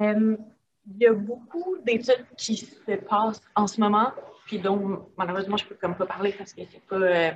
Euh, 0.00 0.36
il 0.86 1.02
y 1.02 1.06
a 1.06 1.12
beaucoup 1.12 1.76
d'études 1.84 2.26
qui 2.36 2.56
se 2.56 2.92
passent 3.08 3.40
en 3.54 3.66
ce 3.66 3.80
moment, 3.80 4.12
puis 4.46 4.58
dont 4.58 5.06
malheureusement 5.16 5.56
je 5.56 5.66
peux 5.66 5.74
comme 5.74 5.96
pas 5.96 6.06
parler 6.06 6.32
parce 6.36 6.52
que 6.52 6.62
c'est 6.70 6.82
pas. 6.82 6.96
Euh, 6.96 7.30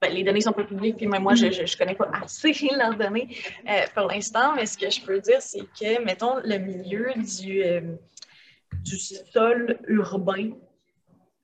ben, 0.00 0.12
les 0.12 0.22
données 0.22 0.42
sont 0.42 0.52
pas 0.52 0.64
publiques, 0.64 0.98
puis 0.98 1.06
même 1.06 1.22
moi, 1.22 1.34
je 1.34 1.46
ne 1.46 1.78
connais 1.78 1.94
pas 1.94 2.10
assez 2.22 2.52
leurs 2.76 2.96
données 2.96 3.34
euh, 3.66 3.80
pour 3.94 4.08
l'instant, 4.08 4.54
mais 4.54 4.66
ce 4.66 4.76
que 4.76 4.90
je 4.90 5.00
peux 5.00 5.20
dire, 5.20 5.40
c'est 5.40 5.60
que, 5.60 6.04
mettons, 6.04 6.36
le 6.44 6.58
milieu 6.58 7.14
du, 7.16 7.62
euh, 7.62 7.80
du 8.84 8.98
sol 8.98 9.78
urbain, 9.88 10.50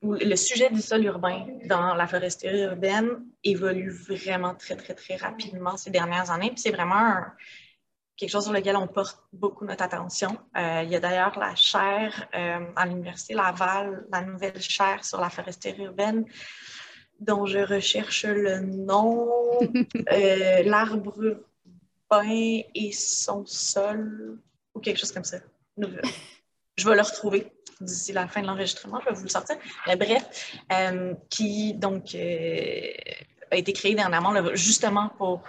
ou 0.03 0.15
le 0.15 0.37
sujet 0.37 0.69
du 0.69 0.83
sol 0.83 1.05
urbain 1.05 1.47
dans 1.65 1.95
la 1.95 2.07
foresterie 2.07 2.63
urbaine 2.63 3.25
évolue 3.43 3.91
vraiment 3.91 4.55
très, 4.55 4.77
très, 4.77 4.95
très 4.95 5.17
rapidement 5.17 5.79
ces 5.79 5.91
dernières 5.91 6.31
années. 6.31 6.51
Puis 6.51 6.59
c'est 6.59 6.73
vraiment 6.73 6.97
un, 6.97 7.33
quelque 8.23 8.31
chose 8.31 8.45
sur 8.45 8.53
lequel 8.53 8.77
on 8.77 8.87
porte 8.87 9.19
beaucoup 9.33 9.65
notre 9.65 9.83
attention. 9.83 10.39
Euh, 10.57 10.83
il 10.85 10.91
y 10.91 10.95
a 10.95 11.01
d'ailleurs 11.01 11.37
la 11.41 11.57
chaire 11.57 12.29
euh, 12.37 12.61
à 12.77 12.87
l'Université 12.87 13.35
Laval, 13.35 14.07
la 14.13 14.23
nouvelle 14.23 14.63
chaire 14.63 15.05
sur 15.05 15.21
la 15.21 15.29
foresterie 15.29 15.83
urbaine, 15.83 16.25
dont 17.19 17.47
je 17.47 17.59
recherche 17.59 18.25
le 18.25 18.61
nom, 18.61 19.29
euh, 20.13 20.63
l'arbre 20.63 21.21
urbain 21.21 22.61
et 22.77 22.93
son 22.93 23.45
sol, 23.45 24.39
ou 24.73 24.79
quelque 24.79 25.01
chose 25.01 25.11
comme 25.11 25.25
ça. 25.25 25.39
Je 25.77 26.89
vais 26.89 26.95
le 26.95 27.03
retrouver 27.03 27.51
d'ici 27.81 28.13
la 28.13 28.29
fin 28.29 28.41
de 28.41 28.47
l'enregistrement, 28.47 29.01
je 29.01 29.07
vais 29.07 29.17
vous 29.17 29.25
le 29.25 29.31
sortir. 29.31 29.57
Mais 29.89 29.97
bref, 29.97 30.55
qui 31.29 31.75
donc 31.75 32.15
a 32.15 33.57
été 33.57 33.73
créé 33.73 33.97
dernièrement 33.97 34.55
justement 34.55 35.09
pour 35.19 35.43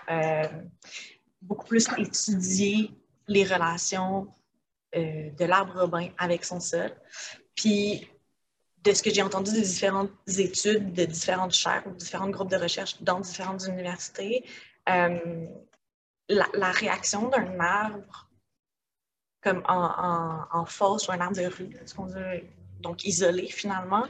beaucoup 1.44 1.66
plus 1.66 1.88
étudier 1.98 2.92
les 3.28 3.44
relations 3.44 4.28
euh, 4.96 5.30
de 5.32 5.46
l'arbre 5.46 5.78
urbain 5.78 6.10
avec 6.18 6.46
son 6.46 6.60
sol. 6.60 6.92
Puis, 7.56 8.10
de 8.84 8.92
ce 8.94 9.02
que 9.02 9.14
j'ai 9.14 9.22
entendu 9.22 9.52
de 9.52 9.60
différentes 9.60 10.12
études, 10.28 10.94
de 10.94 11.06
différentes 11.06 11.54
chaires 11.54 11.84
ou 11.88 11.92
différents 11.92 12.30
groupes 12.30 12.50
de 12.50 12.58
recherche 12.58 13.02
dans 13.02 13.20
différentes 13.20 13.66
universités, 13.68 14.46
euh, 14.90 15.48
la, 16.30 16.72
réaction 16.72 17.30
d'un 17.30 17.60
arbre 17.60 18.30
comme 19.42 19.62
en, 19.68 20.46
en, 20.52 20.66
fosse 20.66 21.08
ou 21.08 21.12
un 21.12 21.20
arbre 21.20 21.36
de 21.36 21.46
rue, 21.46 21.70
donc 22.80 23.04
isolé 23.06 23.48
finalement, 23.48 24.06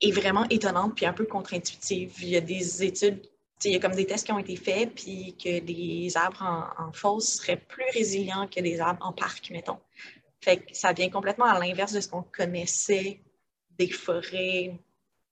est 0.00 0.12
vraiment 0.12 0.44
étonnante 0.50 0.94
puis 0.94 1.06
un 1.06 1.12
peu 1.12 1.24
contre-intuitive. 1.24 2.14
Il 2.22 2.28
y 2.28 2.36
a 2.36 2.40
des 2.40 2.84
études 2.84 3.28
il 3.64 3.72
y 3.72 3.76
a 3.76 3.80
comme 3.80 3.94
des 3.94 4.06
tests 4.06 4.26
qui 4.26 4.32
ont 4.32 4.38
été 4.38 4.56
faits, 4.56 4.94
puis 4.94 5.34
que 5.42 5.60
des 5.60 6.16
arbres 6.16 6.42
en, 6.42 6.88
en 6.88 6.92
fosse 6.92 7.36
seraient 7.36 7.56
plus 7.56 7.86
résilients 7.92 8.46
que 8.48 8.60
des 8.60 8.80
arbres 8.80 9.04
en 9.04 9.12
parc, 9.12 9.50
mettons. 9.50 9.78
Fait 10.40 10.58
que 10.58 10.76
ça 10.76 10.92
vient 10.92 11.10
complètement 11.10 11.46
à 11.46 11.58
l'inverse 11.58 11.92
de 11.92 12.00
ce 12.00 12.08
qu'on 12.08 12.22
connaissait 12.22 13.20
des 13.78 13.90
forêts, 13.90 14.78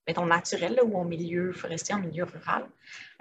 mettons, 0.06 0.26
naturelles, 0.26 0.80
ou 0.82 0.96
en 0.96 1.04
milieu 1.04 1.52
forestier, 1.52 1.94
en 1.94 2.00
milieu 2.00 2.24
rural. 2.24 2.66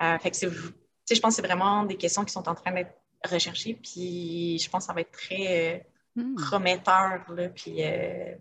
Euh, 0.01 0.18
fait 0.20 0.32
que 0.32 0.38
je 0.49 1.20
pense 1.20 1.36
que 1.36 1.41
c'est 1.41 1.47
vraiment 1.47 1.84
des 1.84 1.97
questions 1.97 2.24
qui 2.24 2.34
sont 2.34 2.47
en 2.47 2.56
train 2.56 2.72
d'être 2.72 2.93
recherchées, 3.24 3.74
puis 3.76 4.58
je 4.60 4.70
pense 4.70 4.84
que 4.84 4.88
ça 4.88 4.93
va 4.93 5.01
être 5.01 5.12
très 5.12 5.84
euh, 6.18 6.22
hmm. 6.22 6.36
prometteur, 6.36 7.26
là, 7.30 7.49
puis... 7.49 7.84
Euh, 7.84 8.36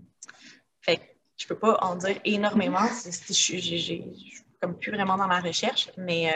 fait 0.80 0.96
que 0.96 1.02
je 1.36 1.46
peux 1.46 1.58
pas 1.58 1.78
en 1.82 1.96
dire 1.96 2.18
énormément, 2.24 2.86
je 3.04 4.41
comme 4.62 4.78
plus 4.78 4.92
vraiment 4.92 5.16
dans 5.16 5.26
ma 5.26 5.40
recherche, 5.40 5.90
mais 5.98 6.32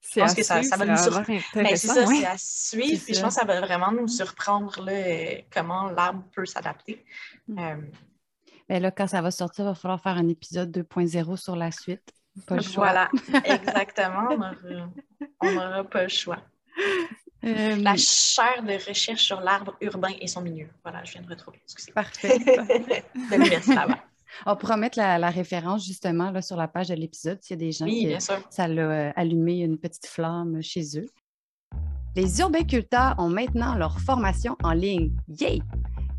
je 0.00 0.20
pense 0.20 0.34
que 0.34 0.42
ça, 0.42 0.62
ça, 0.62 0.76
va 0.76 0.86
nous 0.86 0.96
surprendre. 0.96 1.40
Ben, 1.54 1.76
c'est 1.76 1.86
ça, 1.88 2.06
c'est 2.06 2.26
à 2.26 2.38
suivre. 2.38 3.04
Puis 3.04 3.14
je 3.14 3.20
pense 3.20 3.34
que 3.34 3.40
ça 3.40 3.46
va 3.46 3.60
vraiment 3.60 3.92
nous 3.92 4.08
surprendre 4.08 4.82
là, 4.82 5.42
comment 5.52 5.90
l'arbre 5.90 6.24
peut 6.34 6.46
s'adapter. 6.46 7.04
Hmm. 7.46 7.58
Euh, 7.58 7.76
ben 8.68 8.82
là, 8.82 8.90
quand 8.90 9.08
ça 9.08 9.20
va 9.20 9.30
sortir, 9.30 9.64
il 9.64 9.68
va 9.68 9.74
falloir 9.74 10.00
faire 10.00 10.16
un 10.16 10.28
épisode 10.28 10.70
2.0 10.76 11.36
sur 11.36 11.56
la 11.56 11.70
suite. 11.70 12.12
Pas 12.46 12.56
le 12.56 12.62
choix. 12.62 12.86
Voilà, 12.86 13.10
exactement. 13.44 14.28
On 15.40 15.52
n'aura 15.52 15.84
pas 15.84 16.02
le 16.04 16.08
choix. 16.08 16.38
Euh, 17.44 17.76
la 17.76 17.96
chaire 17.96 18.62
de 18.62 18.72
recherche 18.86 19.22
sur 19.22 19.40
l'arbre 19.40 19.76
urbain 19.80 20.12
et 20.20 20.28
son 20.28 20.40
milieu. 20.40 20.68
Voilà, 20.82 21.04
je 21.04 21.12
viens 21.12 21.22
de 21.22 21.28
retrouver. 21.28 21.60
Excusez. 21.64 21.92
Parfait. 21.92 22.38
de 22.38 23.34
l'université 23.36 23.76
on 24.46 24.56
pourra 24.56 24.76
mettre 24.76 24.98
la, 24.98 25.30
référence 25.30 25.84
justement 25.84 26.30
là, 26.30 26.42
sur 26.42 26.56
la 26.56 26.68
page 26.68 26.88
de 26.88 26.94
l'épisode 26.94 27.38
s'il 27.42 27.60
y 27.60 27.62
a 27.62 27.66
des 27.66 27.72
gens 27.72 27.86
qui 27.86 28.16
ça 28.50 28.68
l'a 28.68 28.82
euh, 28.82 29.12
allumé 29.16 29.60
une 29.60 29.78
petite 29.78 30.06
flamme 30.06 30.62
chez 30.62 30.98
eux. 30.98 31.06
Les 32.16 32.40
urbainculteurs 32.40 33.14
ont 33.18 33.28
maintenant 33.28 33.76
leur 33.76 34.00
formation 34.00 34.56
en 34.64 34.72
ligne. 34.72 35.12
Yay! 35.28 35.62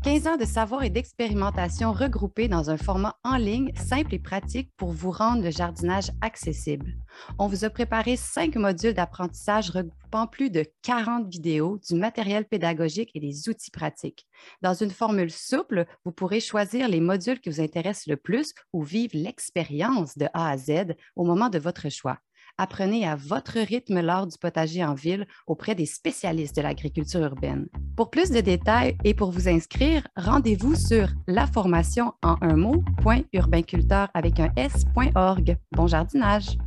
15 0.02 0.26
ans 0.26 0.36
de 0.36 0.44
savoir 0.44 0.82
et 0.82 0.90
d'expérimentation 0.90 1.92
regroupés 1.92 2.48
dans 2.48 2.70
un 2.70 2.76
format 2.76 3.14
en 3.22 3.36
ligne 3.36 3.72
simple 3.76 4.12
et 4.14 4.18
pratique 4.18 4.72
pour 4.76 4.90
vous 4.90 5.12
rendre 5.12 5.44
le 5.44 5.52
jardinage 5.52 6.10
accessible. 6.20 6.96
On 7.38 7.46
vous 7.46 7.64
a 7.64 7.70
préparé 7.70 8.16
cinq 8.16 8.56
modules 8.56 8.94
d'apprentissage 8.94 9.70
regroupant 9.70 10.26
plus 10.26 10.50
de 10.50 10.66
40 10.82 11.28
vidéos, 11.28 11.78
du 11.88 11.94
matériel 11.94 12.46
pédagogique 12.46 13.12
et 13.14 13.20
des 13.20 13.48
outils 13.48 13.70
pratiques. 13.70 14.26
Dans 14.60 14.74
une 14.74 14.90
formule 14.90 15.30
souple, 15.30 15.86
vous 16.04 16.10
pourrez 16.10 16.40
choisir 16.40 16.88
les 16.88 17.00
modules 17.00 17.38
qui 17.38 17.50
vous 17.50 17.60
intéressent 17.60 18.08
le 18.08 18.16
plus 18.16 18.54
ou 18.72 18.82
vivre 18.82 19.14
l'expérience 19.14 20.18
de 20.18 20.26
A 20.34 20.50
à 20.50 20.56
Z 20.56 20.96
au 21.14 21.24
moment 21.24 21.48
de 21.48 21.60
votre 21.60 21.88
choix. 21.90 22.18
Apprenez 22.58 23.06
à 23.06 23.16
votre 23.16 23.58
rythme 23.58 24.00
l'art 24.00 24.26
du 24.26 24.38
potager 24.38 24.84
en 24.84 24.94
ville 24.94 25.26
auprès 25.46 25.74
des 25.74 25.86
spécialistes 25.86 26.56
de 26.56 26.62
l'agriculture 26.62 27.20
urbaine. 27.20 27.66
Pour 27.96 28.10
plus 28.10 28.30
de 28.30 28.40
détails 28.40 28.96
et 29.04 29.14
pour 29.14 29.30
vous 29.30 29.48
inscrire, 29.48 30.06
rendez-vous 30.16 30.74
sur 30.74 31.08
la 31.26 31.46
formation 31.46 32.12
en 32.22 32.36
un 32.40 32.56
mot.urbainculteur 32.56 34.08
avec 34.14 34.40
un 34.40 34.50
s.org. 34.56 35.56
Bon 35.72 35.86
jardinage! 35.86 36.58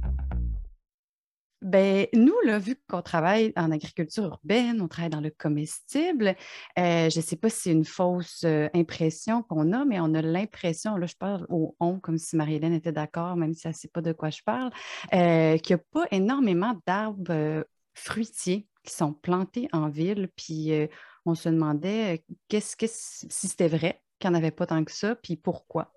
Ben, 1.66 2.06
nous, 2.14 2.40
là, 2.44 2.60
vu 2.60 2.76
qu'on 2.88 3.02
travaille 3.02 3.52
en 3.56 3.72
agriculture 3.72 4.26
urbaine, 4.26 4.82
on 4.82 4.88
travaille 4.88 5.10
dans 5.10 5.20
le 5.20 5.32
comestible, 5.32 6.36
euh, 6.78 7.10
je 7.10 7.18
ne 7.18 7.24
sais 7.24 7.38
pas 7.38 7.50
si 7.50 7.62
c'est 7.62 7.72
une 7.72 7.86
fausse 7.86 8.44
euh, 8.44 8.70
impression 8.76 9.42
qu'on 9.42 9.74
a, 9.74 9.84
mais 9.84 10.00
on 10.00 10.14
a 10.14 10.22
l'impression, 10.22 10.96
là, 10.96 11.08
je 11.08 11.16
parle 11.16 11.48
au 11.50 11.76
on 11.80 12.00
comme 12.00 12.20
si 12.20 12.36
Marie-Hélène 12.36 12.74
était 12.74 12.92
d'accord, 12.92 13.36
même 13.36 13.56
si 13.56 13.66
elle 13.66 13.72
ne 13.72 13.78
sait 13.78 13.88
pas 13.88 14.02
de 14.02 14.14
quoi 14.14 14.30
je 14.30 14.44
parle, 14.44 14.70
euh, 15.16 15.58
qu'il 15.58 15.76
n'y 15.76 15.82
a 15.82 15.84
pas 15.92 16.06
énormément 16.12 16.80
d'arbres 16.86 17.66
fruitiers 17.96 18.68
qui 18.84 18.94
sont 18.94 19.14
plantés 19.14 19.68
en 19.74 19.90
ville. 19.90 20.30
Puis 20.36 20.72
on 21.26 21.34
se 21.34 21.50
demandait 21.50 22.24
qu'est-ce, 22.48 22.76
que 22.76 22.86
si 22.88 23.48
c'était 23.48 23.70
vrai 23.70 24.04
qu'il 24.20 24.30
n'y 24.30 24.36
en 24.36 24.38
avait 24.38 24.52
pas 24.52 24.68
tant 24.68 24.84
que 24.84 24.92
ça, 24.92 25.16
puis 25.16 25.36
pourquoi? 25.36 25.92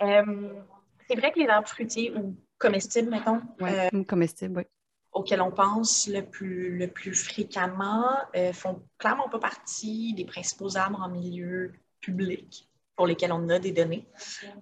c'est 0.00 1.14
vrai 1.14 1.30
que 1.30 1.38
les 1.38 1.48
arbres 1.48 1.68
fruitiers 1.68 2.12
ou 2.16 2.34
comestibles, 2.60 3.10
mettons. 3.10 3.40
Oui, 3.60 3.70
euh, 3.70 4.04
comestibles, 4.04 4.58
oui. 4.58 4.64
Auxquels 5.12 5.40
on 5.40 5.50
pense 5.50 6.06
le 6.06 6.22
plus, 6.22 6.78
le 6.78 6.86
plus 6.86 7.14
fréquemment, 7.14 8.06
euh, 8.36 8.52
font 8.52 8.80
clairement 8.96 9.28
pas 9.28 9.40
partie 9.40 10.14
des 10.14 10.24
principaux 10.24 10.76
arbres 10.76 11.00
en 11.02 11.08
milieu 11.08 11.72
public 12.00 12.68
pour 12.94 13.08
lesquels 13.08 13.32
on 13.32 13.48
a 13.48 13.58
des 13.58 13.72
données. 13.72 14.06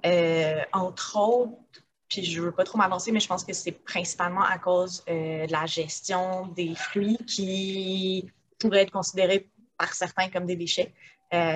Euh, 0.07 0.63
entre 0.73 1.19
autres, 1.19 1.83
puis 2.09 2.25
je 2.25 2.41
ne 2.41 2.47
veux 2.47 2.53
pas 2.53 2.65
trop 2.65 2.79
m'avancer, 2.79 3.13
mais 3.13 3.21
je 3.21 3.29
pense 3.29 3.45
que 3.45 3.53
c'est 3.53 3.73
principalement 3.73 4.43
à 4.43 4.59
cause 4.59 5.05
de 5.07 5.51
la 5.53 5.67
gestion 5.67 6.47
des 6.47 6.75
fruits 6.75 7.19
qui 7.27 8.31
pourraient 8.59 8.83
être 8.83 8.93
considérés 8.93 9.51
par 9.77 9.93
certains 9.93 10.31
comme 10.31 10.47
des 10.47 10.57
déchets, 10.57 10.95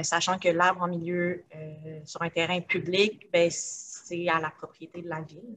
sachant 0.03 0.39
que 0.39 0.51
l'arbre 0.51 0.83
en 0.83 0.89
milieu 0.89 1.45
sur 2.05 2.21
un 2.21 2.29
terrain 2.29 2.61
public, 2.61 3.31
ben, 3.33 3.49
c'est 3.51 4.29
à 4.29 4.41
la 4.41 4.51
propriété 4.51 5.01
de 5.01 5.09
la 5.09 5.23
ville. 5.23 5.57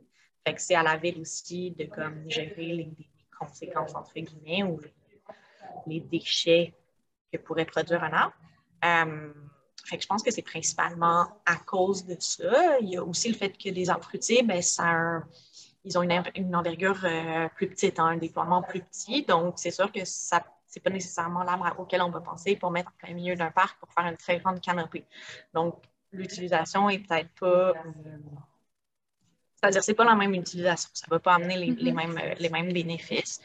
C'est 0.57 0.75
à 0.75 0.83
la 0.83 0.97
ville 0.97 1.19
aussi 1.19 1.71
de 1.71 1.89
gérer 2.27 2.65
les, 2.67 2.91
conséquences, 3.37 3.93
entre 3.95 4.13
guillemets, 4.13 4.63
ou 4.63 4.79
les, 5.87 5.99
déchets 5.99 6.73
que 7.31 7.37
pourrait 7.37 7.65
produire 7.65 8.03
un 8.03 8.13
arbre. 8.13 8.35
Euh, 8.85 9.33
je 9.91 10.07
pense 10.07 10.23
que 10.23 10.31
c'est 10.31 10.41
principalement 10.41 11.27
à 11.45 11.57
cause 11.65 12.05
de 12.05 12.15
ça. 12.19 12.79
Il 12.79 12.89
y 12.89 12.97
a 12.97 13.03
aussi 13.03 13.27
le 13.27 13.35
fait 13.35 13.57
que 13.57 13.69
les 13.69 13.89
arbres 13.89 14.05
fruitiers, 14.05 14.41
ben, 14.41 14.61
ils 15.83 15.97
ont 15.97 16.01
une, 16.01 16.55
envergure 16.55 17.03
euh, 17.03 17.49
plus 17.55 17.67
petite, 17.67 17.99
hein, 17.99 18.05
un 18.05 18.17
déploiement 18.17 18.61
plus 18.61 18.81
petit. 18.81 19.23
Donc, 19.23 19.55
c'est 19.57 19.71
sûr 19.71 19.91
que 19.91 20.05
ça 20.05 20.43
c'est 20.75 20.81
pas 20.81 20.89
nécessairement 20.89 21.43
l'arbre 21.43 21.73
auquel 21.79 22.01
on 22.01 22.09
va 22.09 22.19
penser 22.19 22.57
pour 22.57 22.69
mettre 22.69 22.91
en 23.07 23.13
milieu 23.13 23.35
d'un 23.35 23.49
parc 23.49 23.79
pour 23.79 23.93
faire 23.93 24.05
une 24.07 24.17
très 24.17 24.39
grande 24.39 24.59
canopée. 24.59 25.05
Donc, 25.53 25.81
l'utilisation 26.11 26.89
est 26.89 26.99
peut-être 26.99 27.29
pas 27.39 27.69
euh, 27.69 27.73
c'est-à-dire 29.65 29.81
que 29.81 29.85
ce 29.85 29.91
n'est 29.91 29.95
pas 29.95 30.05
la 30.05 30.15
même 30.15 30.33
utilisation. 30.33 30.89
Ça 30.93 31.07
va 31.09 31.19
pas 31.19 31.35
amener 31.35 31.57
les, 31.57 31.91
mêmes, 31.91 32.17
euh, 32.21 32.35
les 32.37 32.49
mêmes 32.49 32.71
bénéfices. 32.71 33.41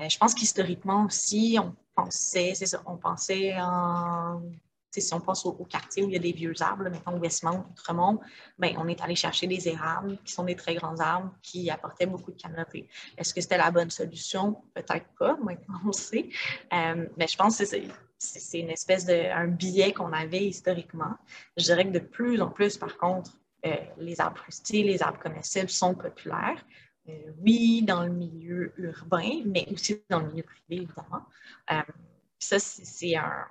Euh, 0.00 0.08
je 0.08 0.18
pense 0.18 0.34
qu'historiquement 0.34 1.06
aussi, 1.06 1.58
on 1.60 1.74
pensait, 1.94 2.52
c'est 2.54 2.66
ça, 2.66 2.82
on 2.86 2.96
pensait 2.96 3.54
en. 3.60 4.42
Si 4.90 5.12
on 5.12 5.20
pense 5.20 5.44
au, 5.44 5.52
quartier 5.52 6.04
où 6.04 6.08
il 6.08 6.14
y 6.14 6.16
a 6.16 6.20
des 6.20 6.32
vieux 6.32 6.54
arbres, 6.60 6.88
mettons 6.88 7.18
Westmount, 7.18 7.66
Outremont, 7.70 8.18
ben, 8.58 8.74
on 8.78 8.88
est 8.88 8.98
allé 9.02 9.14
chercher 9.14 9.46
des 9.46 9.68
érables 9.68 10.16
qui 10.24 10.32
sont 10.32 10.44
des 10.44 10.56
très 10.56 10.74
grands 10.74 10.98
arbres 11.00 11.34
qui 11.42 11.68
apportaient 11.68 12.06
beaucoup 12.06 12.32
de 12.32 12.40
canopée. 12.40 12.88
Est-ce 13.18 13.34
que 13.34 13.42
c'était 13.42 13.58
la 13.58 13.70
bonne 13.70 13.90
solution? 13.90 14.56
Peut-être 14.72 15.04
pas, 15.18 15.36
maintenant 15.44 15.80
on 15.84 15.92
sait. 15.92 16.30
Euh, 16.72 17.06
mais 17.18 17.26
je 17.26 17.36
pense 17.36 17.58
que 17.58 17.66
c'est 17.66 18.58
une 18.58 18.70
espèce 18.70 19.04
de 19.04 19.30
un 19.32 19.48
biais 19.48 19.92
qu'on 19.92 20.14
avait 20.14 20.46
historiquement. 20.46 21.14
Je 21.58 21.64
dirais 21.64 21.84
que 21.84 21.92
de 21.92 21.98
plus 21.98 22.40
en 22.40 22.48
plus, 22.48 22.78
par 22.78 22.96
contre, 22.96 23.32
les 23.98 24.20
arbres 24.20 24.38
fruitiers, 24.38 24.82
les 24.82 25.02
arbres 25.02 25.18
comestibles 25.18 25.70
sont 25.70 25.94
populaires. 25.94 26.64
Euh, 27.08 27.32
oui, 27.38 27.82
dans 27.82 28.02
le 28.02 28.10
milieu 28.10 28.72
urbain, 28.78 29.42
mais 29.44 29.66
aussi 29.72 30.02
dans 30.10 30.20
le 30.20 30.28
milieu 30.28 30.42
privé, 30.42 30.82
évidemment. 30.82 31.24
Euh, 31.70 31.82
ça, 32.38 32.58
c'est 32.58 33.16
un, 33.16 33.46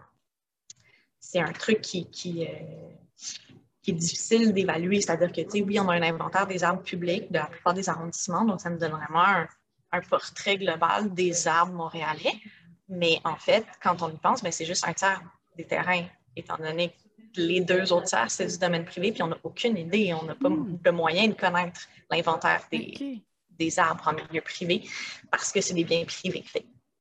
un 1.35 1.51
truc 1.53 1.81
qui, 1.81 2.41
est 2.43 3.91
difficile 3.91 4.51
d'évaluer. 4.53 4.99
C'est-à-dire 4.99 5.31
que, 5.31 5.61
oui, 5.61 5.79
on 5.79 5.87
a 5.87 5.95
un 5.95 6.01
inventaire 6.01 6.47
des 6.47 6.63
arbres 6.63 6.83
publics 6.83 7.31
de 7.31 7.37
la 7.37 7.45
plupart 7.45 7.73
des 7.73 7.87
arrondissements, 7.87 8.43
donc 8.43 8.59
ça 8.59 8.69
nous 8.69 8.77
donne 8.77 8.91
vraiment 8.91 9.23
un, 9.23 9.47
portrait 10.09 10.57
global 10.57 11.13
des 11.13 11.47
arbres 11.47 11.71
montréalais. 11.71 12.33
Mais 12.89 13.21
en 13.23 13.37
fait, 13.37 13.65
quand 13.81 14.01
on 14.01 14.09
y 14.09 14.17
pense, 14.17 14.43
ben, 14.43 14.51
c'est 14.51 14.65
juste 14.65 14.85
un 14.85 14.93
tiers 14.93 15.21
des 15.55 15.63
terrains, 15.63 16.05
étant 16.35 16.57
donné 16.57 16.93
les 17.37 17.61
deux 17.61 17.91
autres 17.93 18.07
tiers, 18.07 18.29
c'est 18.29 18.47
du 18.47 18.57
domaine 18.57 18.85
privé, 18.85 19.11
puis 19.11 19.23
on 19.23 19.27
n'a 19.27 19.37
aucune 19.43 19.77
idée, 19.77 20.13
on 20.13 20.23
n'a 20.23 20.35
pas 20.35 20.49
hmm. 20.49 20.79
de 20.83 20.91
moyen 20.91 21.27
de 21.27 21.33
connaître 21.33 21.87
l'inventaire 22.11 22.61
des, 22.71 23.79
arbres 23.79 24.07
en 24.07 24.13
milieu 24.13 24.41
privé 24.41 24.87
parce 25.31 25.51
que 25.51 25.61
c'est 25.61 25.73
des 25.73 25.85
biens 25.85 26.03
privés. 26.05 26.43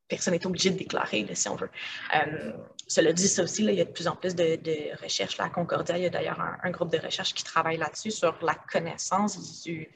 personne 0.08 0.34
n'est 0.34 0.46
obligé 0.46 0.70
de 0.70 0.78
déclarer, 0.78 1.26
si 1.34 1.48
on 1.48 1.56
veut. 1.56 1.70
Euh, 2.14 2.52
cela 2.86 3.12
dit, 3.12 3.26
ça 3.26 3.42
aussi, 3.42 3.64
il 3.64 3.74
y 3.74 3.80
a 3.80 3.84
de 3.84 3.90
plus 3.90 4.06
en 4.06 4.14
plus 4.14 4.34
de, 4.34 5.02
recherches. 5.02 5.38
à 5.40 5.48
Concordia, 5.48 5.98
il 5.98 6.04
y 6.04 6.06
a 6.06 6.10
d'ailleurs 6.10 6.40
un, 6.40 6.70
groupe 6.70 6.92
de 6.92 6.98
recherche 6.98 7.34
qui 7.34 7.42
travaille 7.42 7.76
là-dessus, 7.76 8.12
sur 8.12 8.36
la 8.42 8.54
connaissance 8.54 9.62
du, 9.62 9.88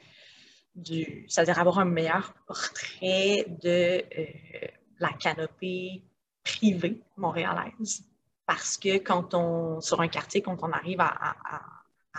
du 0.75 1.25
c'est-à-dire 1.27 1.59
avoir 1.59 1.79
un 1.79 1.85
meilleur 1.85 2.33
portrait 2.45 3.45
de 3.47 4.03
euh, 4.17 4.67
la 4.99 5.09
canopée 5.13 6.03
privée 6.43 7.01
montréalaise 7.15 8.03
parce 8.49 8.79
que 8.79 8.97
quand 8.97 9.35
on, 9.35 9.79
sur 9.79 10.01
un 10.01 10.07
quartier, 10.07 10.41
quand 10.41 10.57
on 10.63 10.71
arrive 10.71 11.01
à, 11.01 11.35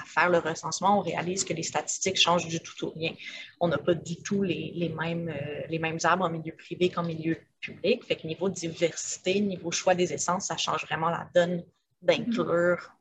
faire 0.06 0.30
le 0.30 0.38
recensement, 0.38 0.98
on 0.98 1.02
réalise 1.02 1.42
que 1.42 1.52
les 1.52 1.64
statistiques 1.64 2.16
changent 2.16 2.46
du 2.46 2.60
tout 2.60 2.86
au 2.86 2.90
rien. 2.90 3.12
On 3.58 3.66
n'a 3.66 3.78
pas 3.78 3.94
du 3.94 4.16
tout 4.22 4.42
les, 4.44 4.94
mêmes, 4.96 5.28
euh, 5.28 5.62
les 5.68 5.80
mêmes 5.80 5.98
arbres 6.04 6.24
en 6.24 6.30
milieu 6.30 6.54
privé 6.56 6.88
qu'en 6.88 7.02
milieu 7.02 7.36
public. 7.60 8.04
Fait 8.04 8.14
que 8.14 8.28
niveau 8.28 8.48
diversité, 8.48 9.40
niveau 9.40 9.72
choix 9.72 9.96
des 9.96 10.12
essences, 10.12 10.46
ça 10.46 10.56
change 10.56 10.86
vraiment 10.86 11.10
la 11.10 11.28
donne 11.34 11.64
d'inclure 12.00 12.92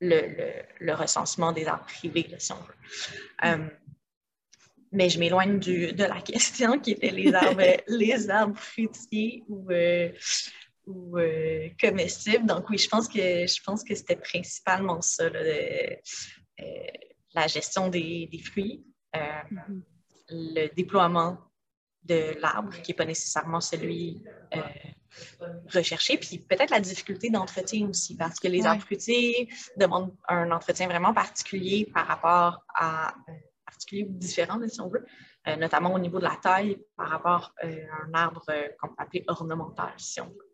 le, 0.00 0.92
recensement 0.94 1.52
des 1.52 1.66
arbres 1.66 1.86
privés, 1.86 2.28
si 2.38 2.52
on 2.52 2.56
veut. 2.56 2.74
Euh, 3.44 3.68
mais 4.90 5.08
je 5.08 5.20
m'éloigne 5.20 5.60
de 5.60 6.04
la 6.04 6.20
question 6.32 6.80
qui 6.80 6.90
était 6.90 7.10
les 7.10 7.32
arbres, 7.32 7.76
les 7.86 8.28
arbres 8.28 8.58
fruitiers 8.58 9.44
ou, 9.48 9.70
ou 10.86 11.18
comestibles. 11.80 12.46
Donc 12.46 12.68
oui, 12.70 12.78
je 12.78 12.88
pense 12.88 13.08
que 13.08 13.46
je 13.46 13.62
pense 13.62 13.84
que 13.84 13.94
c'était 13.94 14.16
principalement 14.16 15.00
ça, 15.00 15.28
la 17.34 17.46
gestion 17.46 17.88
des, 17.88 18.28
des 18.30 18.38
fruits, 18.38 18.84
mm-hmm. 19.14 19.82
le 20.30 20.74
déploiement 20.74 21.38
de 22.04 22.38
l'arbre, 22.40 22.72
qui 22.82 22.92
n'est 22.92 22.96
pas 22.96 23.04
nécessairement 23.04 23.60
celui 23.60 24.22
euh, 25.42 25.46
recherché, 25.72 26.18
puis 26.18 26.38
peut-être 26.38 26.70
la 26.70 26.80
difficulté 26.80 27.30
d'entretien 27.30 27.88
aussi, 27.88 28.16
parce 28.16 28.38
que 28.38 28.48
les 28.48 28.66
arbres 28.66 28.82
fruitiers 28.82 29.48
demandent 29.76 30.14
un 30.28 30.50
entretien 30.50 30.86
vraiment 30.86 31.14
particulier 31.14 31.88
par 31.92 32.06
rapport 32.06 32.64
à, 32.74 33.14
euh, 33.28 33.32
particulier 33.64 34.04
ou 34.04 34.12
différent, 34.12 34.60
si 34.66 34.80
on 34.80 34.88
veut, 34.88 35.06
euh, 35.48 35.56
notamment 35.56 35.94
au 35.94 35.98
niveau 35.98 36.18
de 36.18 36.24
la 36.24 36.36
taille 36.42 36.78
par 36.96 37.08
rapport 37.08 37.54
à 37.62 37.66
un 37.66 38.12
arbre 38.12 38.44
qu'on 38.80 38.88
peut 38.88 38.94
appeler 38.98 39.24
ornemental, 39.28 39.92
si 39.96 40.20
on 40.20 40.26
veut. 40.26 40.53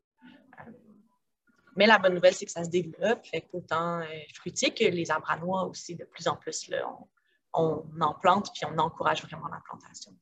Mais 1.76 1.86
la 1.86 1.98
bonne 1.98 2.14
nouvelle, 2.14 2.34
c'est 2.34 2.46
que 2.46 2.52
ça 2.52 2.64
se 2.64 2.70
développe, 2.70 3.26
fait 3.26 3.48
autant 3.52 4.02
fruitier 4.34 4.72
que 4.72 4.84
les 4.84 5.10
arbres 5.10 5.30
à 5.30 5.36
noix 5.38 5.64
aussi, 5.64 5.94
de 5.94 6.04
plus 6.04 6.26
en 6.28 6.36
plus, 6.36 6.68
là, 6.68 6.78
on, 6.88 7.06
on 7.52 8.00
en 8.00 8.14
plante, 8.14 8.50
puis 8.54 8.64
on 8.66 8.78
encourage 8.78 9.22
vraiment 9.22 9.48
la 9.48 9.60
plantation. 9.64 10.12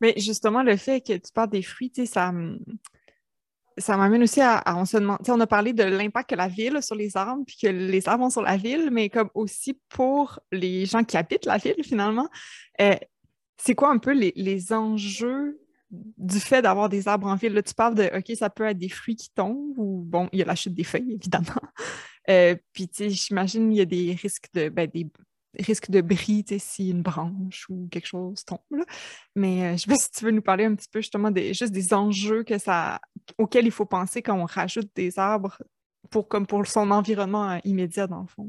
Mais 0.00 0.14
justement, 0.16 0.62
le 0.62 0.76
fait 0.76 1.00
que 1.00 1.12
tu 1.12 1.32
parles 1.32 1.50
des 1.50 1.62
fruits, 1.62 1.92
ça, 2.06 2.32
ça 3.76 3.96
m'amène 3.96 4.22
aussi 4.22 4.40
à, 4.40 4.62
on 4.76 4.84
se 4.84 4.96
demander, 4.96 5.30
on 5.30 5.40
a 5.40 5.46
parlé 5.46 5.72
de 5.72 5.82
l'impact 5.82 6.30
que 6.30 6.34
la 6.34 6.48
ville 6.48 6.76
a 6.76 6.82
sur 6.82 6.94
les 6.94 7.16
arbres, 7.16 7.44
puis 7.46 7.56
que 7.60 7.66
les 7.66 8.08
arbres 8.08 8.24
ont 8.24 8.30
sur 8.30 8.42
la 8.42 8.56
ville, 8.56 8.90
mais 8.90 9.10
comme 9.10 9.30
aussi 9.34 9.78
pour 9.88 10.40
les 10.52 10.86
gens 10.86 11.04
qui 11.04 11.16
habitent 11.16 11.46
la 11.46 11.58
ville, 11.58 11.82
finalement. 11.82 12.28
Euh, 12.80 12.96
c'est 13.58 13.74
quoi 13.74 13.90
un 13.90 13.98
peu 13.98 14.12
les, 14.12 14.72
enjeux 14.72 15.59
du 15.90 16.40
fait 16.40 16.62
d'avoir 16.62 16.88
des 16.88 17.08
arbres 17.08 17.26
en 17.26 17.36
ville? 17.36 17.60
Tu 17.66 17.74
parles 17.74 17.94
de, 17.94 18.10
OK, 18.16 18.36
ça 18.36 18.50
peut 18.50 18.64
être 18.64 18.78
des 18.78 18.88
fruits 18.88 19.16
qui 19.16 19.30
tombent, 19.30 19.78
ou 19.78 20.02
bon, 20.06 20.28
il 20.32 20.38
y 20.38 20.42
a 20.42 20.46
la 20.46 20.54
chute 20.54 20.74
des 20.74 20.84
feuilles, 20.84 21.12
évidemment. 21.20 21.60
Euh, 22.28 22.56
puis, 22.72 22.88
tu 22.88 23.04
sais, 23.04 23.10
j'imagine 23.10 23.68
qu'il 23.68 23.78
y 23.78 23.80
a 23.80 23.86
des 23.86 24.14
risques 24.14 24.48
de, 24.54 24.68
ben, 24.68 24.88
des, 24.92 25.06
risque 25.58 25.90
de 25.90 26.00
bris 26.00 26.44
si 26.58 26.90
une 26.90 27.02
branche 27.02 27.66
ou 27.68 27.88
quelque 27.90 28.06
chose 28.06 28.44
tombe. 28.44 28.84
Mais 29.34 29.64
euh, 29.64 29.72
je 29.72 29.82
sais 29.82 29.88
pas 29.88 29.96
si 29.96 30.10
tu 30.10 30.24
veux 30.24 30.30
nous 30.30 30.42
parler 30.42 30.64
un 30.64 30.74
petit 30.74 30.88
peu 30.90 31.00
justement 31.00 31.30
des, 31.30 31.54
juste 31.54 31.72
des 31.72 31.92
enjeux 31.92 32.44
que 32.44 32.58
ça, 32.58 33.00
auxquels 33.38 33.66
il 33.66 33.72
faut 33.72 33.86
penser 33.86 34.22
quand 34.22 34.38
on 34.38 34.44
rajoute 34.44 34.90
des 34.94 35.18
arbres 35.18 35.58
pour, 36.10 36.28
comme 36.28 36.46
pour 36.46 36.66
son 36.66 36.90
environnement 36.90 37.50
euh, 37.50 37.58
immédiat, 37.64 38.06
dans 38.06 38.22
le 38.22 38.26
fond. 38.26 38.48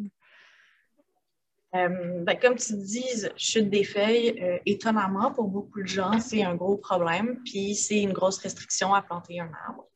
Euh, 1.74 2.24
ben, 2.24 2.38
comme 2.38 2.56
tu 2.56 2.74
dis, 2.76 3.26
chute 3.38 3.70
des 3.70 3.84
feuilles, 3.84 4.60
étonnamment, 4.66 5.32
pour 5.32 5.48
beaucoup 5.48 5.82
de 5.82 5.88
gens, 5.88 6.20
c'est 6.20 6.44
un 6.44 6.56
gros 6.56 6.78
problème, 6.78 7.40
puis 7.46 7.76
c'est 7.76 8.02
une 8.02 8.14
grosse 8.14 8.40
restriction 8.40 8.94
à 8.94 9.02
planter 9.02 9.40
un 9.40 9.52
arbre 9.68 9.88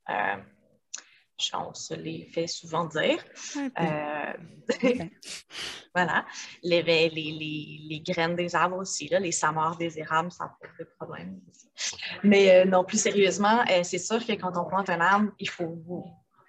on 1.54 1.74
se 1.74 1.94
les 1.94 2.26
fait 2.34 2.48
souvent 2.48 2.86
dire. 2.86 3.24
Euh, 3.58 4.34
voilà. 5.96 6.26
Les, 6.64 6.82
les, 6.82 7.10
les, 7.10 7.80
les, 7.90 8.00
graines 8.02 8.36
des 8.36 8.56
arbres 8.56 8.78
aussi, 8.78 9.08
là, 9.08 9.20
les 9.20 9.32
samars 9.32 9.78
des 9.78 10.00
érables, 10.00 10.32
ça 10.32 10.56
pose 10.60 10.70
des 10.80 10.86
problèmes 10.98 11.40
aussi. 11.50 11.98
Mais 12.24 12.52
euh, 12.52 12.66
non, 12.66 12.84
plus 12.84 13.02
sérieusement, 13.02 13.64
euh, 13.70 13.84
c'est 13.84 13.98
sûr 13.98 14.26
que 14.26 14.34
quand 14.34 14.58
on 14.58 14.66
plante 14.66 14.90
un 14.90 15.02
arbre, 15.02 15.32
il 15.40 15.50
faut, 15.50 15.78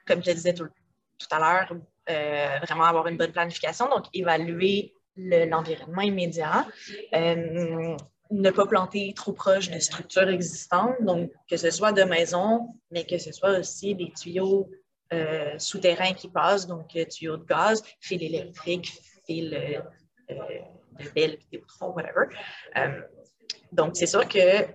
comme 0.06 0.22
je 0.22 0.30
le 0.30 0.34
disais 0.34 0.54
tout, 0.54 0.68
à 1.30 1.38
l'heure, 1.38 1.72
vraiment 2.62 2.84
avoir 2.84 3.06
une 3.08 3.16
bonne 3.16 3.32
planification, 3.32 3.88
donc 3.88 4.04
évaluer 4.12 4.94
l'environnement 5.16 6.02
immédiat 6.02 6.66
ne 8.30 8.50
pas 8.50 8.66
planter 8.66 9.12
trop 9.14 9.32
proche 9.32 9.70
de 9.70 9.78
structures 9.78 10.28
existantes, 10.28 10.96
donc 11.02 11.30
que 11.48 11.56
ce 11.56 11.70
soit 11.70 11.92
de 11.92 12.02
maisons, 12.02 12.74
mais 12.90 13.04
que 13.04 13.18
ce 13.18 13.32
soit 13.32 13.58
aussi 13.58 13.94
des 13.94 14.10
tuyaux 14.12 14.68
euh, 15.12 15.58
souterrains 15.58 16.12
qui 16.12 16.28
passent, 16.28 16.66
donc 16.66 16.96
euh, 16.96 17.04
tuyaux 17.04 17.36
de 17.36 17.44
gaz, 17.44 17.82
fil 18.00 18.22
électrique, 18.22 18.92
fil 19.26 19.54
euh, 19.54 20.34
de 20.98 21.10
belle, 21.10 21.36
vidéotron, 21.36 21.92
whatever. 21.92 22.26
donc, 23.72 23.96
c'est 23.96 24.06
sûr 24.06 24.26
que 24.26 24.66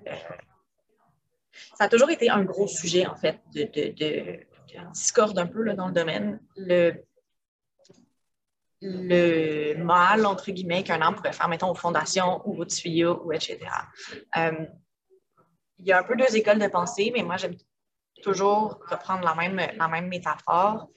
ça 1.77 1.85
a 1.85 1.89
toujours 1.89 2.09
été 2.09 2.29
un 2.29 2.43
gros 2.43 2.67
sujet, 2.67 3.05
en 3.05 3.15
fait, 3.15 3.39
de, 3.53 3.63
de, 3.63 3.91
de, 3.91 4.39
discorde 4.93 5.37
un 5.37 5.47
peu 5.47 5.63
là, 5.63 5.73
dans 5.73 5.87
le 5.87 5.93
domaine. 5.93 6.39
Le 8.81 9.75
mal, 9.75 10.25
entre 10.25 10.51
guillemets, 10.51 10.83
qu'un 10.83 11.01
arbre 11.01 11.17
pourrait 11.17 11.33
faire, 11.33 11.47
mettons, 11.47 11.69
aux 11.69 11.75
fondations 11.75 12.41
ou 12.45 12.59
aux 12.59 12.65
tuyaux, 12.65 13.21
ou 13.23 13.31
etc. 13.31 13.59
Euh, 14.37 14.65
il 15.79 15.87
y 15.87 15.91
a 15.91 15.99
un 15.99 16.03
peu 16.03 16.15
deux 16.15 16.35
écoles 16.35 16.59
de 16.59 16.67
pensée, 16.67 17.11
mais 17.15 17.23
moi, 17.23 17.37
j'aime 17.37 17.55
toujours 18.23 18.79
reprendre 18.87 19.23
la 19.23 19.35
même, 19.35 19.61
la 19.77 19.87
même 19.87 20.07
métaphore. 20.07 20.87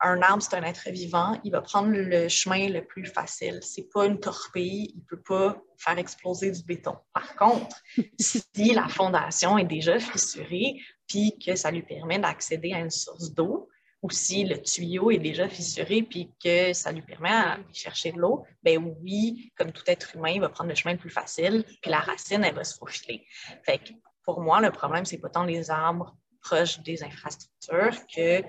Un 0.00 0.20
arbre, 0.22 0.42
c'est 0.42 0.56
un 0.56 0.62
être 0.62 0.90
vivant. 0.90 1.40
Il 1.44 1.52
va 1.52 1.62
prendre 1.62 1.88
le 1.88 2.28
chemin 2.28 2.68
le 2.68 2.84
plus 2.84 3.06
facile. 3.06 3.60
Ce 3.62 3.80
n'est 3.80 3.86
pas 3.86 4.06
une 4.06 4.20
torpille. 4.20 4.92
Il 4.94 5.04
peut 5.04 5.22
pas 5.22 5.56
faire 5.78 5.98
exploser 5.98 6.50
du 6.50 6.62
béton. 6.62 6.96
Par 7.12 7.34
contre, 7.36 7.76
si 8.20 8.74
la 8.74 8.88
fondation 8.88 9.56
est 9.56 9.64
déjà 9.64 9.98
fissurée, 9.98 10.80
puis 11.06 11.38
que 11.38 11.54
ça 11.54 11.70
lui 11.70 11.82
permet 11.82 12.18
d'accéder 12.18 12.72
à 12.72 12.80
une 12.80 12.90
source 12.90 13.32
d'eau, 13.32 13.68
ou 14.04 14.10
si 14.10 14.44
le 14.44 14.60
tuyau 14.60 15.10
est 15.10 15.18
déjà 15.18 15.48
fissuré 15.48 16.02
puis 16.02 16.30
que 16.42 16.74
ça 16.74 16.92
lui 16.92 17.00
permet 17.00 17.30
d'aller 17.30 17.64
chercher 17.72 18.12
de 18.12 18.18
l'eau, 18.18 18.44
ben 18.62 18.94
oui, 19.00 19.50
comme 19.56 19.72
tout 19.72 19.82
être 19.86 20.14
humain, 20.14 20.28
il 20.28 20.42
va 20.42 20.50
prendre 20.50 20.68
le 20.68 20.76
chemin 20.76 20.92
le 20.92 21.00
plus 21.00 21.08
facile, 21.08 21.64
puis 21.80 21.90
la 21.90 22.00
racine, 22.00 22.44
elle 22.44 22.54
va 22.54 22.64
se 22.64 22.76
faufiler. 22.76 23.26
Fait 23.64 23.78
que 23.78 23.92
pour 24.22 24.42
moi, 24.42 24.60
le 24.60 24.70
problème, 24.70 25.06
c'est 25.06 25.16
pas 25.16 25.30
tant 25.30 25.44
les 25.44 25.70
arbres 25.70 26.14
proches 26.42 26.80
des 26.80 27.02
infrastructures 27.02 27.96
que 28.14 28.42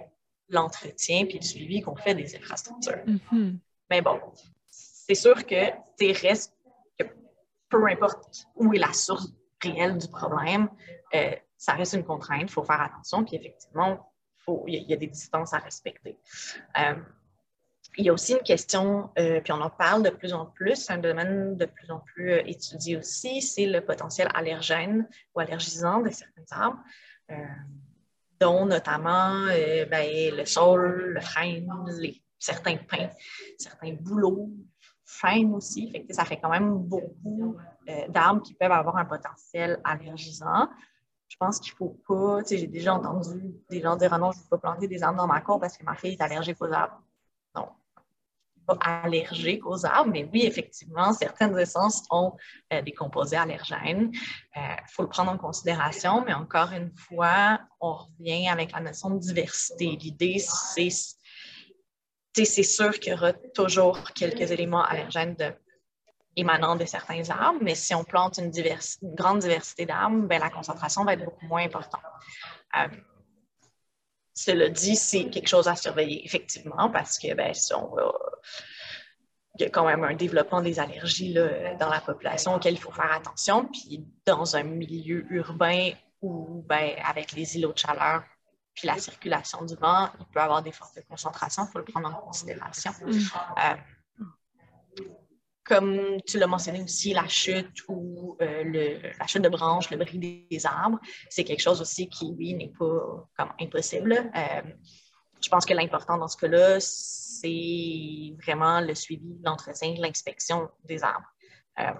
l'entretien 0.49 1.25
puis 1.25 1.39
le 1.39 1.45
suivi 1.45 1.81
qu'on 1.81 1.95
fait 1.95 2.15
des 2.15 2.35
infrastructures. 2.35 3.05
Mm-hmm. 3.07 3.57
Mais 3.89 4.01
bon, 4.01 4.19
c'est 4.67 5.15
sûr 5.15 5.45
que 5.45 5.71
tu 5.97 6.11
reste 6.11 6.53
que 6.99 7.05
peu 7.69 7.87
importe 7.87 8.45
où 8.55 8.73
est 8.73 8.79
la 8.79 8.91
source 8.91 9.29
réelle 9.61 9.97
du 9.97 10.09
problème, 10.09 10.67
euh, 11.13 11.31
ça 11.57 11.75
reste 11.75 11.93
une 11.93 12.03
contrainte, 12.03 12.41
il 12.41 12.49
faut 12.49 12.63
faire 12.63 12.81
attention, 12.81 13.23
puis 13.23 13.37
effectivement, 13.37 14.11
il 14.67 14.83
y, 14.89 14.93
a 14.93 14.97
des 14.97 15.07
distances 15.07 15.53
à 15.53 15.57
respecter. 15.57 16.17
Euh, 16.77 16.95
il 17.97 18.05
y 18.05 18.09
a 18.09 18.13
aussi 18.13 18.33
une 18.33 18.43
question, 18.43 19.09
euh, 19.17 19.39
puis 19.41 19.53
on 19.53 19.61
en 19.61 19.69
parle 19.69 20.03
de 20.03 20.09
plus 20.09 20.33
en 20.33 20.45
plus, 20.45 20.89
un 20.89 20.97
domaine 20.97 21.55
de 21.55 21.65
plus 21.65 21.89
en 21.91 21.99
plus 21.99 22.31
euh, 22.31 22.41
étudié 22.45 22.97
aussi, 22.97 23.41
c'est 23.41 23.67
le 23.67 23.81
potentiel 23.81 24.27
allergène 24.33 25.07
ou 25.33 25.39
allergisant 25.39 26.01
de 26.01 26.09
certains 26.09 26.43
arbres, 26.51 26.83
dont 28.39 28.65
notamment 28.65 29.45
ben, 29.45 30.35
le 30.35 30.45
sol, 30.45 31.13
le 31.13 31.21
frêne, 31.21 31.71
les, 31.97 32.21
certains 32.37 32.77
pins, 32.77 33.09
certains 33.57 33.93
bouleaux, 33.93 34.49
frêne 35.05 35.53
aussi. 35.53 35.89
Fait 35.89 36.05
ça 36.09 36.25
fait 36.25 36.37
quand 36.37 36.49
même 36.49 36.77
beaucoup 36.77 37.55
d'arbres 38.09 38.43
qui 38.43 38.53
peuvent 38.53 38.71
avoir 38.71 38.97
un 38.97 39.05
potentiel 39.05 39.79
allergisant 39.83 40.69
je 41.35 41.37
pense 41.45 41.59
qu'il 41.59 41.73
faut 41.73 41.99
pas, 42.07 42.43
tu 42.43 42.49
sais, 42.49 42.57
j'ai 42.59 42.67
déjà 42.67 42.95
entendu 42.95 43.55
des 43.69 43.81
gens 43.81 43.97
dire, 43.97 44.13
ah 44.13 44.17
non, 44.17 44.31
je 44.31 44.37
ne 44.37 44.43
peux 44.43 44.57
pas 44.57 44.69
planter 44.69 44.87
des 44.87 45.03
arbres 45.03 45.17
dans 45.17 45.27
ma 45.27 45.41
cour 45.41 45.59
parce 45.59 45.77
que 45.77 45.83
ma 45.83 45.93
fille 45.93 46.13
est 46.13 46.21
allergique 46.21 46.55
aux 46.61 46.71
arbres. 46.71 47.01
Non, 47.53 47.67
pas 48.65 48.77
allergique 49.03 49.65
aux 49.65 49.85
arbres, 49.85 50.11
mais 50.13 50.29
oui, 50.31 50.45
effectivement, 50.45 51.11
certaines 51.11 51.57
essences 51.59 52.05
ont 52.09 52.37
euh, 52.71 52.81
des 52.81 52.93
composés 52.93 53.35
allergènes. 53.35 54.11
Il 54.13 54.61
euh, 54.61 54.75
faut 54.87 55.03
le 55.03 55.09
prendre 55.09 55.29
en 55.29 55.37
considération, 55.37 56.23
mais 56.25 56.33
encore 56.33 56.71
une 56.71 56.95
fois, 56.95 57.59
on 57.81 57.95
revient 57.95 58.47
avec 58.47 58.71
la 58.71 58.79
notion 58.79 59.09
de 59.09 59.19
diversité. 59.19 59.97
L'idée, 59.97 60.39
c'est, 60.39 60.89
c'est 62.45 62.63
sûr 62.63 62.97
qu'il 62.97 63.11
y 63.11 63.15
aura 63.15 63.33
toujours 63.33 63.99
quelques 64.13 64.51
éléments 64.51 64.85
allergènes 64.85 65.35
de 65.35 65.53
émanant 66.35 66.75
de 66.75 66.85
certains 66.85 67.29
arbres, 67.29 67.59
mais 67.61 67.75
si 67.75 67.93
on 67.95 68.03
plante 68.03 68.37
une, 68.37 68.51
grande 69.15 69.39
diversité 69.39 69.85
d'arbres, 69.85 70.27
ben, 70.27 70.39
la 70.39 70.49
concentration 70.49 71.05
va 71.05 71.13
être 71.13 71.25
beaucoup 71.25 71.45
moins 71.45 71.63
importante. 71.63 72.01
Euh, 72.77 72.87
cela 74.33 74.69
dit, 74.69 74.95
c'est 74.97 75.29
quelque 75.29 75.47
chose 75.47 75.67
à 75.67 75.75
surveiller, 75.75 76.25
effectivement, 76.25 76.89
parce 76.89 77.17
que 77.17 77.33
ben, 77.33 77.53
si 77.53 77.73
on 77.73 77.89
il 79.57 79.63
y 79.63 79.65
a 79.65 79.69
quand 79.69 79.85
même 79.85 80.03
un 80.03 80.15
développement 80.15 80.61
des 80.61 80.79
allergies 80.79 81.33
là, 81.33 81.75
dans 81.75 81.89
la 81.89 82.01
population 82.01 82.55
auquel 82.55 82.73
il 82.73 82.79
faut 82.79 82.91
faire 82.91 83.11
attention. 83.11 83.65
Puis 83.67 84.05
dans 84.25 84.55
un 84.55 84.63
milieu 84.63 85.25
urbain 85.29 85.91
où, 86.21 86.63
ben, 86.67 86.91
avec 87.05 87.31
les 87.31 87.57
îlots 87.57 87.73
de 87.73 87.77
chaleur, 87.77 88.23
puis 88.73 88.87
la 88.87 88.97
circulation 88.97 89.63
du 89.63 89.75
vent, 89.75 90.09
il 90.19 90.25
peut 90.25 90.39
y 90.39 90.43
avoir 90.43 90.61
des 90.61 90.73
fortes 90.73 90.99
concentrations, 91.07 91.65
il 91.65 91.71
faut 91.71 91.79
le 91.79 91.85
prendre 91.85 92.09
en 92.09 92.19
considération. 92.19 92.91
Mm. 93.01 93.11
Euh, 93.11 93.75
comme 95.65 96.21
tu 96.27 96.37
l'as 96.37 96.47
mentionné 96.47 96.83
aussi, 96.83 97.13
la 97.13 97.27
chute 97.27 97.81
ou 97.87 98.37
euh, 98.41 98.63
le, 98.63 99.01
la 99.17 99.27
chute 99.27 99.41
de 99.41 99.49
branches, 99.49 99.89
le 99.89 99.97
bris 99.97 100.19
des 100.49 100.65
arbres, 100.65 100.99
c'est 101.29 101.43
quelque 101.43 101.61
chose 101.61 101.81
aussi 101.81 102.07
qui, 102.07 102.33
oui, 102.37 102.53
n'est 102.53 102.71
pas 102.77 103.27
comme 103.37 103.51
impossible. 103.59 104.13
Euh, 104.13 104.61
je 105.41 105.49
pense 105.49 105.65
que 105.65 105.73
l'important 105.73 106.17
dans 106.17 106.27
ce 106.27 106.37
cas-là, 106.37 106.79
c'est 106.79 108.35
vraiment 108.43 108.79
le 108.79 108.93
suivi, 108.93 109.37
l'entretien, 109.43 109.95
l'inspection 109.97 110.69
des 110.85 111.03
arbres. 111.03 111.27
Euh, 111.79 111.91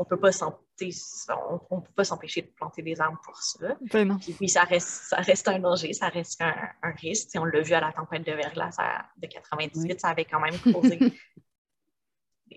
on 0.00 0.04
peut 0.04 0.18
pas 0.18 0.30
on, 0.40 1.80
peut 1.80 1.92
pas 1.96 2.04
s'empêcher 2.04 2.42
de 2.42 2.46
planter 2.56 2.82
des 2.82 3.00
arbres 3.00 3.20
pour 3.24 3.36
ça. 3.36 3.76
Ben 3.92 4.16
oui, 4.40 4.48
ça 4.48 4.62
reste, 4.62 4.86
ça 4.86 5.16
reste 5.16 5.48
un 5.48 5.58
danger, 5.58 5.92
ça 5.92 6.08
reste 6.08 6.40
un, 6.40 6.92
risque. 7.02 7.30
on 7.34 7.44
l'a 7.44 7.60
vu 7.62 7.72
à 7.72 7.80
la 7.80 7.92
tempête 7.92 8.24
de 8.24 8.30
verglas 8.30 8.76
de 9.16 9.26
98, 9.26 10.00
ça 10.00 10.08
avait 10.08 10.24
quand 10.24 10.38
même 10.38 10.56
causé 10.72 11.00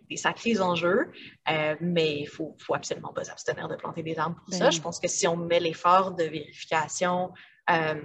des, 0.09 0.17
sacrés 0.17 0.59
enjeux, 0.59 1.11
euh, 1.49 1.75
mais 1.79 2.19
il 2.19 2.27
faut, 2.27 2.55
faut 2.59 2.75
absolument 2.75 3.13
pas 3.13 3.23
s'abstenir 3.23 3.67
de 3.67 3.75
planter 3.75 4.03
des 4.03 4.17
arbres 4.17 4.39
pour 4.43 4.53
ça. 4.53 4.65
Ben 4.65 4.71
Je 4.71 4.81
pense 4.81 4.99
que 4.99 5.07
si 5.07 5.27
on 5.27 5.37
met 5.37 5.59
l'effort 5.59 6.11
de 6.11 6.23
vérification, 6.23 7.31
euh, 7.69 8.01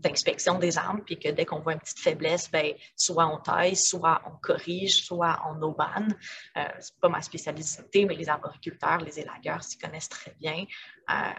d'inspection 0.00 0.58
des 0.58 0.78
arbres, 0.78 1.02
puis 1.04 1.18
que 1.18 1.28
dès 1.28 1.44
qu'on 1.44 1.60
voit 1.60 1.74
une 1.74 1.80
petite 1.80 1.98
faiblesse, 1.98 2.50
ben, 2.50 2.72
soit 2.96 3.26
on 3.26 3.38
taille, 3.38 3.76
soit 3.76 4.22
on 4.26 4.36
corrige, 4.40 5.04
soit 5.04 5.40
on 5.48 5.60
aubane. 5.62 6.16
Euh, 6.56 6.64
Ce 6.80 6.90
n'est 6.90 7.00
pas 7.00 7.08
ma 7.08 7.20
spécialité, 7.20 8.04
mais 8.06 8.14
les 8.14 8.28
arboriculteurs, 8.28 8.98
les 8.98 9.20
élagueurs 9.20 9.62
s'y 9.62 9.78
connaissent 9.78 10.08
très 10.08 10.34
bien. 10.40 10.64
Euh, 11.10 11.32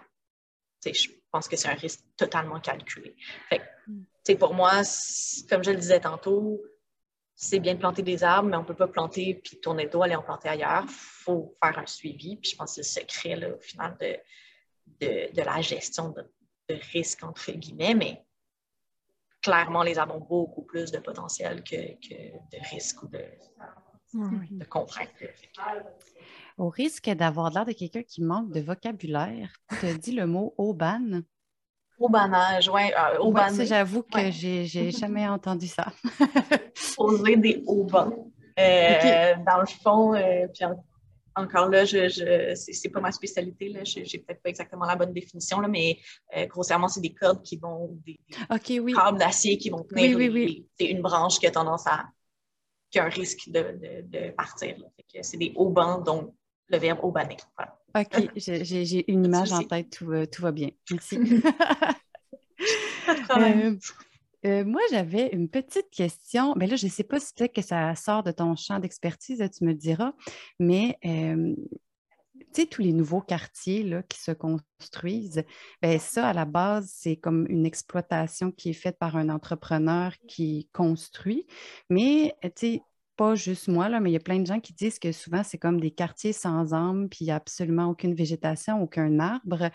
je 0.86 1.10
pense 1.32 1.48
que 1.48 1.56
c'est 1.56 1.70
un 1.70 1.76
risque 1.76 2.02
totalement 2.18 2.60
calculé. 2.60 3.16
Fait, 3.50 4.36
pour 4.36 4.54
moi, 4.54 4.82
comme 5.50 5.64
je 5.64 5.72
le 5.72 5.78
disais 5.78 6.00
tantôt, 6.00 6.62
c'est 7.44 7.60
bien 7.60 7.74
de 7.74 7.80
planter 7.80 8.04
des 8.04 8.24
arbres, 8.24 8.50
mais 8.50 8.56
on 8.56 8.62
ne 8.62 8.66
peut 8.66 8.76
pas 8.76 8.88
planter 8.88 9.34
puis 9.34 9.60
tourner 9.60 9.86
le 9.86 9.90
dos, 9.90 10.04
aller 10.04 10.16
en 10.16 10.22
planter 10.22 10.48
ailleurs. 10.48 10.84
Il 10.84 10.92
faut 10.92 11.58
faire 11.62 11.80
un 11.80 11.88
suivi. 11.88 12.38
Puis 12.38 12.52
je 12.52 12.56
pense 12.56 12.76
que 12.76 12.84
c'est 12.84 13.02
le 13.02 13.08
secret, 13.08 13.36
là, 13.36 13.56
au 13.56 13.60
final, 13.60 13.98
de, 14.00 14.16
de, 15.00 15.34
de 15.34 15.42
la 15.42 15.60
gestion 15.60 16.10
de, 16.10 16.22
de 16.70 16.80
risque, 16.94 17.24
entre 17.24 17.52
guillemets. 17.54 17.96
Mais 17.96 18.24
clairement, 19.42 19.82
les 19.82 19.98
arbres 19.98 20.18
ont 20.18 20.24
beaucoup 20.24 20.62
plus 20.62 20.92
de 20.92 21.00
potentiel 21.00 21.64
que, 21.64 21.76
de 21.76 22.70
risques 22.70 23.02
ou 23.02 23.08
de, 23.08 23.26
de 24.14 24.66
contraintes. 24.66 25.10
Au 26.60 26.70
risque 26.70 27.10
d'avoir 27.10 27.50
l'air 27.50 27.66
de 27.66 27.72
quelqu'un 27.72 28.04
qui 28.04 28.22
manque 28.22 28.52
de 28.52 28.60
vocabulaire, 28.60 29.52
tu 29.80 29.88
as 29.88 29.96
dit 29.96 30.12
le 30.12 30.28
mot 30.28 30.54
auban. 30.60 31.22
Oui. 32.74 32.82
Euh, 32.98 33.66
j'avoue 33.66 34.04
que 34.04 34.32
j'ai 34.32 34.92
jamais 34.92 35.28
entendu 35.28 35.68
ça. 35.68 35.88
Poser 36.96 37.38
des 37.38 37.64
aubans. 37.68 38.32
Euh, 38.60 39.36
dans 39.46 39.62
le 39.62 39.68
fond, 39.68 40.14
euh, 40.14 40.48
encore 41.36 41.70
là, 41.70 41.86
je, 41.86 42.10
je 42.10 42.54
c'est 42.56 42.90
pas 42.90 43.00
ma 43.00 43.12
spécialité. 43.12 43.70
Là. 43.70 43.84
Je 43.84 44.00
n'ai 44.00 44.24
peut-être 44.24 44.42
pas 44.42 44.50
exactement 44.50 44.86
la 44.86 44.96
bonne 44.96 45.14
définition, 45.14 45.60
là, 45.60 45.68
mais 45.68 46.00
grossièrement, 46.48 46.88
c'est 46.88 47.02
des 47.02 47.14
cordes 47.14 47.42
qui 47.42 47.58
vont, 47.58 47.98
des, 48.06 48.20
câbles 48.94 49.18
d'acier 49.18 49.58
qui 49.58 49.70
vont 49.70 49.84
tenir. 49.84 50.18
c'est 50.78 50.86
une 50.86 51.02
branche 51.02 51.40
qui 51.40 51.48
a 51.48 51.52
tendance 51.52 51.88
à, 51.88 52.06
qui 52.90 53.00
a 53.00 53.06
un 53.06 53.10
risque 53.10 53.50
de, 53.50 53.80
de, 54.04 54.32
partir. 54.32 54.76
C'est 55.22 55.38
des 55.38 55.54
haubans, 55.56 56.04
donc 56.04 56.34
le 56.68 56.78
verbe 56.78 57.00
aubaner. 57.04 57.38
OK, 57.96 58.30
j'ai 58.36 59.12
une 59.12 59.26
image 59.26 59.52
en 59.52 59.64
tête, 59.64 59.90
tout, 59.90 60.14
tout, 60.32 60.42
va 60.42 60.52
bien. 60.52 60.70
Merci. 60.90 61.20
Euh, 64.46 64.66
moi, 64.66 64.82
j'avais 64.90 65.30
une 65.34 65.50
petite 65.50 65.90
question. 65.92 66.54
Mais 66.56 66.66
ben 66.66 66.72
là, 66.72 66.76
je 66.76 66.88
ne 66.88 66.92
sais 66.92 67.04
pas 67.04 67.20
si 67.20 67.34
peut-être 67.34 67.54
que 67.54 67.62
ça 67.62 67.94
sort 67.96 68.24
de 68.24 68.32
ton 68.32 68.56
champ 68.56 68.80
d'expertise, 68.80 69.44
tu 69.56 69.64
me 69.64 69.74
diras, 69.74 70.14
mais 70.60 70.98
euh, 71.06 71.54
tu 72.54 72.62
sais, 72.62 72.66
tous 72.66 72.82
les 72.82 72.94
nouveaux 72.94 73.22
quartiers 73.22 73.84
là, 73.84 74.02
qui 74.04 74.20
se 74.20 74.32
construisent, 74.32 75.44
bien, 75.82 76.00
ça, 76.00 76.30
à 76.30 76.34
la 76.34 76.46
base, 76.46 76.92
c'est 76.92 77.18
comme 77.18 77.46
une 77.50 77.66
exploitation 77.66 78.52
qui 78.52 78.72
est 78.72 78.74
faite 78.74 78.98
par 78.98 79.16
un 79.16 79.30
entrepreneur 79.30 80.14
qui 80.28 80.68
construit. 80.74 81.46
Mais, 81.90 82.36
tu 82.42 82.50
sais, 82.56 82.82
pas 83.22 83.36
juste 83.36 83.68
moi, 83.68 83.88
là, 83.88 84.00
mais 84.00 84.10
il 84.10 84.14
y 84.14 84.18
a 84.18 84.20
plein 84.20 84.40
de 84.40 84.48
gens 84.48 84.60
qui 84.60 84.74
disent 84.74 84.98
que 84.98 85.12
souvent, 85.12 85.44
c'est 85.44 85.60
comme 85.60 85.80
des 85.80 85.92
quartiers 85.92 86.34
sans 86.34 86.74
âme, 86.74 87.08
puis 87.08 87.20
il 87.22 87.26
n'y 87.26 87.32
a 87.32 87.36
absolument 87.36 87.86
aucune 87.86 88.16
végétation, 88.16 88.82
aucun 88.82 89.20
arbre. 89.20 89.70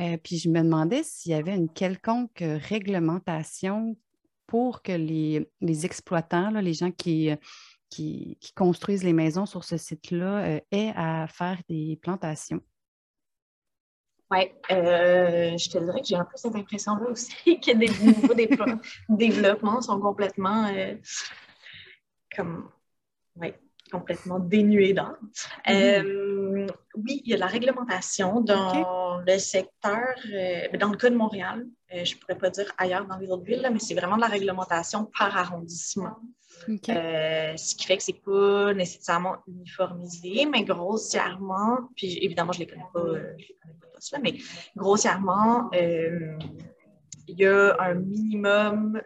Euh, 0.00 0.18
puis 0.22 0.36
je 0.36 0.50
me 0.50 0.60
demandais 0.60 1.02
s'il 1.02 1.32
y 1.32 1.34
avait 1.34 1.54
une 1.56 1.70
quelconque 1.70 2.42
réglementation 2.42 3.96
pour 4.46 4.82
que 4.82 4.92
les, 4.92 5.48
exploitants, 5.86 6.50
les 6.50 6.74
gens 6.74 6.90
qui, 6.90 7.30
qui, 7.88 8.36
construisent 8.54 9.04
les 9.04 9.14
maisons 9.14 9.46
sur 9.46 9.64
ce 9.64 9.78
site-là 9.78 10.44
euh, 10.44 10.60
aient 10.70 10.92
à 10.94 11.26
faire 11.26 11.58
des 11.70 11.98
plantations? 12.02 12.60
Oui, 14.30 14.50
euh, 14.72 15.56
je 15.56 15.70
te 15.70 15.78
dirais 15.78 16.02
que 16.02 16.06
j'ai 16.06 16.16
un 16.16 16.26
peu 16.26 16.36
cette 16.36 16.54
impression-là 16.54 17.08
aussi, 17.08 17.58
que 17.60 17.70
les 17.70 17.88
nouveaux 17.88 18.34
développements 19.08 19.80
sont 19.80 19.98
complètement 19.98 20.66
euh, 20.66 20.96
comme 22.36 22.68
ouais, 23.40 23.58
complètement 23.90 24.38
dénué 24.38 24.92
d'âme. 24.92 25.16
Mm-hmm. 25.66 26.04
Euh, 26.04 26.66
oui, 26.94 27.22
il 27.24 27.30
y 27.30 27.34
a 27.34 27.38
la 27.38 27.46
réglementation 27.46 28.40
dans 28.40 29.20
le 29.26 29.38
secteur, 29.38 30.14
euh, 30.32 30.76
dans 30.78 30.90
le 30.90 30.96
cas 30.96 31.10
de 31.10 31.16
Montréal, 31.16 31.66
euh, 31.92 32.04
je 32.04 32.14
ne 32.14 32.20
pourrais 32.20 32.38
pas 32.38 32.50
dire 32.50 32.72
ailleurs 32.78 33.06
dans 33.06 33.16
les 33.16 33.30
autres 33.30 33.44
villes, 33.44 33.68
mais 33.72 33.78
c'est 33.78 33.94
vraiment 33.94 34.16
de 34.16 34.22
la 34.22 34.28
réglementation 34.28 35.10
par 35.18 35.36
arrondissement. 35.36 36.16
ce 36.66 37.74
qui 37.74 37.86
fait 37.86 37.96
que 37.96 38.02
ce 38.02 38.12
n'est 38.12 38.18
pas 38.18 38.74
nécessairement 38.74 39.36
uniformisé, 39.46 40.46
mais 40.46 40.64
grossièrement, 40.64 41.78
puis 41.96 42.18
évidemment, 42.22 42.52
je 42.52 42.60
ne 42.60 42.64
les 42.64 42.70
connais 42.70 42.86
pas, 42.92 43.04
les 43.04 43.56
connais 43.60 43.74
pas 43.80 43.86
tous, 43.94 44.12
là, 44.12 44.18
mais 44.22 44.34
grossièrement, 44.76 45.70
il 45.72 47.38
y 47.38 47.46
a 47.46 47.76
un 47.80 47.94
minimum 47.94 49.00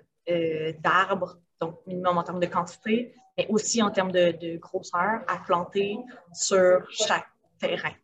d'arbres, 0.83 1.39
donc 1.61 1.79
minimum 1.87 2.19
en 2.19 2.23
termes 2.23 2.41
de 2.41 2.47
quantité, 2.47 3.15
mais 3.37 3.47
aussi 3.49 3.83
en 3.83 3.91
termes 3.91 4.13
de, 4.13 4.57
grosseur 4.59 5.23
à 5.27 5.39
planter 5.45 5.99
sur 6.33 6.87
chaque 6.91 7.29
terrain. 7.59 7.95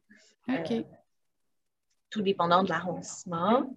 OK. 0.48 0.70
Euh, 0.72 0.82
tout 2.10 2.22
dépendant 2.22 2.62
de 2.64 2.68
l'arrondissement. 2.68 3.72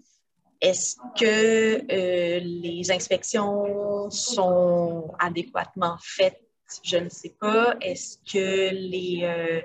Est-ce 0.60 0.96
que 1.20 1.84
euh, 1.92 2.40
les 2.40 2.90
inspections 2.92 4.10
sont 4.10 5.14
adéquatement 5.20 5.98
faites? 6.02 6.42
Je 6.82 6.98
ne 6.98 7.10
sais 7.10 7.36
pas. 7.40 7.76
Est-ce 7.82 8.18
que 8.20 8.74
les, 8.74 9.20
euh, 9.24 9.62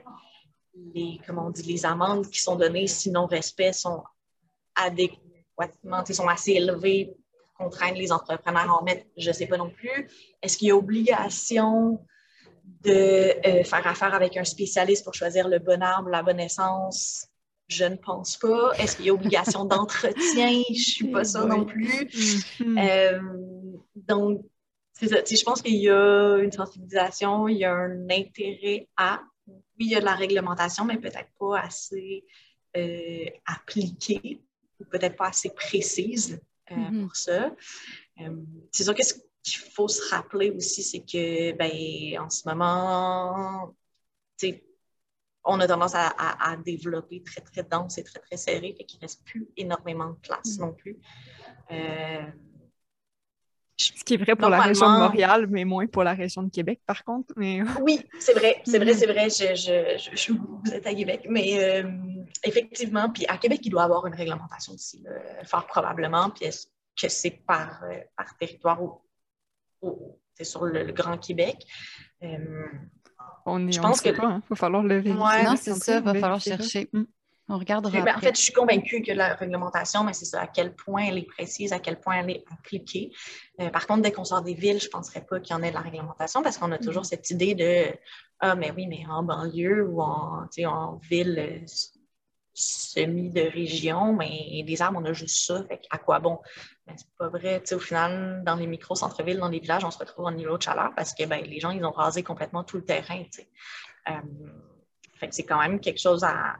les, 0.95 1.20
comment 1.26 1.47
on 1.47 1.51
dit, 1.51 1.62
les 1.62 1.86
amendes 1.86 2.28
qui 2.28 2.41
sont 2.41 2.57
données 2.57 2.86
si 2.86 3.11
non-respect 3.11 3.72
sont 3.72 4.03
adéquatement, 4.74 6.05
sont 6.05 6.28
assez 6.28 6.53
élevées 6.53 7.16
contraindre 7.59 7.98
les 7.98 8.12
entrepreneurs 8.12 8.70
à 8.70 8.74
en 8.74 8.82
mettre, 8.82 9.04
je 9.16 9.28
ne 9.28 9.34
sais 9.34 9.46
pas 9.46 9.56
non 9.56 9.70
plus. 9.70 10.09
Est-ce 10.42 10.56
qu'il 10.56 10.68
y 10.68 10.70
a 10.70 10.76
obligation 10.76 12.00
de 12.84 12.90
euh, 13.46 13.64
faire 13.64 13.86
affaire 13.86 14.14
avec 14.14 14.36
un 14.36 14.44
spécialiste 14.44 15.04
pour 15.04 15.14
choisir 15.14 15.48
le 15.48 15.59
bon 15.59 15.82
arbre, 15.82 16.09
la 16.09 16.22
bonne 16.22 16.40
essence? 16.40 17.26
Je 17.66 17.84
ne 17.84 17.96
pense 17.96 18.36
pas. 18.36 18.72
Est-ce 18.78 18.96
qu'il 18.96 19.06
y 19.06 19.11
a 19.11 19.14
obligation 19.14 19.64
d'entretien? 19.66 20.62
Je 20.68 20.72
ne 20.72 20.78
suis 20.78 21.09
pas 21.09 21.24
ça 21.24 21.44
non 21.44 21.64
plus. 21.64 22.04
Mm-hmm. 22.04 22.88
Euh, 22.88 23.20
donc, 23.94 24.40
c'est 24.92 25.09
ça. 25.09 25.16
Je 25.24 25.44
pense 25.44 25.61
qu'il 25.61 25.76
y 25.76 25.90
a 25.90 26.38
une 26.38 26.52
sensibilisation, 26.52 27.48
il 27.48 27.59
y 27.59 27.64
a 27.64 27.74
un 27.74 28.09
intérêt 28.11 28.88
à. 28.96 29.20
Oui, 29.46 29.86
il 29.86 29.90
y 29.90 29.94
a 29.94 30.00
de 30.00 30.04
la 30.04 30.14
réglementation, 30.14 30.84
mais 30.84 30.96
peut-être 30.96 31.30
pas 31.38 31.61
assez 31.61 32.24
euh, 32.76 33.26
appliquée 33.46 34.40
ou 34.80 34.84
peut-être 34.84 35.16
pas 35.16 35.28
assez 35.28 35.50
précise. 35.50 36.40
Euh, 36.70 36.74
mm-hmm. 36.74 37.02
pour 37.02 37.16
ça. 37.16 37.54
Euh, 38.20 38.36
c'est 38.72 38.84
sûr 38.84 38.94
que 38.94 39.04
ce 39.04 39.14
qu'il 39.42 39.58
faut 39.72 39.88
se 39.88 40.10
rappeler 40.10 40.50
aussi, 40.50 40.82
c'est 40.82 41.00
que 41.00 41.52
ben, 41.52 42.20
en 42.20 42.30
ce 42.30 42.48
moment, 42.48 43.74
on 45.44 45.60
a 45.60 45.66
tendance 45.66 45.94
à, 45.94 46.56
développer 46.64 47.22
très, 47.22 47.40
très 47.40 47.62
dense 47.62 47.98
et 47.98 48.04
très, 48.04 48.20
très 48.20 48.36
serré, 48.36 48.76
et 48.78 48.84
qu'il 48.84 48.98
ne 48.98 49.02
reste 49.02 49.24
plus 49.24 49.48
énormément 49.56 50.10
de 50.10 50.16
place 50.16 50.58
mm. 50.58 50.60
non 50.60 50.72
plus. 50.72 50.98
Ce 53.80 54.02
qui 54.04 54.14
est 54.14 54.16
vrai 54.16 54.34
pour 54.34 54.48
la 54.48 54.60
région 54.60 54.92
de 54.92 54.98
Montréal, 54.98 55.46
mais 55.48 55.64
moins 55.64 55.86
pour 55.86 56.02
la 56.02 56.12
région 56.12 56.42
de 56.42 56.50
Québec, 56.50 56.80
par 56.84 57.04
contre. 57.04 57.32
Mais... 57.36 57.60
Oui, 57.80 58.00
c'est 58.18 58.32
vrai, 58.32 58.60
c'est 58.64 58.78
vrai, 58.78 58.92
mm-hmm. 58.92 58.98
c'est 58.98 59.06
vrai. 59.06 59.30
Je, 59.30 60.16
je, 60.16 60.32
vous 60.32 60.72
êtes 60.72 60.86
à 60.86 60.94
Québec. 60.94 61.26
Mais 61.28 61.62
euh, 61.62 61.88
effectivement, 62.42 63.08
puis 63.08 63.24
à 63.28 63.36
Québec, 63.36 63.60
il 63.62 63.70
doit 63.70 63.82
y 63.82 63.84
avoir 63.84 64.04
une 64.06 64.14
réglementation 64.14 64.74
aussi, 64.74 65.04
fort 65.44 65.66
probablement. 65.66 66.30
Puis 66.30 66.46
est-ce 66.46 66.66
que 67.00 67.08
c'est 67.08 67.30
par, 67.46 67.82
euh, 67.84 68.00
par 68.16 68.36
territoire 68.36 68.82
ou, 68.82 70.18
c'est 70.34 70.44
sur 70.44 70.64
le, 70.64 70.92
Grand 70.92 71.18
Québec? 71.18 71.64
Euh, 72.22 72.66
on 73.46 73.66
est, 73.68 73.72
je 73.72 73.80
pense 73.80 74.00
que. 74.00 74.08
Il 74.08 74.20
hein. 74.20 74.42
va 74.50 74.56
falloir 74.56 74.82
le 74.82 74.98
vérifier. 74.98 75.44
non, 75.44 75.56
c'est 75.56 75.74
ça, 75.74 75.98
il 75.98 76.02
va 76.02 76.14
falloir 76.14 76.40
chercher. 76.40 76.90
On 77.51 77.59
regardera. 77.59 78.03
Ben, 78.03 78.14
en 78.14 78.20
fait, 78.20 78.36
je 78.36 78.42
suis 78.42 78.53
convaincue 78.53 79.03
que 79.03 79.12
la 79.12 79.34
réglementation, 79.34 80.05
mais 80.05 80.12
c'est 80.12 80.26
ça, 80.26 80.42
à 80.42 80.46
quel 80.46 80.74
point 80.74 81.05
elle 81.07 81.18
est 81.18 81.26
précise, 81.26 81.72
à 81.72 81.78
quel 81.78 81.99
point 81.99 82.16
elle 82.16 82.30
est 82.30 82.44
appliquée. 82.53 83.11
Euh, 83.61 83.70
par 83.70 83.86
contre, 83.86 84.03
dès 84.03 84.12
qu'on 84.12 84.24
sort 84.24 84.42
des 84.42 84.53
villes, 84.53 84.80
je 84.80 84.86
ne 84.86 84.90
penserais 84.90 85.24
pas 85.24 85.40
qu'il 85.40 85.57
y 85.57 85.59
en 85.59 85.62
ait 85.62 85.70
de 85.70 85.74
la 85.74 85.80
réglementation 85.80 86.42
parce 86.42 86.59
qu'on 86.59 86.72
a 86.72 86.78
toujours 86.78 87.03
mm. 87.03 87.07
cette 87.07 87.30
idée 87.30 87.55
de 87.55 87.96
Ah, 88.40 88.55
mais 88.55 88.70
oui, 88.70 88.86
mais 88.86 89.05
en 89.09 89.22
banlieue 89.22 89.86
ou 89.88 90.03
en, 90.03 90.46
en 90.66 90.96
ville 91.09 91.38
euh, 91.38 91.64
semi 92.53 93.30
de 93.30 93.40
région, 93.40 94.12
mais 94.12 94.62
des 94.66 94.82
arbres, 94.82 94.99
on 95.01 95.05
a 95.07 95.14
juste 95.14 95.46
ça. 95.46 95.64
Fait 95.64 95.80
à 95.88 95.96
quoi 95.96 96.18
bon? 96.18 96.40
Ben, 96.86 96.94
c'est 96.99 97.16
pas 97.16 97.28
vrai. 97.28 97.62
au 97.72 97.78
final, 97.78 98.42
dans 98.44 98.57
les 98.57 98.66
micro-centres-villes, 98.66 99.38
dans 99.38 99.49
les 99.49 99.61
villages, 99.61 99.84
on 99.84 99.90
se 99.90 99.99
retrouve 99.99 100.26
au 100.26 100.30
niveau 100.30 100.59
de 100.59 100.62
chaleur 100.62 100.92
parce 100.94 101.14
que 101.14 101.24
ben, 101.24 101.42
les 101.42 101.61
gens, 101.61 101.70
ils 101.70 101.84
ont 101.84 101.92
rasé 101.92 102.22
complètement 102.22 102.62
tout 102.62 102.76
le 102.76 102.84
terrain. 102.84 103.22
Euh, 104.09 104.12
fait 105.14 105.28
que 105.28 105.34
c'est 105.34 105.44
quand 105.44 105.61
même 105.61 105.80
quelque 105.80 106.01
chose 106.01 106.24
à, 106.24 106.57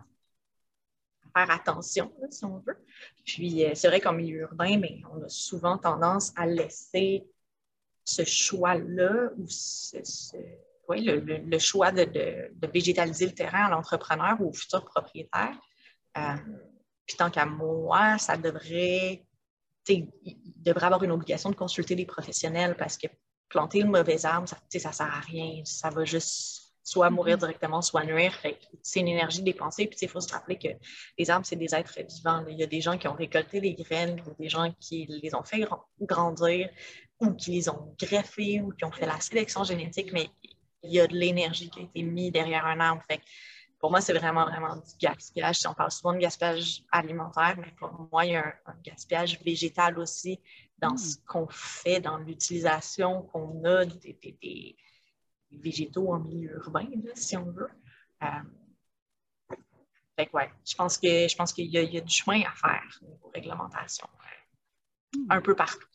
attention, 1.43 2.13
si 2.31 2.45
on 2.45 2.59
veut. 2.59 2.79
Puis, 3.25 3.65
euh, 3.65 3.73
c'est 3.75 3.89
vrai 3.89 4.01
qu'en 4.01 4.13
milieu 4.13 4.41
urbain, 4.41 4.79
mais 4.79 5.01
on 5.13 5.23
a 5.23 5.29
souvent 5.29 5.79
tendance 5.79 6.33
à 6.37 6.47
laisser 6.47 7.27
ce 8.05 8.25
choix-là 8.25 9.31
ou 9.37 9.47
le, 10.95 11.59
choix 11.59 11.93
de, 11.93 12.69
végétaliser 12.73 13.27
le 13.27 13.33
terrain 13.33 13.67
à 13.67 13.71
l'entrepreneur 13.71 14.41
ou 14.41 14.49
au 14.49 14.53
futur 14.53 14.85
propriétaire. 14.85 15.57
Euh, 16.17 16.37
puis 17.07 17.17
tant 17.17 17.31
qu'à 17.31 17.47
moi, 17.47 18.19
ça 18.19 18.37
devrait, 18.37 19.25
il 19.89 20.09
devrait 20.57 20.87
avoir 20.87 21.03
une 21.03 21.13
obligation 21.13 21.51
de 21.51 21.57
consulter 21.57 21.95
des 21.95 22.07
professionnels 22.07 22.77
parce 22.77 22.97
que 22.97 23.07
planter 23.49 23.81
une 23.81 23.91
mauvaise 23.91 24.25
arbre, 24.25 24.49
ça 24.49 24.59
ne 24.73 24.79
sert 24.79 25.01
à 25.01 25.21
rien. 25.21 25.63
Ça 25.65 25.91
va 25.91 26.05
juste 26.05 26.68
soit 26.89 27.11
mourir 27.11 27.37
mm-hmm. 27.37 27.41
directement, 27.41 27.83
soit 27.83 28.05
nuire. 28.05 28.35
C'est 28.83 29.01
une 29.01 29.09
énergie 29.09 29.43
dépensée. 29.43 29.87
Puis 29.87 29.99
il 30.03 30.09
faut 30.09 30.21
se 30.21 30.33
rappeler 30.33 30.59
que 30.59 30.69
les 31.19 31.31
arbres, 31.31 31.47
c'est 31.47 31.57
des 31.57 31.75
êtres 31.75 31.99
vivants. 32.01 32.45
Il 32.49 32.59
y 32.59 32.63
a 32.63 32.67
des 32.67 32.81
gens 32.81 32.97
qui 32.97 33.09
ont 33.09 33.15
récolté 33.15 33.61
les 33.61 33.75
graines, 33.75 34.23
des 34.39 34.49
gens 34.49 34.73
qui 34.81 35.07
les 35.07 35.35
ont 35.35 35.43
fait 35.43 35.67
grandir 36.01 36.69
ou 37.21 37.33
qui 37.33 37.53
les 37.53 37.69
ont 37.69 37.95
greffés 38.01 38.61
ou 38.61 38.73
qui 38.73 38.85
ont 38.85 38.93
fait 38.93 39.07
la 39.07 39.21
sélection 39.21 39.65
génétique, 39.65 40.13
mais 40.13 40.31
il 40.83 40.93
y 40.93 41.01
a 41.01 41.07
de 41.07 41.15
l'énergie 41.15 41.69
qui 41.69 41.81
a 41.81 41.83
été 41.83 42.03
mise 42.03 42.33
derrière 42.33 42.65
un 42.65 42.81
arbre. 42.81 43.03
Fait 43.09 43.21
pour 43.81 43.91
moi, 43.91 44.01
c'est 44.01 44.13
vraiment, 44.13 44.45
vraiment 44.45 44.75
du 44.75 44.97
gaspillage. 45.01 45.61
On 45.69 45.75
parle 45.75 45.93
souvent 45.93 46.13
de 46.13 46.19
gaspillage 46.19 46.83
alimentaire, 46.91 47.57
mais 47.59 47.73
pour 47.79 48.09
moi, 48.11 48.25
il 48.25 48.33
y 48.33 48.37
a 48.37 48.55
un, 48.67 48.75
gaspillage 48.85 49.39
végétal 49.45 49.99
aussi 49.99 50.41
dans 50.79 50.95
mm. 50.95 50.99
ce 50.99 51.17
qu'on 51.27 51.47
fait, 51.49 52.01
dans 52.01 52.19
l'utilisation 52.19 53.23
qu'on 53.23 53.65
a 53.65 53.85
des, 53.85 54.77
végétaux 55.51 56.13
en 56.13 56.21
milieu 56.21 56.57
urbain, 56.57 56.87
si 57.15 57.37
on 57.37 57.51
veut. 57.51 57.69
Euh, 58.23 58.27
fait 60.17 60.31
ouais, 60.33 60.51
je 60.67 60.75
pense 60.75 60.99
que 60.99 61.29
je 61.29 61.37
pense 61.37 61.53
qu'il 61.53 61.67
y, 61.67 61.79
a 61.79 62.01
du 62.01 62.13
chemin 62.13 62.43
à 62.43 62.53
faire 62.53 63.01
niveau 63.03 63.31
réglementation. 63.33 64.09
Hmm. 65.15 65.27
Un 65.31 65.41
peu 65.41 65.55
partout. 65.55 65.87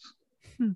Hmm. 0.60 0.74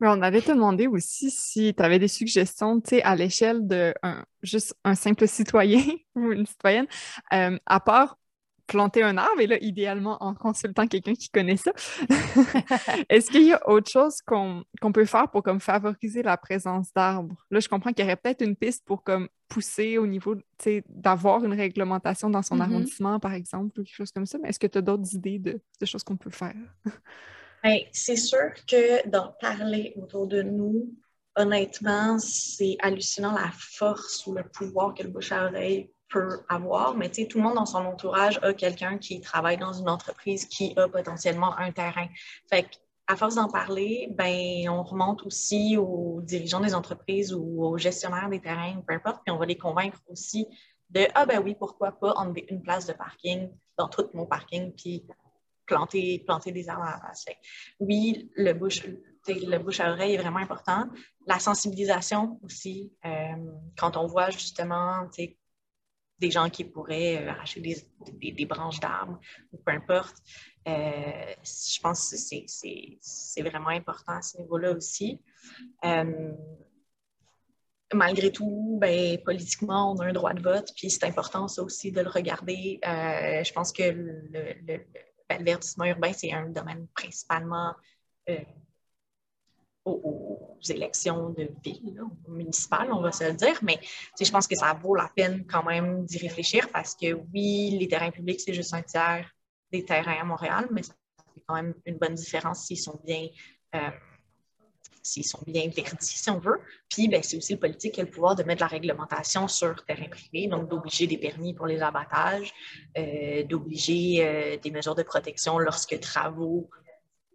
Mais 0.00 0.08
on 0.08 0.20
avait 0.22 0.42
demandé 0.42 0.86
aussi 0.86 1.30
si 1.30 1.74
tu 1.74 1.82
avais 1.82 1.98
des 1.98 2.08
suggestions 2.08 2.80
à 3.02 3.16
l'échelle 3.16 3.66
de 3.66 3.94
juste 4.42 4.76
un 4.84 4.94
simple 4.94 5.26
citoyen 5.26 5.82
ou 6.14 6.32
une 6.32 6.46
citoyenne, 6.46 6.86
euh, 7.32 7.58
à 7.64 7.80
part 7.80 8.18
planter 8.66 9.02
un 9.02 9.16
arbre, 9.16 9.40
et 9.40 9.46
là, 9.46 9.58
idéalement 9.60 10.22
en 10.22 10.34
consultant 10.34 10.86
quelqu'un 10.86 11.14
qui 11.14 11.28
connaît 11.28 11.56
ça. 11.56 11.72
Est-ce 13.08 13.30
qu'il 13.30 13.44
y 13.44 13.52
a 13.52 13.68
autre 13.68 13.90
chose 13.90 14.20
qu'on 14.22 14.64
peut 14.92 15.04
faire 15.04 15.30
pour 15.30 15.42
comme, 15.42 15.60
favoriser 15.60 16.22
la 16.22 16.36
présence 16.36 16.92
d'arbres? 16.92 17.46
Là, 17.50 17.60
je 17.60 17.68
comprends 17.68 17.92
qu'il 17.92 18.04
y 18.04 18.08
aurait 18.08 18.16
peut-être 18.16 18.42
une 18.42 18.56
piste 18.56 18.84
pour 18.84 19.02
comme, 19.02 19.28
pousser 19.48 19.98
au 19.98 20.06
niveau 20.06 20.34
d'avoir 20.88 21.44
une 21.44 21.54
réglementation 21.54 22.30
dans 22.30 22.42
son 22.42 22.56
mm-hmm. 22.56 22.62
arrondissement, 22.62 23.20
par 23.20 23.32
exemple, 23.32 23.80
ou 23.80 23.84
quelque 23.84 23.94
chose 23.94 24.10
comme 24.10 24.26
ça, 24.26 24.38
mais 24.38 24.48
est-ce 24.48 24.58
que 24.58 24.66
tu 24.66 24.78
as 24.78 24.82
d'autres 24.82 25.14
idées 25.14 25.38
de, 25.38 25.60
choses 25.84 26.02
qu'on 26.02 26.16
peut 26.16 26.30
faire? 26.30 26.54
Ben, 27.64 27.80
c'est 27.90 28.16
sûr 28.16 28.52
que 28.68 29.08
d'en 29.08 29.34
parler 29.40 29.92
autour 29.96 30.28
de 30.28 30.40
nous, 30.40 30.94
honnêtement, 31.34 32.16
c'est 32.20 32.76
hallucinant 32.80 33.32
la 33.32 33.50
force 33.58 34.24
ou 34.26 34.34
le 34.34 34.44
pouvoir 34.44 34.94
que 34.94 35.02
le 35.02 35.08
bouche 35.08 35.32
à 35.32 35.46
oreille 35.46 35.90
peut 36.08 36.40
avoir, 36.48 36.96
mais 36.96 37.08
tu 37.08 37.22
sais, 37.22 37.28
tout 37.28 37.38
le 37.38 37.44
monde 37.44 37.54
dans 37.54 37.66
son 37.66 37.84
entourage 37.84 38.38
a 38.42 38.52
quelqu'un 38.54 38.98
qui 38.98 39.20
travaille 39.20 39.56
dans 39.56 39.72
une 39.72 39.88
entreprise 39.88 40.46
qui 40.46 40.72
a 40.76 40.88
potentiellement 40.88 41.56
un 41.58 41.72
terrain. 41.72 42.06
Fait 42.48 42.68
à 43.08 43.16
force 43.16 43.36
d'en 43.36 43.48
parler, 43.48 44.08
ben, 44.10 44.68
on 44.68 44.82
remonte 44.82 45.24
aussi 45.24 45.76
aux 45.76 46.20
dirigeants 46.22 46.60
des 46.60 46.74
entreprises 46.74 47.32
ou 47.32 47.64
aux 47.64 47.78
gestionnaires 47.78 48.28
des 48.28 48.40
terrains, 48.40 48.82
peu 48.86 48.94
importe, 48.94 49.22
puis 49.24 49.32
on 49.32 49.38
va 49.38 49.46
les 49.46 49.56
convaincre 49.56 50.00
aussi 50.08 50.48
de 50.90 51.06
Ah 51.14 51.24
ben 51.24 51.40
oui, 51.42 51.54
pourquoi 51.58 51.92
pas 51.92 52.14
enlever 52.14 52.46
une 52.50 52.62
place 52.62 52.86
de 52.86 52.92
parking 52.92 53.50
dans 53.78 53.88
tout 53.88 54.08
mon 54.14 54.26
parking, 54.26 54.72
puis 54.72 55.06
planter, 55.66 56.22
planter 56.26 56.52
des 56.52 56.68
arbres 56.68 56.84
à 56.84 57.00
la 57.02 57.34
oui, 57.80 58.30
le 58.36 58.52
bouche, 58.52 58.86
le 59.28 59.58
bouche 59.58 59.80
à 59.80 59.90
oreille 59.92 60.14
est 60.14 60.18
vraiment 60.18 60.38
important. 60.38 60.88
La 61.26 61.38
sensibilisation 61.38 62.38
aussi, 62.42 62.92
euh, 63.04 63.36
quand 63.76 63.96
on 63.96 64.06
voit 64.06 64.30
justement 64.30 65.08
des 66.18 66.30
gens 66.30 66.48
qui 66.48 66.64
pourraient 66.64 67.22
euh, 67.22 67.30
arracher 67.30 67.60
des, 67.60 68.46
branches 68.46 68.80
d'arbres 68.80 69.20
ou 69.52 69.58
peu 69.58 69.72
importe. 69.72 70.16
Euh, 70.66 71.34
je 71.44 71.80
pense 71.80 72.10
que 72.10 72.16
c'est 72.16 73.42
vraiment 73.42 73.68
important 73.68 74.14
à 74.14 74.22
ce 74.22 74.38
niveau-là 74.38 74.72
aussi. 74.72 75.20
Euh, 75.84 76.32
malgré 77.92 78.32
tout, 78.32 78.78
ben, 78.80 79.18
politiquement, 79.22 79.92
on 79.92 79.96
a 80.00 80.06
un 80.06 80.12
droit 80.12 80.34
de 80.34 80.42
vote, 80.42 80.72
puis 80.76 80.90
c'est 80.90 81.04
important 81.04 81.46
ça 81.46 81.62
aussi 81.62 81.92
de 81.92 82.00
le 82.00 82.08
regarder. 82.08 82.80
je 82.82 83.52
pense 83.52 83.72
que 83.72 83.84
le, 83.84 84.54
le, 84.66 84.80
ben, 85.28 85.44
verdissement 85.44 85.84
urbain, 85.84 86.12
c'est 86.12 86.32
un 86.32 86.48
domaine 86.48 86.88
principalement 86.94 87.74
aux, 89.86 90.58
élections 90.68 91.30
de 91.30 91.48
ville, 91.64 92.02
municipales, 92.28 92.88
on 92.92 93.00
va 93.00 93.12
se 93.12 93.24
le 93.24 93.34
dire, 93.34 93.58
mais 93.62 93.78
je 94.20 94.30
pense 94.30 94.46
que 94.48 94.56
ça 94.56 94.72
vaut 94.72 94.96
la 94.96 95.10
peine 95.14 95.46
quand 95.46 95.62
même 95.62 96.04
d'y 96.04 96.18
réfléchir 96.18 96.68
parce 96.72 96.94
que 96.94 97.12
oui, 97.32 97.76
les 97.78 97.86
terrains 97.86 98.10
publics, 98.10 98.40
c'est 98.40 98.54
juste 98.54 98.74
un 98.74 98.82
tiers 98.82 99.30
des 99.70 99.84
terrains 99.84 100.20
à 100.20 100.24
Montréal, 100.24 100.66
mais 100.72 100.82
ça 100.82 100.92
fait 101.34 101.42
quand 101.46 101.54
même 101.54 101.74
une 101.84 101.98
bonne 101.98 102.14
différence 102.14 102.64
s'ils 102.64 102.80
sont 102.80 103.00
bien. 103.04 103.28
Euh, 103.74 103.90
s'ils 105.02 105.24
sont 105.24 105.38
bien 105.46 105.68
verdis, 105.68 106.18
si 106.18 106.30
on 106.30 106.40
veut. 106.40 106.60
Puis, 106.88 107.06
ben, 107.06 107.22
c'est 107.22 107.36
aussi 107.36 107.52
le 107.52 107.60
politique 107.60 107.94
qui 107.94 108.00
a 108.00 108.04
le 108.04 108.10
pouvoir 108.10 108.34
de 108.34 108.42
mettre 108.42 108.60
la 108.62 108.66
réglementation 108.66 109.46
sur 109.46 109.84
terrain 109.84 110.08
privé, 110.08 110.48
donc 110.48 110.68
d'obliger 110.68 111.06
des 111.06 111.16
permis 111.16 111.54
pour 111.54 111.66
les 111.66 111.80
abattages, 111.80 112.52
euh, 112.98 113.44
d'obliger 113.44 114.26
euh, 114.26 114.56
des 114.56 114.72
mesures 114.72 114.96
de 114.96 115.04
protection 115.04 115.60
lorsque 115.60 116.00
travaux 116.00 116.68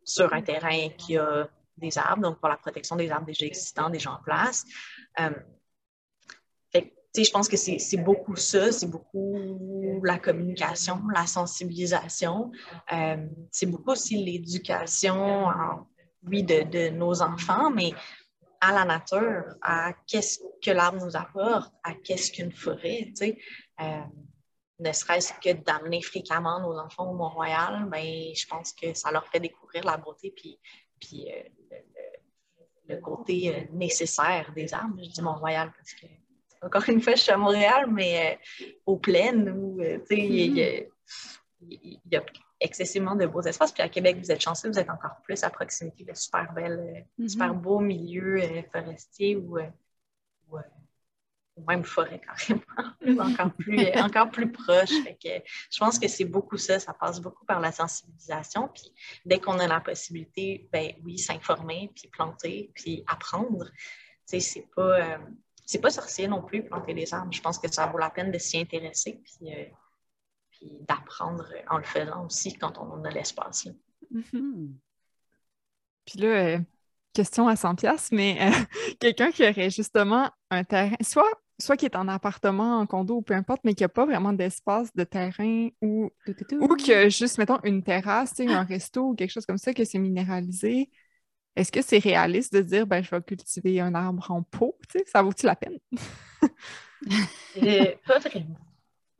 sur 0.04 0.34
un 0.34 0.42
terrain 0.42 0.90
qui 0.98 1.16
a 1.16 1.50
des 1.82 1.98
arbres, 1.98 2.22
donc 2.22 2.40
pour 2.40 2.50
la 2.50 2.58
protection 2.58 2.96
des 2.96 3.10
arbres 3.12 3.26
déjà 3.26 3.46
existants, 3.46 3.90
déjà 3.90 4.12
en 4.12 4.22
place. 4.24 4.66
Euh, 5.20 5.32
je 7.18 7.30
pense 7.30 7.50
que 7.50 7.58
c'est 7.58 7.98
beaucoup 7.98 8.36
ça, 8.36 8.72
c'est 8.72 8.88
beaucoup 8.88 10.02
la 10.04 10.18
communication, 10.18 11.02
la 11.14 11.28
sensibilisation. 11.28 12.52
Euh, 12.94 13.28
c'est 13.52 13.66
beaucoup 13.66 13.92
aussi 13.92 14.24
l'éducation, 14.24 15.48
oui, 16.24 16.44
de, 16.44 16.90
nos 16.90 17.22
enfants, 17.22 17.70
mais 17.70 17.92
à 18.62 18.72
la 18.72 18.86
nature, 18.86 19.44
à 19.62 19.94
qu'est-ce 20.08 20.40
que 20.64 20.72
l'arbre 20.72 21.04
nous 21.04 21.16
apporte, 21.18 21.74
à 21.84 21.94
qu'est-ce 21.96 22.32
qu'une 22.32 22.52
forêt. 22.52 23.12
Euh, 23.82 24.02
ne 24.80 24.92
serait-ce 24.92 25.34
que 25.34 25.54
d'amener 25.54 26.02
fréquemment 26.02 26.60
nos 26.60 26.78
enfants 26.80 27.12
au 27.12 27.14
Mont-Royal, 27.14 27.88
ben, 27.90 28.34
je 28.36 28.48
pense 28.48 28.74
que 28.74 28.94
ça 28.96 29.12
leur 29.12 29.28
fait 29.28 29.40
découvrir 29.40 29.84
la 29.84 29.98
beauté 29.98 30.34
puis 30.36 30.60
puis 31.02 31.28
euh, 31.30 31.78
le, 32.88 32.98
côté 32.98 33.54
euh, 33.54 33.60
nécessaire 33.74 34.52
des 34.56 34.74
arbres. 34.74 35.02
Je 35.04 35.10
dis 35.10 35.22
Mont-Royal 35.22 35.72
parce 35.76 35.94
que, 35.94 36.06
encore 36.62 36.88
une 36.88 37.02
fois, 37.02 37.16
je 37.16 37.22
suis 37.22 37.32
à 37.32 37.38
Montréal, 37.38 37.90
mais 37.92 38.40
euh, 38.62 38.66
aux 38.86 38.98
plaines 38.98 39.50
où 39.50 39.82
il 40.10 40.50
y, 42.06 42.16
a 42.16 42.24
excessivement 42.60 43.16
de 43.16 43.26
beaux 43.26 43.42
espaces. 43.42 43.72
Puis 43.72 43.82
à 43.82 43.90
Québec, 43.90 44.18
vous 44.20 44.32
êtes 44.32 44.42
chanceux, 44.42 44.70
vous 44.70 44.80
êtes 44.80 44.90
encore 44.90 45.18
plus 45.24 45.44
à 45.44 45.50
proximité 45.50 46.04
de 46.04 46.14
super 46.14 46.54
belles, 46.54 47.06
mm-hmm. 47.20 47.30
super 47.30 47.56
beaux 47.56 47.80
milieux 47.80 48.64
forestiers 48.72 49.36
ou 49.36 49.58
même 51.68 51.84
forêt 51.84 52.20
carrément, 52.20 53.24
encore 53.32 53.54
plus, 53.54 53.88
encore 53.96 54.30
plus 54.30 54.52
proche. 54.52 54.90
je 54.90 55.80
pense 55.80 56.00
que 56.00 56.08
c'est 56.08 56.26
beaucoup 56.26 56.58
ça, 56.58 56.80
ça 56.80 56.94
passe 56.94 57.20
beaucoup 57.20 57.46
par 57.46 57.60
la 57.60 57.72
sensibilisation. 57.72 58.70
Puis 58.70 58.92
dès 59.26 59.40
qu'on 59.40 59.60
a 59.60 59.68
la 59.68 59.80
possibilité, 59.80 60.70
ben 60.72 60.94
oui, 61.04 61.18
s'informer, 61.18 61.92
puis 61.96 62.08
planter, 62.08 62.72
puis 62.74 63.04
apprendre. 63.08 63.66
Tu 63.66 63.82
sais, 64.26 64.40
c'est 64.40 64.68
pas, 64.76 65.00
euh, 65.00 65.18
c'est 65.66 65.82
pas 65.82 65.90
sorcier 65.90 66.28
non 66.28 66.42
plus, 66.42 66.64
planter 66.64 66.94
des 66.94 67.14
arbres. 67.14 67.32
Je 67.32 67.42
pense 67.42 67.58
que 67.58 67.72
ça 67.72 67.88
vaut 67.88 67.98
la 67.98 68.10
peine 68.10 68.32
de 68.32 68.38
s'y 68.38 68.60
intéresser, 68.60 69.22
puis, 69.24 69.54
euh, 69.54 69.66
puis 70.52 70.72
d'apprendre 70.88 71.48
en 71.70 71.78
le 71.78 71.84
faisant 71.84 72.26
aussi 72.26 72.54
quand 72.54 72.78
on 72.78 73.04
a 73.04 73.10
l'espace. 73.10 73.68
Mm-hmm. 74.14 74.74
Puis 76.06 76.20
là, 76.20 76.28
euh, 76.28 76.60
question 77.14 77.48
à 77.48 77.56
100 77.56 77.76
pièces, 77.76 78.12
mais 78.12 78.38
quelqu'un 79.00 79.32
qui 79.32 79.48
aurait 79.48 79.70
justement 79.70 80.30
un 80.50 80.64
terrain, 80.64 80.96
soit 81.02 81.41
soit 81.62 81.78
qui 81.78 81.86
est 81.86 81.96
en 81.96 82.08
appartement, 82.08 82.80
en 82.80 82.86
condo 82.86 83.16
ou 83.18 83.22
peu 83.22 83.34
importe, 83.34 83.62
mais 83.64 83.74
qui 83.74 83.84
n'a 83.84 83.90
pas 83.90 84.06
vraiment 84.06 84.34
d'espace 84.34 84.94
de 84.94 85.04
terrain 85.04 85.70
ou, 85.82 86.12
ou 86.60 86.76
qui 86.76 86.94
a 86.94 87.10
juste, 87.10 87.38
mettons, 87.38 87.60
une 87.64 87.84
terrasse, 87.84 88.40
un 88.40 88.64
resto 88.64 89.10
ou 89.10 89.16
quelque 89.16 89.32
chose 89.32 89.46
comme 89.46 89.58
ça, 89.58 89.74
que 89.74 89.86
c'est 89.86 90.00
minéralisé, 90.00 90.90
est-ce 91.56 91.72
que 91.72 91.82
c'est 91.82 92.00
réaliste 92.00 92.54
de 92.54 92.62
dire, 92.62 92.88
ben, 92.88 93.04
je 93.04 93.10
vais 93.10 93.22
cultiver 93.22 93.82
un 93.82 93.94
arbre 93.94 94.32
en 94.32 94.42
pot? 94.44 94.78
Ça 95.06 95.22
vaut-il 95.22 95.46
la 95.46 95.56
peine? 95.56 95.78
Euh, 97.58 97.96
pas 98.06 98.20
vraiment. 98.20 98.60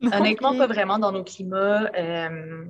Honnêtement, 0.00 0.56
pas 0.56 0.68
vraiment 0.68 1.00
dans 1.00 1.10
nos 1.10 1.24
climats. 1.24 1.90
Euh, 1.96 2.64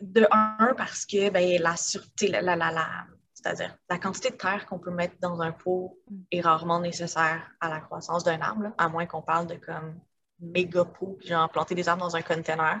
de 0.00 0.26
un, 0.30 0.74
parce 0.78 1.04
que 1.04 1.28
ben, 1.28 1.60
la 1.60 1.76
sûreté, 1.76 2.28
la, 2.28 2.40
la, 2.40 2.56
la 2.56 3.06
C'est-à-dire, 3.40 3.76
la 3.88 3.98
quantité 3.98 4.30
de 4.30 4.34
terre 4.34 4.66
qu'on 4.66 4.80
peut 4.80 4.90
mettre 4.90 5.14
dans 5.20 5.40
un 5.40 5.52
pot 5.52 5.96
est 6.32 6.40
rarement 6.40 6.80
nécessaire 6.80 7.48
à 7.60 7.68
la 7.68 7.78
croissance 7.78 8.24
d'un 8.24 8.40
arbre, 8.40 8.72
à 8.76 8.88
moins 8.88 9.06
qu'on 9.06 9.22
parle 9.22 9.46
de 9.46 9.54
comme 9.54 10.00
méga 10.40 10.84
puis 10.84 11.28
genre 11.28 11.48
planter 11.48 11.76
des 11.76 11.88
arbres 11.88 12.02
dans 12.02 12.16
un 12.16 12.22
container. 12.22 12.80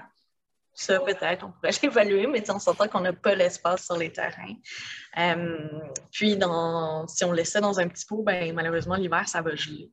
Ça, 0.74 0.98
peut-être, 0.98 1.44
on 1.44 1.52
pourrait 1.52 1.70
l'évaluer, 1.82 2.26
mais 2.26 2.50
on 2.50 2.58
s'entend 2.58 2.88
qu'on 2.88 3.02
n'a 3.02 3.12
pas 3.12 3.36
l'espace 3.36 3.84
sur 3.84 3.96
les 3.96 4.12
terrains. 4.12 4.54
Euh, 5.16 5.80
puis, 6.10 6.36
dans, 6.36 7.06
si 7.06 7.24
on 7.24 7.30
laissait 7.30 7.60
dans 7.60 7.78
un 7.78 7.86
petit 7.86 8.04
pot, 8.04 8.24
ben, 8.24 8.52
malheureusement, 8.52 8.96
l'hiver, 8.96 9.28
ça 9.28 9.40
va 9.40 9.54
geler. 9.54 9.92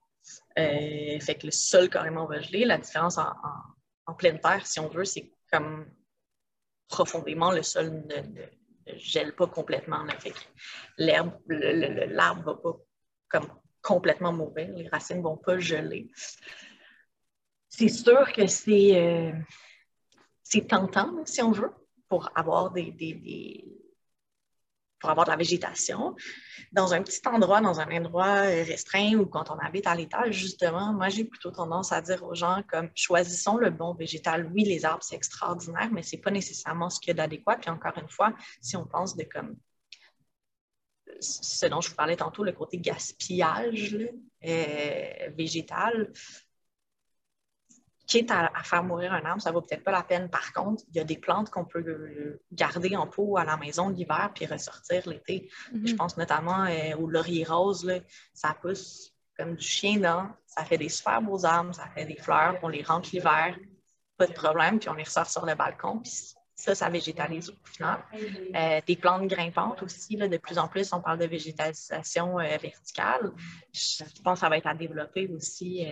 Euh, 0.57 1.19
fait 1.19 1.35
que 1.35 1.45
le 1.45 1.51
sol 1.51 1.89
carrément 1.89 2.25
va 2.25 2.39
geler. 2.41 2.65
La 2.65 2.79
différence 2.79 3.19
en, 3.19 4.13
pleine 4.15 4.39
terre, 4.39 4.65
si 4.65 4.79
on 4.79 4.87
veut, 4.87 5.05
c'est 5.05 5.31
comme 5.51 5.85
profondément 6.87 7.51
le 7.51 7.61
sol 7.61 7.91
ne, 8.07 8.45
gèle 8.87 9.35
pas 9.35 9.47
complètement. 9.47 10.05
Fait 10.19 10.31
que 10.31 10.39
l'herbe, 10.97 11.33
l'arbre 11.47 12.43
va 12.43 12.55
pas 12.55 12.77
comme 13.29 13.47
complètement 13.81 14.33
mourir, 14.33 14.69
les 14.75 14.87
racines 14.87 15.17
ne 15.17 15.23
vont 15.23 15.37
pas 15.37 15.59
geler. 15.59 16.09
C'est 17.69 17.89
sûr 17.89 18.31
que 18.33 18.47
c'est 18.47 18.95
euh, 18.95 19.31
tentant, 20.67 21.23
si 21.25 21.41
on 21.41 21.51
veut, 21.51 21.71
pour 22.07 22.29
avoir 22.35 22.71
des, 22.71 22.91
pour 25.05 25.11
avoir 25.11 25.27
de 25.27 25.31
la 25.31 25.37
végétation. 25.37 26.15
Dans 26.71 26.95
un 26.95 27.03
petit 27.03 27.21
endroit, 27.27 27.61
dans 27.61 27.79
un 27.79 27.87
endroit 27.95 28.41
restreint 28.41 29.13
ou 29.13 29.27
quand 29.27 29.51
on 29.51 29.59
habite 29.59 29.85
à 29.85 29.93
l'étage, 29.93 30.33
justement, 30.33 30.93
moi, 30.93 31.09
j'ai 31.09 31.25
plutôt 31.25 31.51
tendance 31.51 31.91
à 31.91 32.01
dire 32.01 32.23
aux 32.23 32.33
gens 32.33 32.63
comme 32.67 32.89
choisissons 32.95 33.57
le 33.57 33.69
bon 33.69 33.93
végétal. 33.93 34.49
Oui, 34.51 34.63
les 34.63 34.83
arbres, 34.83 35.03
c'est 35.03 35.15
extraordinaire, 35.15 35.89
mais 35.91 36.01
ce 36.01 36.15
n'est 36.15 36.23
pas 36.23 36.31
nécessairement 36.31 36.89
ce 36.89 36.99
qu'il 36.99 37.09
y 37.09 37.11
a 37.11 37.13
d'adéquat. 37.13 37.57
Puis 37.57 37.69
encore 37.69 37.95
une 38.01 38.09
fois, 38.09 38.33
si 38.61 38.75
on 38.77 38.85
pense 38.85 39.15
de 39.15 39.23
comme 39.25 39.55
ce 41.19 41.67
dont 41.67 41.81
je 41.81 41.89
vous 41.89 41.95
parlais 41.95 42.17
tantôt, 42.17 42.43
le 42.43 42.51
côté 42.51 42.79
gaspillage 42.79 43.95
euh, 44.43 45.29
végétal, 45.37 46.11
quitte 48.07 48.31
à, 48.31 48.51
faire 48.63 48.83
mourir 48.83 49.13
un 49.13 49.23
arbre, 49.25 49.41
ça 49.41 49.51
vaut 49.51 49.61
peut-être 49.61 49.83
pas 49.83 49.91
la 49.91 50.03
peine. 50.03 50.29
Par 50.29 50.53
contre, 50.53 50.83
il 50.89 50.97
y 50.97 50.99
a 50.99 51.03
des 51.03 51.17
plantes 51.17 51.49
qu'on 51.49 51.65
peut 51.65 52.39
garder 52.51 52.95
en 52.95 53.07
pot 53.07 53.37
à 53.37 53.43
la 53.43 53.57
maison 53.57 53.89
l'hiver 53.89 54.31
puis 54.33 54.45
ressortir 54.45 55.07
l'été. 55.07 55.49
Je 55.71 55.91
mhm. 55.91 55.97
pense 55.97 56.17
notamment 56.17 56.65
euh, 56.65 56.95
au 56.97 57.07
laurier 57.07 57.43
rose, 57.43 57.91
ça 58.33 58.55
pousse 58.59 59.13
comme 59.37 59.55
du 59.55 59.65
chien 59.65 59.97
dans. 59.97 60.29
Ça 60.45 60.63
fait 60.63 60.77
des 60.77 60.89
super 60.89 61.21
beaux 61.21 61.45
arbres, 61.45 61.73
ça 61.73 61.87
fait 61.93 62.05
des 62.05 62.17
fleurs, 62.17 62.57
on 62.63 62.69
les 62.69 62.83
rentre 62.83 63.09
l'hiver, 63.11 63.57
pas 64.17 64.27
de 64.27 64.33
problème, 64.33 64.79
puis 64.79 64.89
on 64.89 64.93
les 64.93 65.03
ressort 65.03 65.29
sur 65.29 65.45
le 65.45 65.55
balcon. 65.55 65.99
Puis 65.99 66.35
ça, 66.55 66.73
ça 66.73 66.89
végétalise 66.89 67.49
au 67.49 67.67
final. 67.67 67.99
Euh, 68.55 68.79
des 68.87 68.95
plantes 68.95 69.27
grimpantes 69.27 69.83
aussi, 69.83 70.15
là, 70.15 70.27
de 70.29 70.37
plus 70.37 70.57
en 70.57 70.69
plus, 70.69 70.93
on 70.93 71.01
parle 71.01 71.19
de 71.19 71.25
végétalisation 71.25 72.39
euh, 72.39 72.57
verticale. 72.57 73.31
Je 73.73 74.03
pense 74.23 74.35
que 74.35 74.39
ça 74.39 74.49
va 74.49 74.57
être 74.57 74.67
à 74.67 74.73
développer 74.73 75.27
aussi 75.27 75.85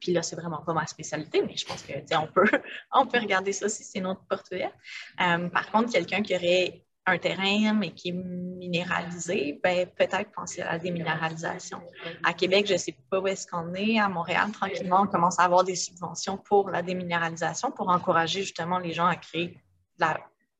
puis 0.00 0.12
là, 0.12 0.22
c'est 0.22 0.36
vraiment 0.36 0.62
pas 0.62 0.72
ma 0.72 0.86
spécialité, 0.86 1.42
mais 1.42 1.56
je 1.56 1.64
pense 1.66 1.82
que 1.82 1.92
on 2.16 2.26
peut, 2.26 2.48
on 2.92 3.06
peut 3.06 3.18
regarder 3.18 3.52
ça 3.52 3.68
si 3.68 3.84
c'est 3.84 4.00
notre 4.00 4.24
porte 4.26 4.46
ouverte. 4.52 4.74
Euh, 5.20 5.48
par 5.48 5.70
contre, 5.70 5.92
quelqu'un 5.92 6.22
qui 6.22 6.34
aurait 6.34 6.82
un 7.06 7.18
terrain, 7.18 7.72
mais 7.72 7.92
qui 7.92 8.08
est 8.08 8.12
minéralisé, 8.12 9.60
ben, 9.62 9.86
peut-être 9.86 10.32
penser 10.32 10.62
à 10.62 10.72
la 10.72 10.78
déminéralisation. 10.78 11.80
À 12.24 12.34
Québec, 12.34 12.66
je 12.66 12.72
ne 12.72 12.78
sais 12.78 12.96
pas 13.08 13.20
où 13.20 13.28
est-ce 13.28 13.46
qu'on 13.46 13.72
est. 13.74 14.00
À 14.00 14.08
Montréal, 14.08 14.50
tranquillement, 14.50 15.02
on 15.02 15.06
commence 15.06 15.38
à 15.38 15.44
avoir 15.44 15.62
des 15.62 15.76
subventions 15.76 16.36
pour 16.36 16.68
la 16.68 16.82
déminéralisation 16.82 17.70
pour 17.70 17.90
encourager 17.90 18.42
justement 18.42 18.78
les 18.78 18.92
gens 18.92 19.06
à 19.06 19.14
créer 19.14 19.56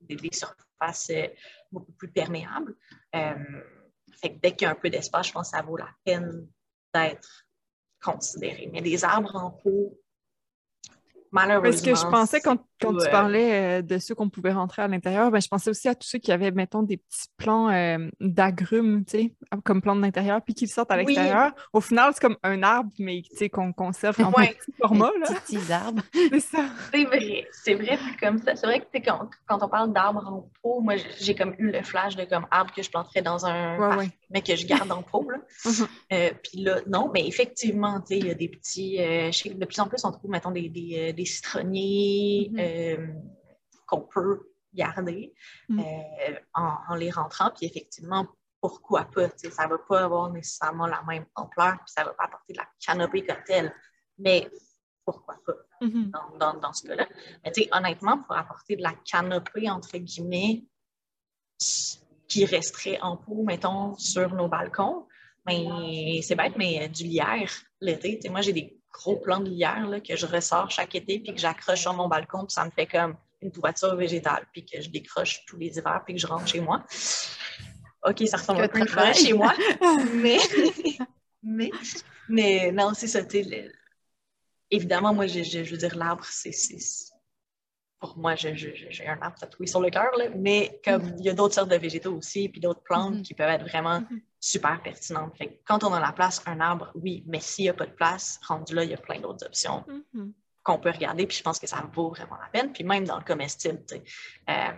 des, 0.03 0.31
surfaces 0.33 1.11
euh, 1.11 1.27
beaucoup 1.73 1.93
plus 1.93 2.09
perméables. 2.09 2.77
Euh, 3.17 3.35
dès 4.23 4.53
qu'il 4.53 4.67
y 4.67 4.69
a 4.69 4.71
un 4.71 4.77
peu 4.77 4.89
d'espace, 4.89 5.27
je 5.27 5.33
pense 5.33 5.51
que 5.51 5.57
ça 5.57 5.63
vaut 5.63 5.77
la 5.77 5.91
peine 6.05 6.47
d'être 6.95 7.46
considérer. 8.03 8.69
Mais 8.73 8.83
des 8.83 9.05
arbres 9.05 9.37
en 9.37 9.51
pot, 9.51 9.99
malheureusement. 11.33 11.71
Parce 11.71 11.83
que 11.83 11.95
je 11.95 12.11
pensais 12.11 12.41
quand, 12.41 12.59
quand 12.81 12.97
tu 12.97 13.09
parlais 13.11 13.79
euh, 13.79 13.83
de 13.83 13.99
ceux 13.99 14.15
qu'on 14.15 14.29
pouvait 14.29 14.53
rentrer 14.53 14.83
à 14.83 14.89
l'intérieur, 14.89 15.31
ben, 15.31 15.41
je 15.41 15.49
pensais 15.49 15.71
aussi 15.71 15.89
à 15.89 15.95
tous 15.95 16.07
ceux 16.07 16.19
qui 16.19 16.33
avaient, 16.33 16.51
mettons, 16.51 16.83
des 16.83 16.99
petits 16.99 17.29
plants 17.37 17.71
euh, 17.71 18.09
d'agrumes, 18.21 19.05
tu 19.05 19.19
sais, 19.19 19.35
comme 19.65 19.81
plantes 19.81 20.01
d'intérieur, 20.01 20.43
puis 20.43 20.55
qu'ils 20.55 20.69
sortent 20.69 20.91
à 20.91 20.97
l'extérieur. 20.97 21.53
Au 21.73 21.81
final, 21.81 22.11
c'est 22.13 22.21
comme 22.21 22.37
un 22.43 22.63
arbre, 22.63 22.91
mais 22.99 23.23
tu 23.23 23.37
sais, 23.37 23.49
qu'on 23.49 23.73
conserve 23.73 24.21
en 24.21 24.33
petit 24.33 24.73
format. 24.79 25.11
Là. 25.21 25.35
Petits 25.41 25.73
arbres. 25.73 26.03
c'est 26.13 26.41
ça. 26.41 26.65
C'est 26.93 27.05
vrai. 27.05 27.47
C'est 27.53 27.75
vrai, 27.75 27.99
comme 28.21 28.39
ça. 28.39 28.57
C'est 28.57 28.67
vrai 28.67 28.81
que 28.81 28.99
quand, 28.99 29.31
quand 29.47 29.63
on 29.63 29.69
parle 29.69 29.93
d'arbres 29.93 30.27
en 30.27 30.51
pot, 30.63 30.81
moi, 30.81 30.95
j'ai 31.21 31.35
comme 31.35 31.55
eu 31.59 31.71
le 31.71 31.83
flash 31.83 32.17
de 32.17 32.25
comme 32.25 32.47
arbre 32.51 32.73
que 32.75 32.83
je 32.83 32.91
planterais 32.91 33.23
dans 33.23 33.47
un 33.47 34.07
mais 34.31 34.43
que 34.43 34.57
je 34.57 34.67
garde 34.67 34.91
en 34.91 35.03
pot. 35.03 35.29
Là. 35.31 35.39
Mm-hmm. 35.65 35.87
Euh, 36.13 36.31
puis 36.43 36.63
là, 36.63 36.81
non, 36.87 37.11
mais 37.13 37.27
effectivement, 37.27 38.01
tu 38.01 38.09
sais, 38.09 38.19
il 38.19 38.27
y 38.27 38.31
a 38.31 38.35
des 38.35 38.49
petits. 38.49 38.97
de 38.99 39.65
plus 39.65 39.81
en 39.81 39.89
plus, 39.89 40.05
on 40.05 40.13
trouve, 40.13 40.31
mettons, 40.31 40.53
des, 40.53 40.69
des, 40.69 41.13
des 41.17 41.25
citronniers. 41.25 42.51
Mm-hmm. 42.53 42.61
Euh, 42.61 43.07
qu'on 43.87 44.03
peut 44.03 44.51
garder 44.75 45.33
mm. 45.69 45.81
euh, 45.81 46.39
en, 46.55 46.95
les 46.97 47.11
rentrant. 47.11 47.51
Puis 47.51 47.67
effectivement, 47.67 48.27
pourquoi 48.61 49.05
pas? 49.05 49.29
Ça 49.37 49.65
ne 49.65 49.71
va 49.71 49.79
pas 49.79 50.05
avoir 50.05 50.31
nécessairement 50.31 50.87
la 50.87 51.03
même 51.05 51.27
ampleur, 51.35 51.77
puis 51.77 51.93
ça 51.95 52.03
ne 52.03 52.09
va 52.09 52.15
pas 52.15 52.25
apporter 52.25 52.53
de 52.53 52.59
la 52.59 52.69
canopée 52.85 53.25
comme 53.25 53.43
telle. 53.47 53.75
Mais 54.19 54.51
pourquoi 55.05 55.37
pas 55.47 55.55
mm-hmm. 55.81 56.61
dans, 56.61 56.73
ce 56.73 56.89
cas-là? 56.89 57.07
Mais 57.45 57.53
honnêtement, 57.73 58.19
pour 58.19 58.37
apporter 58.37 58.77
de 58.77 58.83
la 58.83 58.95
canopée, 59.05 59.71
entre 59.71 59.97
guillemets, 59.99 60.65
qui 62.29 62.45
resterait 62.45 62.99
en 63.01 63.17
pot, 63.17 63.45
mettons, 63.45 63.97
sur 63.97 64.35
nos 64.35 64.49
balcons, 64.49 65.07
mais 65.47 66.21
c'est 66.23 66.35
bête, 66.35 66.55
mais 66.57 66.89
du 66.89 67.05
lierre 67.05 67.53
l'été. 67.81 68.19
Moi, 68.29 68.41
j'ai 68.41 68.53
des 68.53 68.76
gros 68.97 69.17
plants 69.17 69.41
de 69.41 69.51
lierre 69.51 69.87
là, 69.89 70.01
que 70.01 70.17
je 70.17 70.27
ressors 70.27 70.71
chaque 70.71 70.95
été 70.95 71.19
puis 71.21 71.35
que 71.35 71.41
j'accroche 71.41 71.81
sur 71.81 71.93
mon 71.93 72.09
balcon, 72.09 72.47
puis 72.47 72.55
ça 72.55 72.65
me 72.65 72.71
fait 72.71 72.87
comme 72.87 73.17
une 73.43 73.53
toiture 73.53 73.95
végétale, 73.95 74.47
puis 74.53 74.65
que 74.65 74.81
je 74.81 74.89
décroche 74.89 75.45
tous 75.47 75.59
les 75.59 75.77
hivers, 75.79 76.03
puis 76.05 76.15
que 76.15 76.21
je 76.21 76.27
rentre 76.27 76.47
chez 76.49 76.61
moi. 76.61 76.85
OK, 78.03 78.27
ça 78.27 78.39
ressemble 78.39 78.63
un 78.63 78.69
peu 78.69 78.83
à 78.97 79.13
chez 79.13 79.33
moi, 79.33 79.53
mais, 80.15 80.39
mais, 81.43 81.71
mais 82.29 82.73
non, 82.73 82.93
c'est 82.95 83.09
ça. 83.09 83.21
Évidemment, 84.71 85.13
moi, 85.13 85.27
je, 85.27 85.43
je, 85.43 85.71
veux 85.71 85.77
dire, 85.77 85.97
l'arbre, 85.97 86.25
c'est 86.25 86.53
pour 87.99 88.19
moi, 88.19 88.35
j'ai 88.35 89.07
un 89.07 89.21
arbre 89.23 89.39
tatoué 89.39 89.67
sur 89.67 89.81
le 89.81 89.91
cœur, 89.91 90.11
mais 90.37 90.81
comme 90.85 91.15
il 91.19 91.25
y 91.25 91.29
a 91.29 91.33
d'autres 91.33 91.55
sortes 91.55 91.71
de 91.71 91.77
végétaux 91.77 92.15
aussi, 92.15 92.49
puis 92.49 92.61
d'autres 92.61 92.83
plantes 92.83 93.17
mm-hmm. 93.17 93.23
qui 93.23 93.35
peuvent 93.35 93.49
être 93.49 93.67
vraiment 93.67 94.01
mm-hmm 94.01 94.21
super 94.47 94.81
pertinente. 94.81 95.35
quand 95.65 95.83
on 95.83 95.93
a 95.93 95.99
la 95.99 96.13
place, 96.13 96.41
un 96.47 96.61
arbre, 96.61 96.93
oui, 96.95 97.25
mais 97.27 97.41
s'il 97.41 97.65
n'y 97.65 97.69
a 97.69 97.75
pas 97.75 97.87
de 97.87 97.93
place, 97.93 98.39
rendu 98.47 98.75
là, 98.75 98.85
il 98.85 98.91
y 98.91 98.95
a 98.95 98.99
plein 98.99 99.19
d'autres 99.21 99.45
options 99.45 99.85
qu'on 100.63 100.79
peut 100.79 100.91
regarder, 100.91 101.27
puis 101.27 101.37
je 101.37 101.43
pense 101.43 101.59
que 101.59 101.67
ça 101.67 101.89
vaut 101.93 102.11
vraiment 102.11 102.37
la 102.37 102.49
peine. 102.49 102.73
Puis 102.73 102.85
même 102.85 103.05
dans 103.05 103.19
le 103.19 103.25
comestible, 103.25 103.83
euh, 104.49 104.73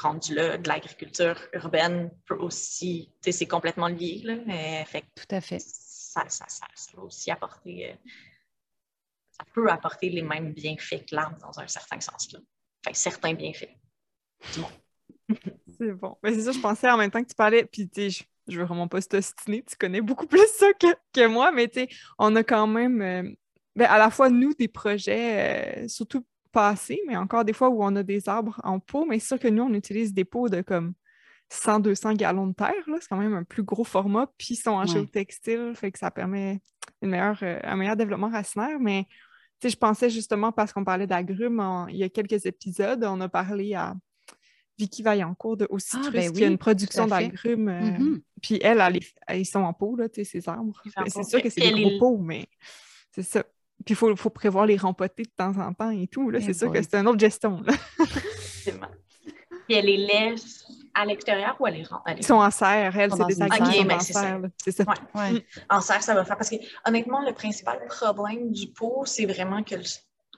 rendu 0.00 0.34
là, 0.34 0.58
de 0.58 0.68
l'agriculture 0.68 1.36
urbaine 1.52 2.10
peut 2.26 2.36
aussi, 2.36 3.12
c'est 3.20 3.46
complètement 3.46 3.88
lié, 3.88 4.22
là, 4.24 4.36
mais 4.46 4.84
fait, 4.86 5.04
Tout 5.14 5.34
à 5.34 5.40
fait. 5.40 5.60
Ça, 5.60 6.24
ça, 6.28 6.44
ça, 6.48 6.66
ça 6.74 6.98
aussi 7.00 7.30
apporter, 7.30 7.90
euh, 7.90 8.10
ça 9.40 9.46
peut 9.54 9.70
apporter 9.70 10.10
les 10.10 10.22
mêmes 10.22 10.52
bienfaits 10.52 11.06
que 11.08 11.14
l'arbre 11.14 11.38
dans 11.38 11.58
un 11.58 11.66
certain 11.66 12.00
sens, 12.00 12.32
là. 12.32 12.40
Fait 12.84 12.94
certains 12.94 13.34
bienfaits. 13.34 13.74
C'est 15.78 15.92
bon. 15.92 16.16
Mais 16.22 16.34
c'est 16.34 16.42
ça, 16.42 16.52
je 16.52 16.58
pensais 16.58 16.90
en 16.90 16.96
même 16.96 17.10
temps 17.10 17.22
que 17.22 17.28
tu 17.28 17.34
parlais, 17.34 17.64
puis 17.64 17.88
tu 17.88 18.10
sais, 18.10 18.24
je 18.48 18.58
veux 18.58 18.64
vraiment 18.64 18.88
pas 18.88 19.00
t'ostiner, 19.00 19.62
tu 19.62 19.76
connais 19.76 20.00
beaucoup 20.00 20.26
plus 20.26 20.46
ça 20.58 20.66
que, 20.74 21.26
moi, 21.26 21.52
mais 21.52 21.68
tu 21.68 21.80
sais, 21.80 21.88
on 22.18 22.34
a 22.36 22.42
quand 22.42 22.66
même, 22.66 23.00
euh, 23.00 23.30
ben, 23.76 23.86
à 23.86 23.96
la 23.96 24.10
fois 24.10 24.28
nous, 24.28 24.52
des 24.54 24.68
projets, 24.68 25.84
euh, 25.84 25.88
surtout 25.88 26.26
passés, 26.52 27.00
mais 27.06 27.16
encore 27.16 27.44
des 27.44 27.52
fois 27.52 27.68
où 27.68 27.82
on 27.82 27.94
a 27.96 28.02
des 28.02 28.28
arbres 28.28 28.60
en 28.64 28.80
pot, 28.80 29.06
mais 29.06 29.20
c'est 29.20 29.28
sûr 29.28 29.38
que 29.38 29.48
nous, 29.48 29.62
on 29.62 29.72
utilise 29.72 30.12
des 30.12 30.24
pots 30.24 30.48
de 30.48 30.62
comme 30.62 30.94
100-200 31.52 32.16
gallons 32.16 32.48
de 32.48 32.54
terre, 32.54 32.74
c'est 32.86 33.08
quand 33.08 33.16
même 33.16 33.34
un 33.34 33.44
plus 33.44 33.62
gros 33.62 33.84
format, 33.84 34.26
puis 34.36 34.54
ils 34.54 34.56
sont 34.56 34.72
en 34.72 34.84
géotextile, 34.84 35.72
fait 35.76 35.92
que 35.92 35.98
ça 35.98 36.10
permet 36.10 36.60
une 37.02 37.10
meilleure, 37.10 37.38
euh, 37.42 37.60
un 37.62 37.76
meilleur 37.76 37.96
développement 37.96 38.30
racinaire, 38.30 38.80
mais 38.80 39.06
je 39.68 39.76
pensais 39.76 40.10
justement, 40.10 40.52
parce 40.52 40.72
qu'on 40.72 40.84
parlait 40.84 41.06
d'agrumes, 41.06 41.86
il 41.90 41.96
y 41.96 42.02
a 42.02 42.08
quelques 42.08 42.46
épisodes, 42.46 43.04
on 43.04 43.20
a 43.20 43.28
parlé 43.28 43.74
à 43.74 43.94
Vicky 44.80 45.02
Vaillancourt 45.02 45.58
de 45.58 45.66
Aussi 45.70 45.96
ah, 46.02 46.10
ben 46.10 46.32
qui 46.32 46.42
a 46.42 46.46
une 46.46 46.56
production 46.56 47.06
d'agrumes. 47.06 47.68
Euh, 47.68 47.80
mm-hmm. 47.80 48.20
Puis 48.40 48.58
elle, 48.62 48.98
ils 49.34 49.44
sont 49.44 49.60
en 49.60 49.74
pot, 49.74 49.94
là, 49.96 50.06
ces 50.12 50.48
arbres. 50.48 50.82
Ben, 50.96 51.04
c'est 51.08 51.24
sûr 51.24 51.42
que 51.42 51.50
c'est 51.50 51.60
des 51.60 51.82
gros 51.82 51.98
pots, 51.98 52.18
mais 52.18 52.46
c'est 53.12 53.22
ça. 53.22 53.42
Puis 53.84 53.92
il 53.92 53.96
faut, 53.96 54.14
faut, 54.16 54.30
prévoir 54.30 54.66
les 54.66 54.76
rempoter 54.76 55.24
de 55.24 55.30
temps 55.36 55.56
en 55.58 55.72
temps 55.72 55.90
et 55.90 56.06
tout. 56.06 56.32
C'est 56.40 56.54
sûr 56.54 56.72
que 56.72 56.82
c'est 56.82 56.94
une 56.94 57.08
autre 57.08 57.20
gestion. 57.20 57.62
Puis 59.66 59.76
elle 59.76 59.86
les 59.86 59.98
laisse 59.98 60.64
à 60.94 61.04
l'extérieur 61.04 61.56
ou 61.60 61.66
les 61.66 61.84
rend? 61.84 62.02
Ils 62.16 62.24
sont 62.24 62.34
en 62.34 62.50
serre, 62.50 62.96
elles, 62.96 63.12
c'est 63.12 63.26
des 63.26 63.42
agrumes 63.42 63.90
en 63.90 64.00
serre. 64.00 64.40
C'est 64.56 64.72
ça. 64.72 64.84
En 65.68 65.80
serre, 65.80 66.02
ça 66.02 66.14
va 66.14 66.24
faire. 66.24 66.36
Parce 66.36 66.50
que 66.50 66.56
honnêtement, 66.86 67.22
le 67.24 67.32
principal 67.32 67.84
problème 67.86 68.50
du 68.52 68.68
pot, 68.68 69.04
c'est 69.06 69.26
vraiment 69.26 69.62
que 69.62 69.76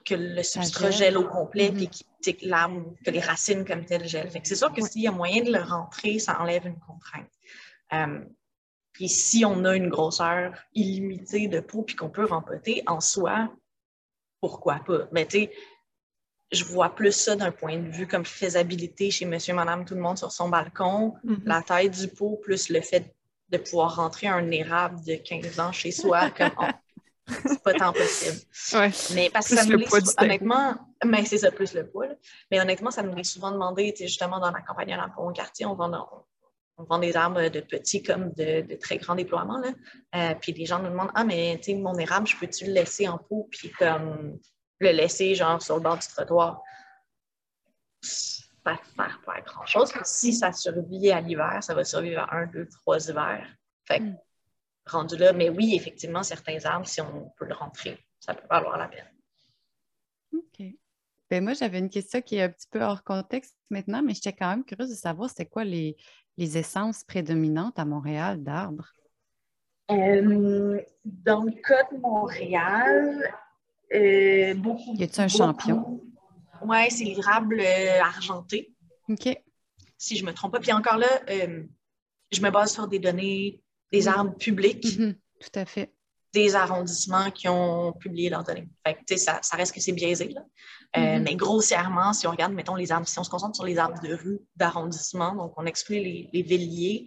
que 0.05 0.15
le 0.15 0.43
Ça 0.43 0.61
substrat 0.61 0.91
gèle. 0.91 1.13
gèle 1.13 1.17
au 1.17 1.23
complet, 1.29 1.71
puis 1.71 1.89
sais, 2.19 2.33
que 2.33 2.45
l'arbre, 2.45 2.93
que 3.05 3.09
les 3.09 3.21
racines 3.21 3.63
comme 3.65 3.85
telles 3.85 4.05
gèlent. 4.05 4.29
Que 4.29 4.39
c'est 4.43 4.55
sûr 4.55 4.71
que 4.73 4.81
Ouais. 4.81 4.89
s'il 4.89 5.03
y 5.03 5.07
a 5.07 5.11
moyen 5.11 5.43
de 5.43 5.51
le 5.51 5.61
rentrer, 5.61 6.19
ça 6.19 6.41
enlève 6.41 6.65
une 6.65 6.79
contrainte. 6.79 7.29
Euh, 7.93 8.19
puis 8.91 9.07
si 9.07 9.45
on 9.45 9.63
a 9.63 9.75
une 9.75 9.87
grosseur 9.89 10.53
illimitée 10.73 11.47
de 11.47 11.61
peau 11.61 11.83
puis 11.83 11.95
qu'on 11.95 12.09
peut 12.09 12.25
rempoter, 12.25 12.83
en 12.85 12.99
soi, 12.99 13.49
pourquoi 14.41 14.81
pas? 14.85 15.07
Mais 15.13 15.25
tu 15.25 15.39
sais, 15.39 15.51
je 16.53 16.63
vois 16.65 16.93
plus 16.95 17.11
ça 17.11 17.35
d'un 17.35 17.51
point 17.51 17.77
de 17.77 17.89
vue 17.89 18.07
comme 18.07 18.25
faisabilité 18.25 19.11
chez 19.11 19.25
monsieur, 19.25 19.53
madame, 19.53 19.85
tout 19.85 19.95
le 19.95 20.01
monde 20.01 20.17
sur 20.17 20.31
son 20.31 20.49
balcon, 20.49 21.13
Mhm. 21.23 21.41
la 21.45 21.61
taille 21.61 21.89
du 21.89 22.07
pot 22.07 22.39
plus 22.43 22.69
le 22.69 22.81
fait 22.81 23.13
de 23.49 23.57
pouvoir 23.57 23.95
rentrer 23.95 24.27
un 24.27 24.49
érable 24.51 25.03
de 25.05 25.15
15 25.15 25.59
ans 25.59 25.71
chez 25.71 25.91
soi, 25.91 26.29
comme 26.37 26.51
oh, 26.59 26.65
c'est 27.45 27.63
pas 27.63 27.73
tant 27.73 27.93
possible. 27.93 28.37
Ouais. 28.73 28.91
Mais 29.15 29.29
parce 29.29 29.47
que 29.49 29.55
ça 29.55 29.65
nous 29.65 29.79
poids 29.85 29.99
honnêtement, 30.17 30.75
mais 31.05 31.23
c'est 31.25 31.37
ça, 31.37 31.51
plus 31.51 31.73
le 31.73 31.87
poids. 31.87 32.07
là. 32.07 32.15
Mais 32.51 32.59
honnêtement, 32.61 32.91
ça 32.91 33.03
nous 33.03 33.15
est 33.17 33.23
souvent 33.23 33.51
demandé, 33.51 33.93
justement, 33.99 34.39
dans 34.39 34.51
la 34.51 34.61
campagne 34.61 34.93
à 34.93 35.13
au 35.17 35.31
quartier, 35.31 35.65
on 35.65 35.75
vend, 35.75 35.91
on, 36.77 36.81
on 36.81 36.83
vend 36.85 36.99
des 36.99 37.15
arbres 37.15 37.47
de 37.49 37.59
petits 37.61 38.01
comme 38.03 38.31
de, 38.33 38.61
de 38.61 38.75
très 38.75 38.97
grands 38.97 39.15
déploiements. 39.15 39.59
Là. 39.59 39.71
Euh, 40.15 40.35
puis 40.41 40.51
les 40.53 40.65
gens 40.65 40.79
nous 40.79 40.89
demandent 40.89 41.11
Ah, 41.15 41.23
mais 41.23 41.59
mon 41.77 41.97
érable, 41.97 42.27
je 42.27 42.35
peux-tu 42.37 42.65
le 42.65 42.73
laisser 42.73 43.07
en 43.07 43.17
pot, 43.19 43.47
puis 43.51 43.69
comme 43.69 44.37
le 44.83 44.91
laisser 44.91 45.35
genre 45.35 45.61
sur 45.61 45.75
le 45.77 45.81
bord 45.81 45.97
du 45.97 46.07
trottoir? 46.07 46.61
Ça 48.01 48.71
ne 48.71 48.77
sert 48.77 49.21
pas 49.25 49.33
à 49.33 49.41
grand-chose. 49.41 49.91
Si 50.03 50.33
ça 50.33 50.51
survit 50.51 51.11
à 51.11 51.21
l'hiver, 51.21 51.59
ça 51.61 51.73
va 51.73 51.83
survivre 51.83 52.21
à 52.21 52.35
un, 52.35 52.47
deux, 52.47 52.67
trois 52.67 53.09
hivers. 53.09 53.47
Fait 53.85 53.99
que, 53.99 54.03
Mm. 54.03 54.17
rendu 54.87 55.17
là, 55.17 55.33
mais 55.33 55.49
oui, 55.49 55.75
effectivement, 55.75 56.23
certains 56.23 56.63
arbres, 56.65 56.87
si 56.87 57.01
on 57.01 57.29
peut 57.37 57.45
le 57.45 57.53
rentrer, 57.53 57.97
ça 58.19 58.33
peut 58.33 58.47
valoir 58.49 58.77
la 58.77 58.87
peine. 58.87 59.07
OK. 60.33 60.65
Ben 61.29 61.43
moi, 61.43 61.53
j'avais 61.53 61.79
une 61.79 61.89
question 61.89 62.21
qui 62.21 62.35
est 62.35 62.43
un 62.43 62.49
petit 62.49 62.67
peu 62.69 62.81
hors 62.81 63.03
contexte 63.03 63.57
maintenant, 63.69 64.01
mais 64.01 64.13
j'étais 64.13 64.33
quand 64.33 64.49
même 64.49 64.63
curieuse 64.65 64.89
de 64.89 64.95
savoir 64.95 65.29
c'était 65.29 65.45
quoi 65.45 65.63
les, 65.63 65.95
les 66.37 66.57
essences 66.57 67.03
prédominantes 67.03 67.79
à 67.79 67.85
Montréal 67.85 68.43
d'arbres. 68.43 68.91
Euh, 69.91 70.81
dans 71.03 71.43
le 71.43 71.51
cas 71.61 71.83
de 71.91 71.97
Montréal, 71.97 73.33
euh, 73.93 74.53
beaucoup. 74.55 74.95
Y 74.95 75.03
a-t-il 75.03 75.21
un 75.21 75.27
champion? 75.27 76.01
Ouais, 76.65 76.89
c'est 76.89 77.03
l'érable 77.03 77.59
euh, 77.59 78.01
argenté, 78.01 78.73
OK. 79.09 79.37
si 79.97 80.15
je 80.15 80.23
ne 80.23 80.29
me 80.29 80.33
trompe 80.33 80.53
pas. 80.53 80.59
Puis 80.59 80.71
encore 80.71 80.97
là, 80.97 81.07
euh, 81.29 81.63
je 82.31 82.41
me 82.41 82.49
base 82.49 82.73
sur 82.73 82.87
des 82.87 82.99
données 82.99 83.61
des 83.91 84.03
Mm. 84.03 84.07
arbres 84.07 84.35
publics, 84.37 84.97
Mhm, 84.97 85.15
Tout 85.41 85.59
à 85.59 85.65
fait. 85.65 85.93
des 86.33 86.55
arrondissements 86.55 87.29
qui 87.31 87.47
ont 87.47 87.93
publié 87.93 88.29
leurs 88.29 88.43
données. 88.43 88.67
Fait 88.85 88.95
que, 88.95 88.99
tu 88.99 89.05
sais, 89.09 89.17
ça, 89.17 89.39
ça 89.43 89.55
reste 89.57 89.73
que 89.75 89.79
c'est 89.81 89.91
biaisé. 89.91 90.29
Là. 90.29 90.41
Euh, 90.97 91.17
Mhm. 91.17 91.23
Mais 91.23 91.35
grossièrement, 91.35 92.11
si 92.13 92.25
on 92.25 92.31
regarde, 92.31 92.53
mettons, 92.53 92.75
les 92.75 92.91
arbres, 92.91 93.07
si 93.07 93.19
on 93.19 93.23
se 93.23 93.29
concentre 93.29 93.55
sur 93.55 93.65
les 93.65 93.77
arbres 93.77 94.01
de 94.01 94.13
rue, 94.15 94.39
d'arrondissement, 94.55 95.35
donc 95.35 95.53
on 95.57 95.65
exclut 95.65 95.97
les, 95.97 96.29
les 96.33 96.41
villiers, 96.41 97.05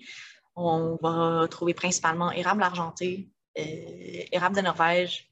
on 0.54 0.96
va 1.02 1.46
trouver 1.48 1.74
principalement 1.74 2.30
érable 2.30 2.62
argenté, 2.62 3.30
érable 3.56 4.56
de 4.56 4.60
Norvège, 4.62 5.28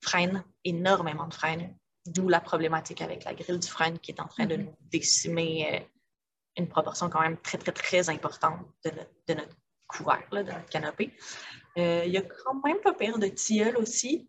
frêne, 0.00 0.44
énormément 0.64 1.26
de 1.26 1.34
frêne, 1.34 1.76
d'où 2.06 2.28
la 2.28 2.40
problématique 2.40 3.02
avec 3.02 3.24
la 3.24 3.34
grille 3.34 3.58
du 3.58 3.68
frêne 3.68 3.98
qui 3.98 4.12
est 4.12 4.20
en 4.20 4.26
train 4.28 4.46
de 4.46 4.56
Mhm. 4.56 4.64
nous 4.64 4.76
décimer 4.80 5.74
euh, 5.74 5.80
une 6.56 6.68
proportion 6.68 7.08
quand 7.08 7.20
même 7.20 7.36
très, 7.38 7.58
très, 7.58 7.72
très 7.72 8.08
importante 8.08 8.60
de 8.84 8.90
notre, 8.90 9.10
de 9.28 9.34
notre 9.34 9.56
couvert, 9.86 10.26
là, 10.32 10.42
de 10.42 10.52
notre 10.52 10.68
canopée. 10.68 11.16
Euh, 11.78 12.02
Il 12.06 12.12
y 12.12 12.16
a 12.16 12.22
quand 12.22 12.62
même 12.64 12.80
pas 12.80 12.94
pire 12.94 13.18
de 13.18 13.28
tilleul 13.28 13.76
aussi, 13.76 14.28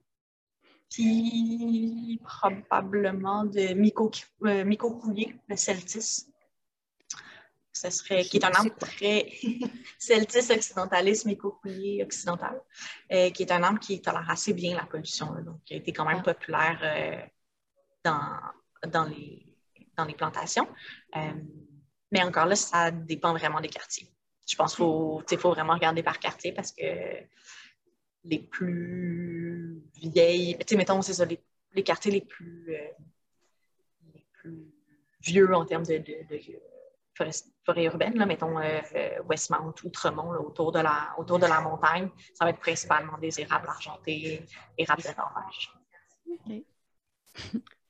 puis 0.89 2.19
probablement 2.23 3.45
de 3.45 3.73
myco, 3.73 4.11
euh, 4.45 4.63
le 4.63 5.55
celtis. 5.55 6.28
Ce 7.81 7.89
serait, 7.91 8.25
qui 8.25 8.37
est 8.37 8.43
un 8.43 8.51
arbre 8.51 8.75
très 8.77 9.31
celtis 9.97 10.51
occidentalis, 10.51 11.25
mycocoulier 11.25 12.03
occidental, 12.03 12.61
euh, 13.13 13.29
qui 13.29 13.43
est 13.43 13.51
un 13.53 13.63
arbre 13.63 13.79
qui 13.79 14.01
tolère 14.01 14.29
assez 14.29 14.53
bien 14.53 14.75
la 14.75 14.85
pollution, 14.85 15.31
là, 15.33 15.41
donc 15.41 15.63
qui 15.63 15.75
a 15.75 15.77
été 15.77 15.93
quand 15.93 16.03
même 16.03 16.19
Ah. 16.19 16.33
populaire 16.33 16.79
euh, 16.83 17.25
dans, 18.03 18.91
dans, 18.91 19.05
les, 19.05 19.45
dans 19.95 20.03
les 20.03 20.13
plantations. 20.13 20.67
Euh, 21.15 21.31
mais 22.11 22.21
encore 22.21 22.47
là, 22.47 22.55
ça 22.57 22.91
dépend 22.91 23.31
vraiment 23.31 23.61
des 23.61 23.69
quartiers. 23.69 24.11
Je 24.45 24.55
pense 24.57 24.75
qu'il 24.75 24.83
faut, 24.83 25.23
faut 25.37 25.51
vraiment 25.51 25.73
regarder 25.75 26.03
par 26.03 26.19
quartier 26.19 26.51
parce 26.51 26.73
que 26.73 26.83
les 28.25 28.39
plus 28.39 29.81
vieilles, 29.95 30.57
tu 30.57 30.65
sais, 30.67 30.75
mettons, 30.75 31.01
c'est 31.01 31.13
ça, 31.13 31.23
les, 31.23 31.41
les 31.73 31.83
quartiers 31.83 32.11
les 32.11 32.21
plus, 32.21 32.75
euh, 32.75 32.89
les 34.13 34.25
plus 34.33 34.65
vieux 35.21 35.53
en 35.53 35.63
termes 35.63 35.85
de, 35.85 35.97
de, 35.99 36.27
de 36.29 36.39
forêt, 37.19 37.31
forêt 37.65 37.83
urbaine, 37.85 38.17
là, 38.17 38.25
mettons 38.25 38.57
euh, 38.57 38.79
euh, 38.95 39.09
Westmount, 39.29 39.73
Outremont, 39.83 40.31
là, 40.31 40.39
autour, 40.39 40.71
de 40.71 40.79
la, 40.79 41.13
autour 41.17 41.39
de 41.39 41.45
la 41.45 41.61
montagne, 41.61 42.09
ça 42.33 42.45
va 42.45 42.51
être 42.51 42.59
principalement 42.59 43.17
des 43.17 43.39
érables 43.39 43.67
argentés, 43.67 44.45
érables 44.77 45.03
de 45.03 45.09
Norvège. 45.17 46.63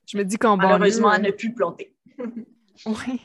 Je 0.05 0.17
me 0.17 0.23
dis 0.23 0.37
qu'en 0.37 0.57
banlieue... 0.57 0.69
Malheureusement, 0.73 1.09
à 1.09 1.17
euh, 1.17 1.19
ne 1.19 1.31
plus 1.31 1.53
planter. 1.53 1.95
Oui. 2.85 3.19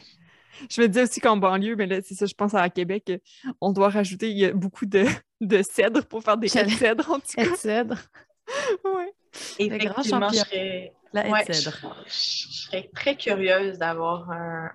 Je 0.69 0.83
me 0.83 0.89
dis 0.89 1.01
aussi 1.01 1.21
qu'en 1.21 1.37
banlieue, 1.37 1.77
mais 1.77 1.87
là, 1.87 2.01
c'est 2.03 2.17
ça, 2.17 2.27
je 2.27 2.35
pense 2.35 2.55
à 2.55 2.69
Québec, 2.69 3.13
on 3.61 3.71
doit 3.71 3.89
rajouter, 3.89 4.29
il 4.31 4.37
y 4.37 4.45
a 4.45 4.53
beaucoup 4.53 4.85
de, 4.85 5.05
de 5.41 5.63
cèdres 5.63 6.05
pour 6.07 6.25
faire 6.25 6.37
des 6.37 6.49
de 6.49 6.71
cèdres, 6.71 7.09
en 7.09 7.21
tout 7.21 7.33
cas. 7.37 7.43
Aide 7.43 7.57
cèdre. 7.57 7.99
Ouais. 8.85 9.15
Effectivement, 9.59 10.29
je 10.29 10.37
serais, 10.37 10.93
La 11.15 11.29
ouais, 11.31 11.45
je 11.49 11.71
serais 12.09 12.91
très 12.95 13.17
curieuse 13.17 13.79
d'avoir 13.79 14.31
un, 14.31 14.71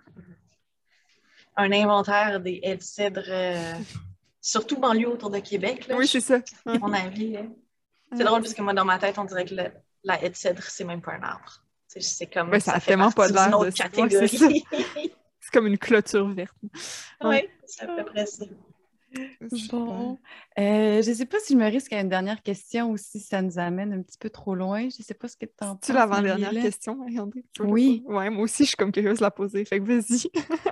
un 1.59 1.71
inventaire 1.71 2.39
des 2.39 2.59
haies 2.63 2.77
de 2.77 2.81
cèdre, 2.81 3.23
euh, 3.27 3.73
surtout 4.41 4.77
banlieue 4.79 5.09
autour 5.09 5.29
de 5.29 5.39
Québec. 5.39 5.87
Là, 5.87 5.95
Oui, 5.97 6.07
c'est 6.07 6.21
ça. 6.21 6.39
à 6.65 6.77
mon 6.79 6.93
avis. 6.93 7.31
là. 7.33 7.41
C'est 8.15 8.23
drôle 8.23 8.41
parce 8.41 8.53
que 8.53 8.61
moi, 8.61 8.73
dans 8.73 8.85
ma 8.85 8.97
tête, 8.97 9.17
on 9.19 9.25
dirait 9.25 9.45
que 9.45 9.53
le- 9.55 9.71
la 10.03 10.23
haie 10.23 10.29
de 10.29 10.35
cèdre, 10.35 10.63
c'est 10.63 10.83
même 10.83 11.01
pas 11.01 11.13
un 11.13 11.21
arbre. 11.21 11.61
C'est- 11.87 12.01
C'est 12.01 12.27
comme. 12.27 12.49
Ouais, 12.49 12.59
ça 12.59 12.73
a 12.73 12.79
fait 12.79 12.91
tellement 12.91 13.11
pas 13.11 13.27
l'air 13.27 13.47
de 13.47 13.51
ça. 13.51 13.57
Ouais, 13.59 13.71
catégorie. 13.71 14.63
C'est 15.41 15.51
comme 15.53 15.67
une 15.67 15.77
clôture 15.79 16.27
verte. 16.27 16.53
Oui, 17.23 17.47
c'est 17.65 17.83
à 17.85 17.87
peu 17.87 18.05
près 18.05 18.25
ça. 18.27 18.45
Bon. 19.71 20.19
Euh, 20.59 21.01
je 21.01 21.09
ne 21.09 21.15
sais 21.15 21.25
pas 21.25 21.39
si 21.39 21.53
je 21.53 21.57
me 21.57 21.65
risque 21.65 21.91
à 21.93 22.01
une 22.01 22.09
dernière 22.09 22.43
question 22.43 22.91
ou 22.91 22.97
si 22.97 23.19
ça 23.19 23.41
nous 23.41 23.57
amène 23.57 23.91
un 23.93 24.01
petit 24.03 24.17
peu 24.19 24.29
trop 24.29 24.53
loin. 24.53 24.81
Je 24.81 24.97
ne 24.99 25.03
sais 25.03 25.15
pas 25.15 25.27
ce 25.27 25.35
que 25.37 25.45
tu 25.47 25.51
en 25.61 25.75
penses. 25.75 25.79
Tu 25.87 25.93
l'avant-dernière 25.93 26.51
question, 26.51 26.99
Oui. 27.61 28.03
Ouais, 28.05 28.29
moi 28.29 28.43
aussi, 28.43 28.63
je 28.63 28.67
suis 28.69 28.77
comme 28.77 28.91
curieuse 28.91 29.17
de 29.19 29.23
la 29.23 29.31
poser. 29.31 29.65
Fait 29.65 29.79
que 29.79 29.85
vas-y. 29.85 30.27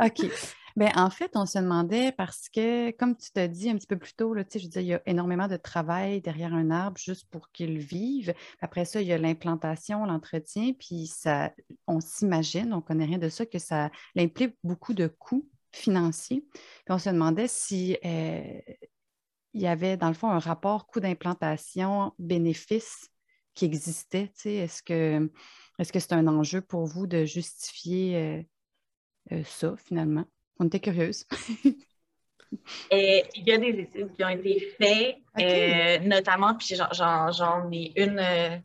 OK. 0.06 0.32
Ben, 0.78 0.92
en 0.96 1.10
fait, 1.10 1.32
on 1.36 1.46
se 1.48 1.58
demandait 1.58 2.12
parce 2.12 2.50
que, 2.50 2.92
comme 2.92 3.18
tu 3.18 3.32
t'as 3.32 3.48
dit 3.48 3.72
un 3.72 3.78
petit 3.78 3.88
peu 3.88 3.98
plus 3.98 4.14
tôt, 4.14 4.36
là, 4.36 4.44
je 4.54 4.60
dire, 4.60 4.82
il 4.82 4.88
y 4.88 4.94
a 4.94 5.02
énormément 5.08 5.48
de 5.48 5.58
travail 5.58 6.22
derrière 6.22 6.54
un 6.54 6.70
arbre 6.70 7.00
juste 7.00 7.28
pour 7.32 7.52
qu'il 7.52 7.80
vive. 7.80 8.36
Après 8.62 8.86
ça, 8.86 9.02
il 9.02 9.08
y 9.08 9.14
a 9.14 9.18
l'implantation, 9.18 10.06
l'entretien, 10.06 10.74
puis 10.74 11.08
ça, 11.08 11.52
on 11.88 12.00
s'imagine, 12.00 12.74
on 12.74 12.76
ne 12.78 12.82
connaît 12.82 13.06
rien 13.06 13.18
de 13.18 13.28
ça, 13.28 13.48
que 13.48 13.58
ça 13.58 13.90
implique 14.16 14.56
beaucoup 14.64 14.94
de 14.94 15.08
coûts 15.08 15.50
financiers. 15.72 16.46
Puis 16.52 16.62
on 16.90 17.00
se 17.00 17.10
demandait 17.10 17.48
si 17.48 17.98
euh, 18.06 18.60
il 19.56 19.62
y 19.62 19.68
avait, 19.68 19.98
dans 19.98 20.10
le 20.10 20.14
fond, 20.14 20.30
un 20.30 20.38
rapport 20.38 20.86
coût 20.86 21.00
d'implantation-bénéfice 21.00 23.10
qui 23.56 23.66
existait. 23.66 24.32
Est-ce 24.46 24.84
que 24.84 25.32
est-ce 25.80 25.92
que 25.92 26.00
c'est 26.00 26.14
un 26.14 26.28
enjeu 26.28 26.62
pour 26.62 26.86
vous 26.86 27.08
de 27.08 27.26
justifier 27.26 28.16
euh, 28.16 28.44
euh, 29.32 29.44
ça, 29.44 29.76
finalement? 29.78 30.26
On 30.60 30.66
était 30.68 30.80
curieuse. 30.80 31.26
Et 32.92 33.26
il 33.36 33.44
y 33.48 33.52
a 33.52 33.58
des 33.58 33.70
études 33.82 34.14
qui 34.16 34.24
ont 34.24 34.30
été 34.30 34.74
faites, 34.80 35.18
euh, 35.40 36.00
notamment, 36.00 36.56
puis 36.56 36.76
j'en- 36.76 37.70
ai 37.72 37.92
une 38.02 38.20
euh, 38.20 38.58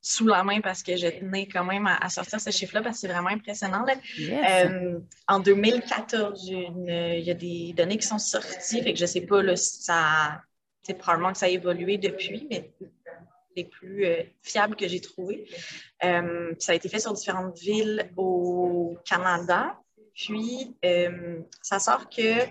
sous 0.00 0.26
la 0.26 0.42
main 0.42 0.60
parce 0.62 0.82
que 0.82 0.96
je 0.96 1.06
tenais 1.08 1.46
quand 1.46 1.64
même 1.64 1.86
à, 1.86 1.96
à 1.98 2.08
sortir 2.08 2.40
ce 2.40 2.50
chiffre-là 2.50 2.80
parce 2.82 2.96
que 2.96 3.00
c'est 3.06 3.12
vraiment 3.12 3.28
impressionnant. 3.28 3.84
là. 3.84 3.94
Yes. 4.18 4.66
Euh, 4.70 4.98
en 5.28 5.40
2014, 5.40 6.48
une- 6.50 6.88
euh, 6.90 7.16
il 7.18 7.24
y 7.24 7.30
a 7.30 7.34
des 7.34 7.74
données 7.76 7.98
qui 7.98 8.06
sont 8.06 8.18
sorties, 8.18 8.82
fait 8.82 8.92
que 8.94 8.98
je 8.98 9.04
ne 9.04 9.06
sais 9.08 9.20
pas 9.26 9.42
là, 9.42 9.56
si 9.56 9.82
ça. 9.82 10.40
C'est 10.82 10.94
probablement 10.94 11.32
que 11.32 11.38
ça 11.38 11.46
a 11.46 11.50
évolué 11.50 11.98
depuis, 11.98 12.46
mais 12.50 12.72
les 13.54 13.64
plus 13.64 14.06
fiables 14.40 14.74
que 14.74 14.88
j'ai 14.88 15.00
trouvées. 15.00 15.46
Ça 16.00 16.72
a 16.72 16.74
été 16.74 16.88
fait 16.88 16.98
sur 16.98 17.12
différentes 17.12 17.56
villes 17.58 18.10
au 18.16 18.96
Canada. 19.04 19.78
Puis, 20.14 20.76
euh, 20.84 21.40
ça 21.62 21.78
sort 21.78 22.08
que 22.08 22.46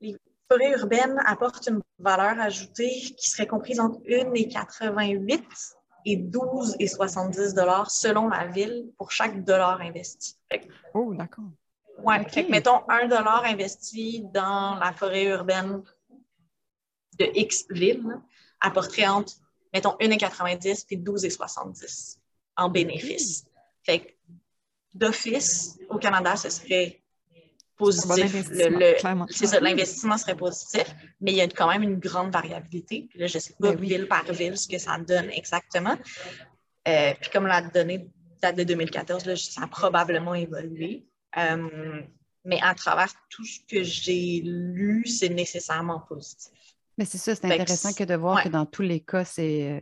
les 0.00 0.16
forêts 0.50 0.72
urbaines 0.72 1.20
apportent 1.26 1.66
une 1.68 1.80
valeur 1.98 2.38
ajoutée 2.40 3.14
qui 3.16 3.28
serait 3.30 3.46
comprise 3.46 3.80
entre 3.80 4.00
1,88 4.00 5.74
et 6.06 6.16
12 6.16 6.76
et 6.78 6.86
70 6.86 7.54
dollars 7.54 7.90
selon 7.90 8.28
la 8.28 8.46
ville 8.46 8.90
pour 8.96 9.10
chaque 9.10 9.44
dollar 9.44 9.80
investi. 9.80 10.36
Que, 10.50 10.58
Oh, 10.94 11.12
d'accord. 11.14 11.44
mettons 12.48 12.88
un 12.88 13.08
dollar 13.08 13.44
investi 13.44 14.24
dans 14.32 14.76
la 14.76 14.92
forêt 14.92 15.24
urbaine 15.24 15.82
de 17.18 17.26
X 17.34 17.66
ville 17.70 18.06
apporterait 18.60 19.08
entre, 19.08 19.34
mettons, 19.72 19.96
1,90 20.00 20.86
et 20.90 20.96
12 20.96 21.24
et 21.24 21.30
70 21.30 22.20
en 22.56 22.68
bénéfice. 22.68 23.46
Fait 23.82 24.00
que 24.00 24.12
d'office, 24.98 25.78
au 25.88 25.98
Canada, 25.98 26.36
ce 26.36 26.50
serait 26.50 27.00
positif. 27.76 28.50
L'investissement 29.60 30.18
serait 30.18 30.36
positif, 30.36 30.84
mais 31.20 31.32
il 31.32 31.36
y 31.36 31.40
a 31.40 31.48
quand 31.48 31.68
même 31.68 31.82
une 31.82 31.98
grande 31.98 32.32
variabilité. 32.32 33.06
Puis 33.08 33.18
là, 33.18 33.26
je 33.26 33.36
ne 33.36 33.40
sais 33.40 33.54
pas 33.58 33.72
ben 33.72 33.80
ville 33.80 34.08
par 34.08 34.24
ville 34.24 34.58
ce 34.58 34.68
que 34.68 34.78
ça 34.78 34.98
donne 34.98 35.30
exactement. 35.30 35.96
Euh, 36.88 37.14
puis 37.20 37.30
comme 37.30 37.46
la 37.46 37.62
donnée 37.62 38.08
date 38.42 38.56
de 38.56 38.64
2014, 38.64 39.26
là, 39.26 39.36
ça 39.36 39.62
a 39.62 39.66
probablement 39.68 40.34
évolué. 40.34 41.06
Euh, 41.36 42.02
mais 42.44 42.60
à 42.62 42.74
travers 42.74 43.12
tout 43.28 43.44
ce 43.44 43.60
que 43.68 43.82
j'ai 43.82 44.40
lu, 44.42 45.06
c'est 45.06 45.28
nécessairement 45.28 46.00
positif. 46.00 46.52
Mais 46.96 47.04
c'est 47.04 47.18
ça, 47.18 47.34
c'est 47.34 47.44
intéressant 47.44 47.92
que, 47.92 48.04
de 48.04 48.14
voir 48.14 48.42
que 48.42 48.48
dans 48.48 48.66
tous 48.66 48.82
les 48.82 49.00
cas, 49.00 49.24
c'est 49.24 49.70
euh, 49.70 49.80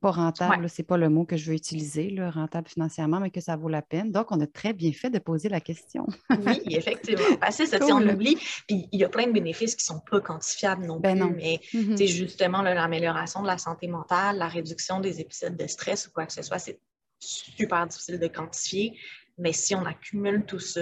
pas 0.00 0.10
rentable, 0.10 0.68
c'est 0.68 0.82
pas 0.82 0.96
le 0.96 1.08
mot 1.08 1.24
que 1.24 1.36
je 1.36 1.50
veux 1.50 1.56
utiliser, 1.56 2.10
là, 2.10 2.30
rentable 2.30 2.68
financièrement, 2.68 3.20
mais 3.20 3.30
que 3.30 3.40
ça 3.40 3.56
vaut 3.56 3.68
la 3.68 3.82
peine. 3.82 4.12
Donc, 4.12 4.30
on 4.30 4.40
a 4.40 4.46
très 4.46 4.72
bien 4.72 4.92
fait 4.92 5.10
de 5.10 5.18
poser 5.18 5.48
la 5.48 5.60
question. 5.60 6.06
oui, 6.30 6.60
effectivement. 6.66 7.36
Parce 7.40 7.56
que 7.56 7.66
ça, 7.66 7.78
on 7.82 8.06
oublie. 8.08 8.36
Puis 8.66 8.88
il 8.92 9.00
y 9.00 9.04
a 9.04 9.08
plein 9.08 9.26
de 9.26 9.32
bénéfices 9.32 9.74
qui 9.74 9.90
ne 9.90 9.96
sont 9.96 10.02
pas 10.10 10.20
quantifiables 10.20 10.86
non 10.86 11.00
ben 11.00 11.18
plus, 11.18 11.34
mais 11.34 11.60
c'est 11.96 12.06
justement 12.06 12.62
l'amélioration 12.62 13.42
de 13.42 13.46
la 13.46 13.58
santé 13.58 13.86
mentale, 13.86 14.38
la 14.38 14.48
réduction 14.48 15.00
des 15.00 15.20
épisodes 15.20 15.56
de 15.56 15.66
stress 15.66 16.08
ou 16.08 16.10
quoi 16.10 16.26
que 16.26 16.32
ce 16.32 16.42
soit, 16.42 16.58
c'est 16.58 16.80
super 17.18 17.86
difficile 17.86 18.18
de 18.18 18.26
quantifier. 18.26 18.98
Mais 19.38 19.52
si 19.52 19.74
on 19.74 19.84
accumule 19.84 20.44
tout 20.46 20.58
ça, 20.58 20.80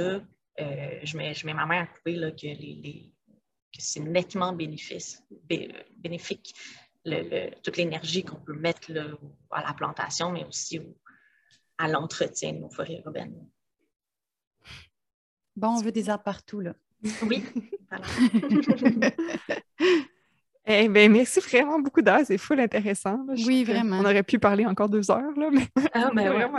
euh, 0.61 1.01
je, 1.03 1.17
mets, 1.17 1.35
je 1.35 1.47
mets 1.47 1.55
ma 1.55 1.67
main 1.67 1.83
à 1.83 1.87
couper 1.87 2.15
là, 2.15 2.31
que, 2.31 2.47
les, 2.47 3.13
que 3.73 3.81
c'est 3.81 4.01
nettement 4.01 4.53
bénéfice, 4.53 5.23
bénéfique 5.97 6.55
toute 7.63 7.77
l'énergie 7.77 8.25
qu'on 8.25 8.41
peut 8.41 8.55
mettre 8.55 8.91
à 9.51 9.63
la 9.63 9.75
plantation, 9.75 10.31
mais 10.31 10.45
aussi 10.45 10.81
à 11.79 11.89
l'entretien 11.89 12.53
de 12.53 12.59
nos 12.59 12.71
forêts 12.71 13.03
urbaines. 13.05 13.49
Bon, 15.57 15.69
on 15.69 15.83
veut 15.83 15.93
des 15.93 16.11
arbres 16.11 16.25
partout, 16.25 16.61
là. 16.61 16.75
Oui, 17.23 17.45
voilà. 17.89 18.07
Eh 20.67 20.89
bien, 20.89 21.11
merci 21.11 21.41
vraiment 21.41 21.79
beaucoup 21.79 22.01
d'heures. 22.01 22.23
C'est 22.25 22.39
full 22.39 22.59
intéressant. 22.59 23.21
Oui, 23.47 23.65
vraiment. 23.65 23.99
On 23.99 24.05
aurait 24.05 24.23
pu 24.23 24.39
parler 24.39 24.65
encore 24.65 24.89
deux 24.89 25.11
heures, 25.11 25.37
là, 25.37 25.51
mais 25.51 25.67
ah, 25.93 26.11
ben 26.15 26.31
vraiment 26.33 26.59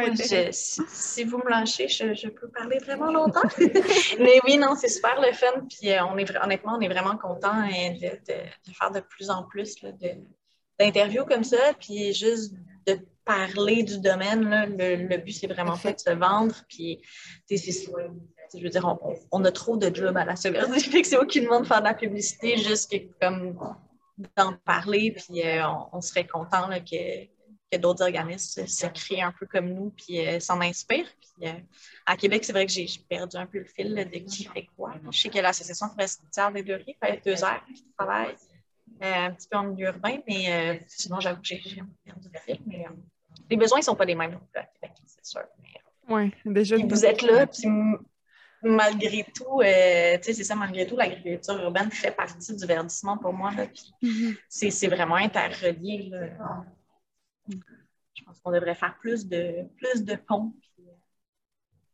si, 0.51 1.23
vous 1.23 1.37
me 1.39 1.49
lâchez, 1.49 1.87
je, 1.87 2.27
peux 2.27 2.47
parler 2.49 2.77
vraiment 2.79 3.11
longtemps. 3.11 3.41
mais 3.57 4.39
oui, 4.45 4.57
non, 4.57 4.75
c'est 4.75 4.89
super 4.89 5.19
le 5.19 5.33
fun. 5.33 5.65
Puis 5.67 5.91
euh, 5.91 6.05
on 6.05 6.17
est, 6.17 6.31
honnêtement, 6.37 6.75
on 6.77 6.81
est 6.81 6.87
vraiment 6.87 7.17
content 7.17 7.49
hein, 7.51 7.93
de, 7.99 8.73
faire 8.73 8.91
de 8.91 8.99
plus 8.99 9.31
en 9.31 9.43
plus 9.43 9.75
d'interviews 10.79 11.25
comme 11.25 11.43
ça. 11.43 11.73
Puis 11.79 12.13
juste 12.13 12.53
de 12.85 12.99
parler 13.25 13.81
du 13.81 13.99
domaine. 13.99 14.75
le, 14.77 15.17
but, 15.17 15.31
c'est 15.31 15.47
vraiment 15.47 15.77
pas 15.77 15.93
de 15.93 15.99
se 15.99 16.11
vendre. 16.11 16.53
Puis, 16.69 17.01
je 17.49 18.61
veux 18.61 18.69
dire, 18.69 18.97
on, 19.31 19.43
a 19.43 19.51
trop 19.51 19.77
de 19.77 19.93
jobs 19.93 20.15
à 20.15 20.25
la 20.25 20.35
seconde. 20.35 20.75
c'est 21.03 21.17
aucunement 21.17 21.61
de 21.61 21.65
faire 21.65 21.79
de 21.79 21.85
la 21.85 21.95
publicité, 21.95 22.57
juste 22.57 22.95
comme 23.19 23.57
d'en 24.35 24.53
parler, 24.57 25.11
puis 25.11 25.41
euh, 25.43 25.67
on, 25.91 26.01
serait 26.01 26.25
content 26.25 26.69
que, 26.79 27.77
d'autres 27.77 28.03
organismes 28.03 28.65
se, 28.65 28.85
créent 28.87 29.21
un 29.21 29.33
peu 29.33 29.45
comme 29.45 29.69
nous, 29.73 29.89
puis 29.89 30.25
euh, 30.25 30.39
s'en 30.39 30.61
inspirent. 30.61 31.11
Puis, 31.19 31.49
euh, 31.49 31.53
à 32.05 32.15
Québec, 32.15 32.45
c'est 32.45 32.53
vrai 32.53 32.65
que 32.65 32.71
j'ai 32.71 32.87
perdu 33.09 33.35
un 33.35 33.45
peu 33.45 33.59
le 33.59 33.65
fil 33.65 33.93
de 33.93 34.17
qui 34.19 34.45
fait 34.45 34.67
quoi. 34.77 34.93
Je 35.11 35.17
sais 35.17 35.29
que 35.29 35.39
l'Association 35.39 35.89
forestière 35.89 36.51
des 36.53 36.63
deux 36.63 36.75
rives 36.75 36.95
fait 37.03 37.21
deux 37.25 37.43
heures 37.43 37.63
qui 37.67 37.85
travaille 37.97 38.35
un 39.01 39.31
petit 39.31 39.47
peu 39.49 39.57
en 39.57 39.63
milieu 39.65 39.87
urbain, 39.87 40.19
mais 40.25 40.85
sinon, 40.87 41.19
j'avoue 41.19 41.41
que 41.41 41.47
j'ai 41.47 41.83
perdu 42.05 42.29
le 42.33 42.39
fil. 42.39 42.61
Mais 42.65 42.85
les 43.49 43.57
besoins 43.57 43.79
ne 43.79 43.83
sont 43.83 43.95
pas 43.95 44.05
les 44.05 44.15
mêmes 44.15 44.39
à 44.55 44.63
Québec, 44.63 44.93
c'est 45.05 45.25
sûr. 45.25 45.43
Oui, 46.07 46.31
déjà. 46.45 46.77
Vous 46.77 47.05
êtes 47.05 47.21
là, 47.23 47.45
puis 47.47 47.67
malgré 48.65 49.25
tout, 49.33 49.61
euh, 49.61 50.17
c'est 50.21 50.43
ça, 50.43 50.55
malgré 50.55 50.85
tout, 50.87 50.97
l'agriculture 50.97 51.57
urbaine 51.61 51.91
fait 51.91 52.11
partie 52.11 52.55
du 52.55 52.65
verdissement 52.65 53.17
pour 53.17 53.33
moi. 53.33 53.51
Mm-hmm. 54.01 54.37
C'est 54.49 54.87
vraiment 54.87 55.15
interrelié. 55.15 56.11
Je 57.47 58.23
pense 58.23 58.39
qu'on 58.39 58.51
devrait 58.51 58.75
faire 58.75 58.97
plus 58.99 59.27
de, 59.27 59.67
plus 59.77 60.03
de 60.03 60.15
ponts. 60.15 60.53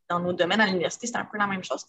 dans 0.08 0.20
nos 0.20 0.32
domaines 0.32 0.60
à 0.60 0.66
l'université, 0.66 1.06
c'est 1.06 1.16
un 1.16 1.24
peu 1.24 1.38
la 1.38 1.46
même 1.46 1.64
chose. 1.64 1.84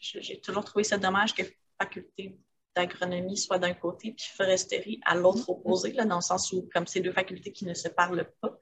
J'ai 0.00 0.40
toujours 0.40 0.64
trouvé 0.64 0.84
ça 0.84 0.98
dommage 0.98 1.34
que 1.34 1.42
faculté 1.78 2.38
d'agronomie 2.74 3.36
soit 3.36 3.58
d'un 3.58 3.74
côté, 3.74 4.12
puis 4.16 4.26
foresterie 4.36 5.00
à 5.04 5.14
l'autre 5.14 5.38
mm-hmm. 5.38 5.50
opposé, 5.52 5.92
là, 5.92 6.04
dans 6.04 6.16
le 6.16 6.22
sens 6.22 6.52
où, 6.52 6.68
comme 6.72 6.86
ces 6.86 7.00
deux 7.00 7.12
facultés 7.12 7.52
qui 7.52 7.64
ne 7.64 7.74
se 7.74 7.88
parlent 7.88 8.28
pas, 8.40 8.58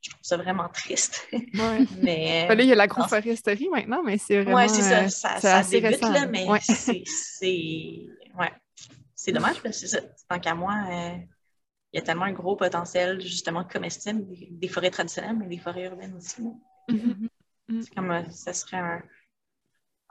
je 0.00 0.10
trouve 0.10 0.22
ça 0.22 0.36
vraiment 0.36 0.68
triste. 0.68 1.26
Ouais. 1.32 1.86
mais, 2.02 2.48
il 2.58 2.64
y 2.66 2.72
a 2.72 2.74
l'agroforesterie 2.74 3.68
maintenant, 3.68 4.02
mais 4.02 4.18
c'est 4.18 4.42
vraiment. 4.42 4.58
Oui, 4.58 4.68
c'est 4.68 4.82
ça, 4.82 5.08
ça, 5.08 5.40
ça 5.40 5.62
débute, 5.62 6.00
là, 6.00 6.26
mais 6.26 6.46
c'est. 6.62 7.04
Ouais. 8.38 8.52
C'est 9.14 9.32
dommage, 9.32 9.62
parce 9.62 9.80
que 9.80 9.98
tant 10.28 10.40
qu'à 10.40 10.54
moi, 10.54 10.74
euh, 10.90 11.16
il 11.92 11.98
y 11.98 11.98
a 11.98 12.02
tellement 12.02 12.24
un 12.24 12.32
gros 12.32 12.56
potentiel, 12.56 13.20
justement, 13.20 13.64
comestible 13.64 14.24
des, 14.50 14.68
forêts 14.68 14.90
traditionnelles, 14.90 15.36
mais 15.36 15.46
des 15.46 15.58
forêts 15.58 15.84
urbaines 15.84 16.16
aussi. 16.16 16.42
Mm-hmm. 16.88 17.82
C'est 17.82 17.94
comme, 17.94 18.10
euh, 18.10 18.28
ça 18.30 18.52
serait 18.52 18.78
un 18.78 19.02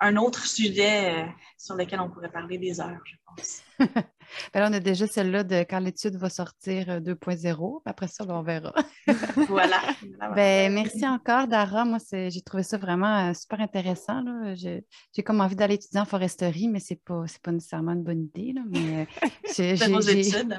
un 0.01 0.17
autre 0.17 0.47
sujet 0.47 1.13
euh, 1.13 1.25
sur 1.57 1.75
lequel 1.75 1.99
on 1.99 2.09
pourrait 2.09 2.31
parler 2.31 2.57
des 2.57 2.81
heures, 2.81 2.99
je 3.05 3.15
pense. 3.27 3.61
ben 3.79 4.59
là, 4.59 4.67
on 4.69 4.73
a 4.73 4.79
déjà 4.79 5.05
celle-là 5.05 5.43
de 5.43 5.57
quand 5.57 5.79
l'étude 5.79 6.15
va 6.15 6.29
sortir 6.29 6.99
2.0. 6.99 7.75
Euh, 7.75 7.79
Après 7.85 8.07
ça, 8.07 8.25
ben, 8.25 8.33
on 8.35 8.41
verra. 8.41 8.73
voilà. 9.47 9.77
Ben, 10.35 10.73
merci 10.73 11.05
encore, 11.07 11.47
Dara. 11.47 11.83
Moi, 11.85 11.97
j'ai 12.11 12.41
trouvé 12.41 12.63
ça 12.63 12.77
vraiment 12.77 13.29
euh, 13.29 13.33
super 13.33 13.59
intéressant. 13.59 14.23
J'ai 14.55 15.23
comme 15.23 15.41
envie 15.41 15.55
d'aller 15.55 15.75
étudier 15.75 15.99
en 15.99 16.05
foresterie, 16.05 16.67
mais 16.67 16.79
ce 16.79 16.93
n'est 16.93 17.01
pas, 17.03 17.25
pas 17.43 17.51
nécessairement 17.51 17.93
une 17.93 18.03
bonne 18.03 18.23
idée. 18.23 18.53
Là, 18.53 18.61
mais 18.69 19.07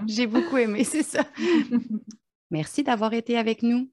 j'ai 0.07 0.27
beaucoup 0.27 0.59
aimé, 0.59 0.85
c'est 0.85 1.03
ça. 1.03 1.25
merci 2.51 2.83
d'avoir 2.83 3.13
été 3.13 3.39
avec 3.39 3.63
nous. 3.63 3.89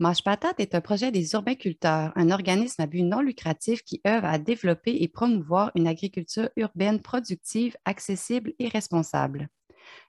Mange 0.00 0.24
Patate 0.24 0.58
est 0.58 0.74
un 0.74 0.80
projet 0.80 1.12
des 1.12 1.34
urbainculteurs, 1.34 2.12
un 2.16 2.32
organisme 2.32 2.82
à 2.82 2.86
but 2.86 3.04
non 3.04 3.20
lucratif 3.20 3.84
qui 3.84 4.00
œuvre 4.04 4.26
à 4.26 4.38
développer 4.38 4.96
et 5.00 5.06
promouvoir 5.06 5.70
une 5.76 5.86
agriculture 5.86 6.48
urbaine 6.56 7.00
productive, 7.00 7.76
accessible 7.84 8.54
et 8.58 8.66
responsable. 8.66 9.48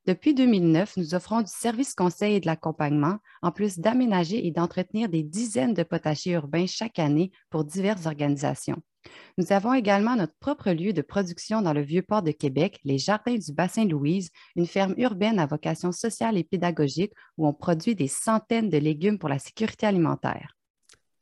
Depuis 0.08 0.34
2009, 0.34 0.98
nous 0.98 1.14
offrons 1.14 1.42
du 1.42 1.52
service 1.52 1.94
conseil 1.94 2.34
et 2.34 2.40
de 2.40 2.48
l'accompagnement, 2.48 3.20
en 3.44 3.52
plus 3.52 3.78
d'aménager 3.78 4.48
et 4.48 4.52
d'entretenir 4.52 5.08
des 5.08 5.22
dizaines 5.22 5.76
de 5.76 5.84
potagers 5.84 6.32
urbains 6.32 6.66
chaque 6.66 6.98
année 6.98 7.32
pour 7.52 7.64
diverses 7.64 8.08
organisations. 8.08 8.82
Nous 9.38 9.52
avons 9.52 9.74
également 9.74 10.16
notre 10.16 10.36
propre 10.40 10.72
lieu 10.72 10.94
de 10.94 11.02
production 11.02 11.62
dans 11.62 11.74
le 11.74 11.82
Vieux-Port 11.82 12.24
de 12.24 12.32
Québec, 12.32 12.80
les 12.84 12.98
Jardins 12.98 13.36
du 13.36 13.54
Bassin 13.54 13.86
Louise, 13.86 14.30
une 14.56 14.68
ferme 14.68 14.96
urbaine 14.98 15.40
à 15.40 15.46
vocation 15.46 15.92
sociale 15.92 16.38
et 16.38 16.44
pédagogique 16.44 17.14
où 17.38 17.48
on 17.48 17.54
produit 17.54 17.96
des 17.96 18.08
centaines 18.08 18.70
de 18.70 18.78
légumes 18.78 19.20
pour 19.20 19.30
la 19.30 19.40
sécurité 19.40 19.86
alimentaire. 19.86 20.56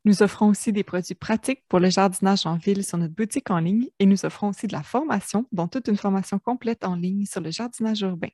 Nous 0.05 0.21
offrons 0.21 0.49
aussi 0.49 0.73
des 0.73 0.83
produits 0.83 1.15
pratiques 1.15 1.63
pour 1.69 1.79
le 1.79 1.89
jardinage 1.89 2.45
en 2.45 2.57
ville 2.57 2.83
sur 2.83 2.97
notre 2.97 3.13
boutique 3.13 3.49
en 3.49 3.59
ligne 3.59 3.87
et 3.99 4.05
nous 4.05 4.25
offrons 4.25 4.49
aussi 4.49 4.67
de 4.67 4.73
la 4.73 4.83
formation, 4.83 5.47
dont 5.53 5.69
toute 5.69 5.87
une 5.87 5.95
formation 5.95 6.39
complète 6.39 6.83
en 6.83 6.95
ligne 6.95 7.25
sur 7.25 7.39
le 7.39 7.51
jardinage 7.51 8.01
urbain. 8.01 8.27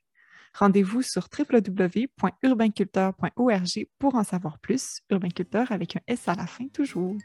Rendez-vous 0.56 1.04
sur 1.04 1.28
www.urbainculteur.org 1.38 3.88
pour 4.00 4.16
en 4.16 4.24
savoir 4.24 4.58
plus. 4.58 5.02
Urbainculteur 5.12 5.72
avec 5.72 5.95
un 5.95 6.02
S 6.08 6.28
à 6.28 6.34
la 6.34 6.47
fin 6.47 6.68
toujours. 6.70 7.16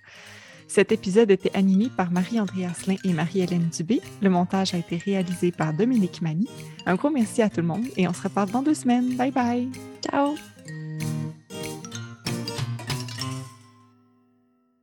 Cet 0.68 0.92
épisode 0.92 1.30
était 1.30 1.54
animé 1.54 1.88
par 1.96 2.10
Marie-André 2.10 2.64
Asselin 2.64 2.96
et 3.04 3.12
Marie-Hélène 3.12 3.68
Dubé. 3.76 4.00
Le 4.22 4.30
montage 4.30 4.74
a 4.74 4.78
été 4.78 4.96
réalisé 4.96 5.52
par 5.52 5.72
Dominique 5.72 6.22
Mani. 6.22 6.48
Un 6.86 6.94
gros 6.94 7.10
merci 7.10 7.42
à 7.42 7.48
tout 7.48 7.60
le 7.60 7.66
monde 7.66 7.84
et 7.96 8.08
on 8.08 8.12
se 8.12 8.22
reparle 8.22 8.50
dans 8.50 8.62
deux 8.62 8.74
semaines. 8.74 9.16
Bye 9.16 9.30
bye. 9.30 9.68
Ciao. 10.02 10.34